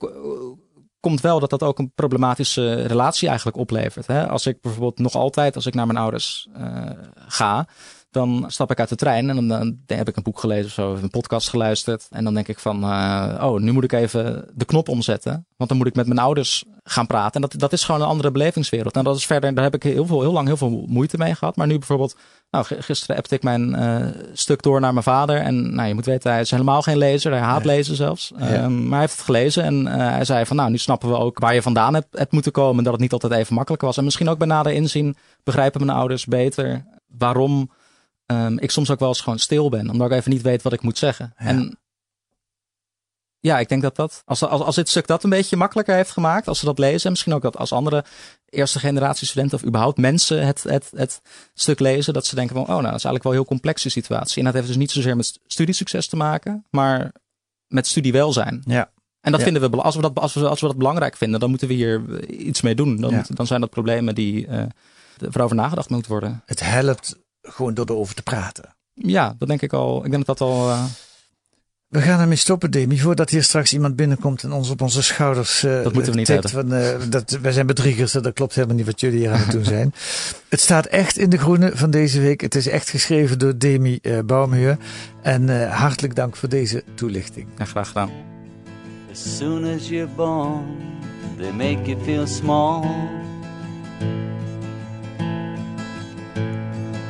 komt 1.07 1.21
wel 1.21 1.41
dat 1.41 1.51
dat 1.51 1.63
ook 1.63 1.79
een 1.79 1.93
problematische 1.95 2.75
relatie 2.87 3.29
eigenlijk 3.29 3.57
oplevert. 3.57 4.07
Hè? 4.07 4.29
Als 4.29 4.47
ik 4.47 4.61
bijvoorbeeld 4.61 4.99
nog 4.99 5.15
altijd, 5.15 5.55
als 5.55 5.67
ik 5.67 5.75
naar 5.75 5.87
mijn 5.87 5.99
ouders 5.99 6.49
uh, 6.59 6.91
ga, 7.27 7.67
dan 8.17 8.45
stap 8.47 8.71
ik 8.71 8.81
uit 8.81 8.89
de 8.89 8.97
trein 8.97 9.31
en 9.31 9.37
dan, 9.37 9.49
dan, 9.49 9.99
heb 9.99 10.09
ik 10.09 10.17
een 10.17 10.23
boek 10.23 10.39
gelezen 10.39 10.67
of 10.67 10.73
zo, 10.73 10.93
of 10.93 11.03
een 11.03 11.11
podcast 11.11 11.49
geluisterd. 11.49 12.07
En 12.11 12.25
dan 12.25 12.35
denk 12.35 12.49
ik 12.49 12.59
van, 12.59 12.85
uh, 12.85 13.39
oh, 13.41 13.61
nu 13.61 13.73
moet 13.73 13.85
ik 13.85 13.93
even 13.93 14.49
de 14.55 14.65
knop 14.65 14.89
omzetten. 14.89 15.47
Want 15.57 15.71
dan 15.71 15.79
moet 15.79 15.87
ik 15.87 15.95
met 15.95 16.07
mijn 16.07 16.19
ouders 16.19 16.65
gaan 16.83 17.07
praten. 17.07 17.35
En 17.35 17.41
dat, 17.41 17.61
dat 17.61 17.73
is 17.73 17.85
gewoon 17.85 18.01
een 18.01 18.07
andere 18.07 18.31
belevingswereld. 18.31 18.97
En 18.97 19.05
dat 19.05 19.17
is 19.17 19.27
verder, 19.27 19.55
daar 19.55 19.65
heb 19.65 19.75
ik 19.75 19.83
heel, 19.83 20.07
veel, 20.07 20.21
heel 20.21 20.33
lang 20.33 20.47
heel 20.47 20.57
veel 20.57 20.85
moeite 20.87 21.19
mee 21.19 21.35
gehad. 21.35 21.57
Maar 21.57 21.67
nu 21.67 21.79
bijvoorbeeld, 21.79 22.17
nou, 22.51 22.65
gisteren 22.69 23.17
appte 23.17 23.35
ik 23.35 23.43
mijn 23.43 23.69
uh, 23.69 24.07
stuk 24.33 24.63
door 24.63 24.81
naar 24.81 24.93
mijn 24.93 25.05
vader. 25.05 25.37
En 25.37 25.75
nou, 25.75 25.89
je 25.89 25.95
moet 25.95 26.07
weten, 26.07 26.31
hij 26.31 26.41
is 26.41 26.51
helemaal 26.51 26.83
geen 26.83 26.99
lezer. 26.99 27.33
Hij 27.33 27.41
haat 27.41 27.65
lezen 27.65 27.97
zelfs. 27.97 28.33
Ja. 28.37 28.65
Um, 28.65 28.83
maar 28.83 28.91
hij 28.91 29.01
heeft 29.01 29.17
het 29.17 29.25
gelezen 29.25 29.63
en 29.63 29.87
uh, 29.87 29.95
hij 29.95 30.25
zei 30.25 30.47
van, 30.47 30.57
nou, 30.57 30.71
nu 30.71 30.79
snappen 30.79 31.09
we 31.09 31.17
ook 31.17 31.39
waar 31.39 31.55
je 31.55 31.63
vandaan 31.63 31.95
hebt, 31.95 32.19
hebt 32.19 32.33
moeten 32.33 32.53
komen. 32.53 32.85
Dat 32.85 32.93
het 32.93 33.03
niet 33.03 33.13
altijd 33.13 33.33
even 33.33 33.55
makkelijk 33.55 33.83
was. 33.83 33.97
En 33.97 34.05
misschien 34.05 34.29
ook 34.29 34.39
bij 34.39 34.47
nader 34.47 34.73
inzien 34.73 35.17
begrijpen 35.43 35.87
mijn 35.87 35.99
ouders 35.99 36.25
beter 36.25 36.85
waarom 37.19 37.71
um, 38.27 38.59
ik 38.59 38.71
soms 38.71 38.91
ook 38.91 38.99
wel 38.99 39.09
eens 39.09 39.21
gewoon 39.21 39.39
stil 39.39 39.69
ben. 39.69 39.91
Omdat 39.91 40.11
ik 40.11 40.17
even 40.17 40.31
niet 40.31 40.43
weet 40.43 40.63
wat 40.63 40.73
ik 40.73 40.83
moet 40.83 40.99
zeggen. 40.99 41.35
Ja. 41.39 41.47
En 41.47 41.79
ja, 43.41 43.59
ik 43.59 43.69
denk 43.69 43.83
dat 43.83 43.97
dat, 43.97 44.23
als, 44.25 44.43
als, 44.43 44.61
als 44.61 44.75
dit 44.75 44.89
stuk 44.89 45.07
dat 45.07 45.25
een 45.25 45.31
beetje 45.31 45.57
makkelijker 45.57 45.95
heeft 45.95 46.11
gemaakt, 46.11 46.49
als 46.49 46.59
ze 46.59 46.65
dat 46.65 46.79
lezen, 46.79 47.11
misschien 47.11 47.35
ook 47.35 47.43
dat 47.43 47.57
als 47.57 47.73
andere 47.73 48.05
eerste 48.49 48.79
generatie 48.79 49.27
studenten 49.27 49.59
of 49.59 49.65
überhaupt 49.65 49.99
mensen 49.99 50.47
het, 50.47 50.63
het, 50.63 50.91
het 50.95 51.21
stuk 51.55 51.81
lezen, 51.81 52.15
dat 52.15 52.27
ze 52.27 52.35
denken 52.35 52.55
van, 52.55 52.65
oh 52.65 52.69
nou, 52.69 52.83
dat 52.83 52.95
is 52.95 53.05
eigenlijk 53.05 53.25
wel 53.25 53.33
een 53.33 53.39
heel 53.39 53.49
complexe 53.49 53.89
situatie. 53.89 54.39
En 54.39 54.45
dat 54.45 54.55
heeft 54.55 54.67
dus 54.67 54.77
niet 54.77 54.91
zozeer 54.91 55.17
met 55.17 55.39
studiesucces 55.47 56.09
te 56.09 56.17
maken, 56.17 56.65
maar 56.71 57.13
met 57.67 57.87
studiewelzijn. 57.87 58.63
Ja. 58.65 58.91
En 59.21 59.33
dat 59.33 59.41
ja. 59.41 59.47
vinden 59.47 59.71
we, 59.71 59.77
als 59.77 59.95
we 59.97 60.03
dat, 60.03 60.15
als 60.15 60.35
we, 60.35 60.49
als 60.49 60.61
we 60.61 60.67
dat 60.67 60.77
belangrijk 60.77 61.17
vinden, 61.17 61.41
dan 61.41 61.51
moeten 61.51 61.69
we 61.69 61.75
hier 61.75 62.25
iets 62.31 62.61
mee 62.61 62.75
doen. 62.75 62.97
Dan, 62.97 63.11
ja. 63.11 63.25
dan 63.29 63.47
zijn 63.47 63.61
dat 63.61 63.71
problemen 63.71 64.15
die 64.15 64.47
uh, 64.47 64.63
waarover 65.19 65.57
nagedacht 65.57 65.91
moeten 65.91 66.11
worden. 66.11 66.43
Het 66.47 66.61
helpt 66.61 67.17
gewoon 67.49 67.75
door 67.75 67.87
erover 67.89 68.15
te 68.15 68.23
praten. 68.23 68.75
Ja, 68.95 69.35
dat 69.39 69.49
denk 69.49 69.63
ik 69.63 69.73
al. 69.73 70.05
Ik 70.05 70.11
denk 70.11 70.27
dat 70.27 70.39
dat 70.39 70.49
al. 70.49 70.69
Uh... 70.69 70.85
We 71.89 72.01
gaan 72.01 72.21
ermee 72.21 72.37
stoppen, 72.37 72.71
Demi, 72.71 72.99
voordat 72.99 73.31
hier 73.31 73.43
straks 73.43 73.73
iemand 73.73 73.97
binnenkomt 73.97 74.43
en 74.43 74.53
ons 74.53 74.71
op 74.71 74.81
onze 74.81 75.03
schouders. 75.03 75.65
Uh, 75.65 75.83
dat 75.83 75.93
moeten 75.93 76.13
we 76.13 76.19
niet 76.19 76.29
hebben. 76.29 76.51
Van, 76.51 76.75
uh, 76.75 76.89
dat, 77.09 77.39
wij 77.43 77.53
zijn 77.53 77.67
bedriegers, 77.67 78.13
dat 78.13 78.33
klopt 78.33 78.55
helemaal 78.55 78.77
niet 78.77 78.87
wat 78.87 79.01
jullie 79.01 79.19
hier 79.19 79.31
aan 79.31 79.39
het 79.39 79.51
doen 79.51 79.65
zijn. 79.75 79.95
het 80.49 80.61
staat 80.61 80.87
echt 80.87 81.19
in 81.19 81.31
de 81.31 81.39
groene 81.39 81.71
van 81.75 81.91
deze 81.91 82.21
week. 82.21 82.41
Het 82.41 82.55
is 82.55 82.69
echt 82.69 82.91
geschreven 82.91 83.39
door 83.39 83.59
Demi 83.59 83.99
uh, 84.03 84.19
Baumhuur. 84.25 84.79
En 85.23 85.71
hartelijk 85.71 86.15
dank 86.15 86.37
voor 86.37 86.49
deze 86.49 86.85
toelichting. 86.95 87.47
Ja, 87.59 87.65
graag 87.65 87.89
gedaan. 87.89 88.11
As 89.13 89.37
soon 89.37 89.65
as 89.65 89.89
you're 89.89 90.11
born, 90.17 90.65
they 91.39 91.53
make 91.53 91.91
you 91.91 92.03
feel 92.05 92.27
small. 92.27 92.85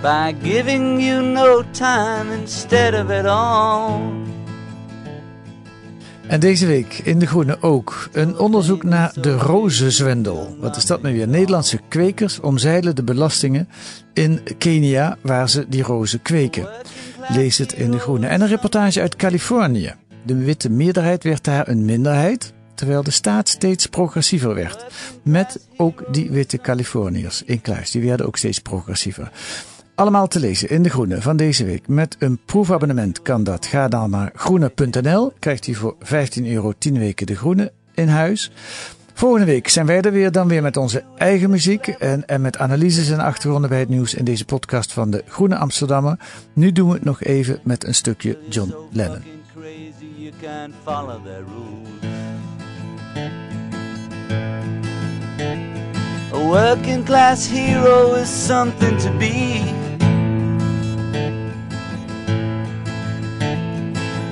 By 0.07 0.35
giving 0.42 1.03
you 1.03 1.23
no 1.23 1.62
time 1.71 2.33
instead 2.40 2.95
of 2.95 3.11
it 3.11 3.27
all. 3.27 4.01
En 6.29 6.40
deze 6.40 6.66
week 6.66 7.01
in 7.05 7.19
De 7.19 7.27
Groene 7.27 7.62
ook 7.62 8.09
een 8.12 8.38
onderzoek 8.38 8.83
naar 8.83 9.12
de 9.21 9.37
rozenzwendel. 9.37 10.57
Wat 10.61 10.77
is 10.77 10.87
dat 10.87 11.03
nu 11.03 11.12
weer? 11.12 11.29
Nederlandse 11.29 11.81
kwekers 11.88 12.40
omzeilen 12.40 12.97
de 12.97 13.03
belastingen 13.03 13.69
in 14.12 14.40
Kenia 14.59 15.16
waar 15.23 15.49
ze 15.49 15.66
die 15.69 15.83
rozen 15.83 16.23
kweken. 16.23 16.69
Lees 17.29 17.59
het 17.59 17.73
in 17.73 17.90
De 17.90 17.99
Groene. 17.99 18.27
En 18.27 18.40
een 18.40 18.49
reportage 18.49 19.01
uit 19.01 19.16
Californië. 19.16 19.95
De 20.23 20.37
witte 20.37 20.71
meerderheid 20.71 21.25
werd 21.25 21.45
daar 21.45 21.69
een 21.69 21.85
minderheid, 21.85 22.53
terwijl 22.75 23.03
de 23.03 23.11
staat 23.11 23.49
steeds 23.49 23.87
progressiever 23.87 24.55
werd. 24.55 24.87
Met 25.23 25.66
ook 25.77 26.05
die 26.11 26.31
witte 26.31 26.59
Californiërs 26.59 27.42
in 27.42 27.61
kluis. 27.61 27.90
Die 27.90 28.03
werden 28.03 28.27
ook 28.27 28.37
steeds 28.37 28.59
progressiever. 28.59 29.31
Allemaal 29.96 30.26
te 30.26 30.40
lezen 30.40 30.68
in 30.68 30.82
De 30.82 30.88
Groene 30.88 31.22
van 31.22 31.37
deze 31.37 31.64
week. 31.64 31.88
Met 31.88 32.16
een 32.18 32.38
proefabonnement 32.44 33.22
kan 33.22 33.44
dat. 33.44 33.66
Ga 33.66 33.88
dan 33.88 34.11
naar 34.11 34.30
groene.nl. 34.35 35.32
Krijgt 35.38 35.66
u 35.66 35.74
voor 35.74 35.94
15 36.00 36.46
euro 36.46 36.72
10 36.78 36.98
weken 36.98 37.26
De 37.26 37.37
Groene 37.37 37.72
in 37.94 38.09
huis. 38.09 38.50
Volgende 39.14 39.46
week 39.46 39.68
zijn 39.68 39.87
wij 39.87 40.00
er 40.00 40.12
weer, 40.12 40.32
dan 40.32 40.48
weer 40.48 40.62
met 40.62 40.76
onze 40.76 41.04
eigen 41.18 41.50
muziek 41.50 41.87
en, 41.87 42.26
en 42.26 42.40
met 42.40 42.59
analyses 42.59 43.11
en 43.11 43.18
achtergronden 43.18 43.70
bij 43.70 43.78
het 43.78 43.88
nieuws 43.88 44.14
in 44.14 44.24
deze 44.24 44.44
podcast 44.44 44.92
van 44.92 45.11
de 45.11 45.22
Groene 45.26 45.56
Amsterdammer. 45.56 46.18
Nu 46.52 46.72
doen 46.72 46.88
we 46.88 46.94
het 46.94 47.04
nog 47.04 47.22
even 47.22 47.61
met 47.62 47.87
een 47.87 47.94
stukje 47.94 48.38
John 48.48 48.74
Lennon. 48.92 49.22
A 56.32 56.38
working 56.38 57.04
class 57.04 57.48
hero 57.48 58.14
is 58.14 58.46
something 58.46 58.98
to 58.98 59.11
be. 59.18 59.86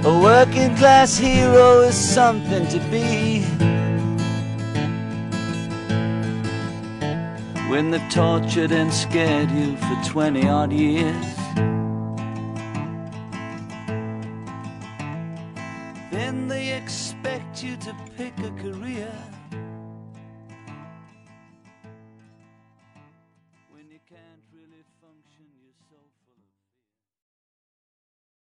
A 0.07 0.21
working 0.21 0.77
class 0.77 1.17
hero 1.17 1.81
is 1.81 1.95
something 1.95 2.69
to 2.69 2.79
be. 2.91 3.41
When 7.71 7.91
they've 7.91 8.13
tortured 8.13 8.71
and 8.71 8.93
scared 8.93 9.51
you 9.51 9.77
for 9.79 9.97
20 10.05 10.47
odd 10.47 10.75
years. 10.75 11.44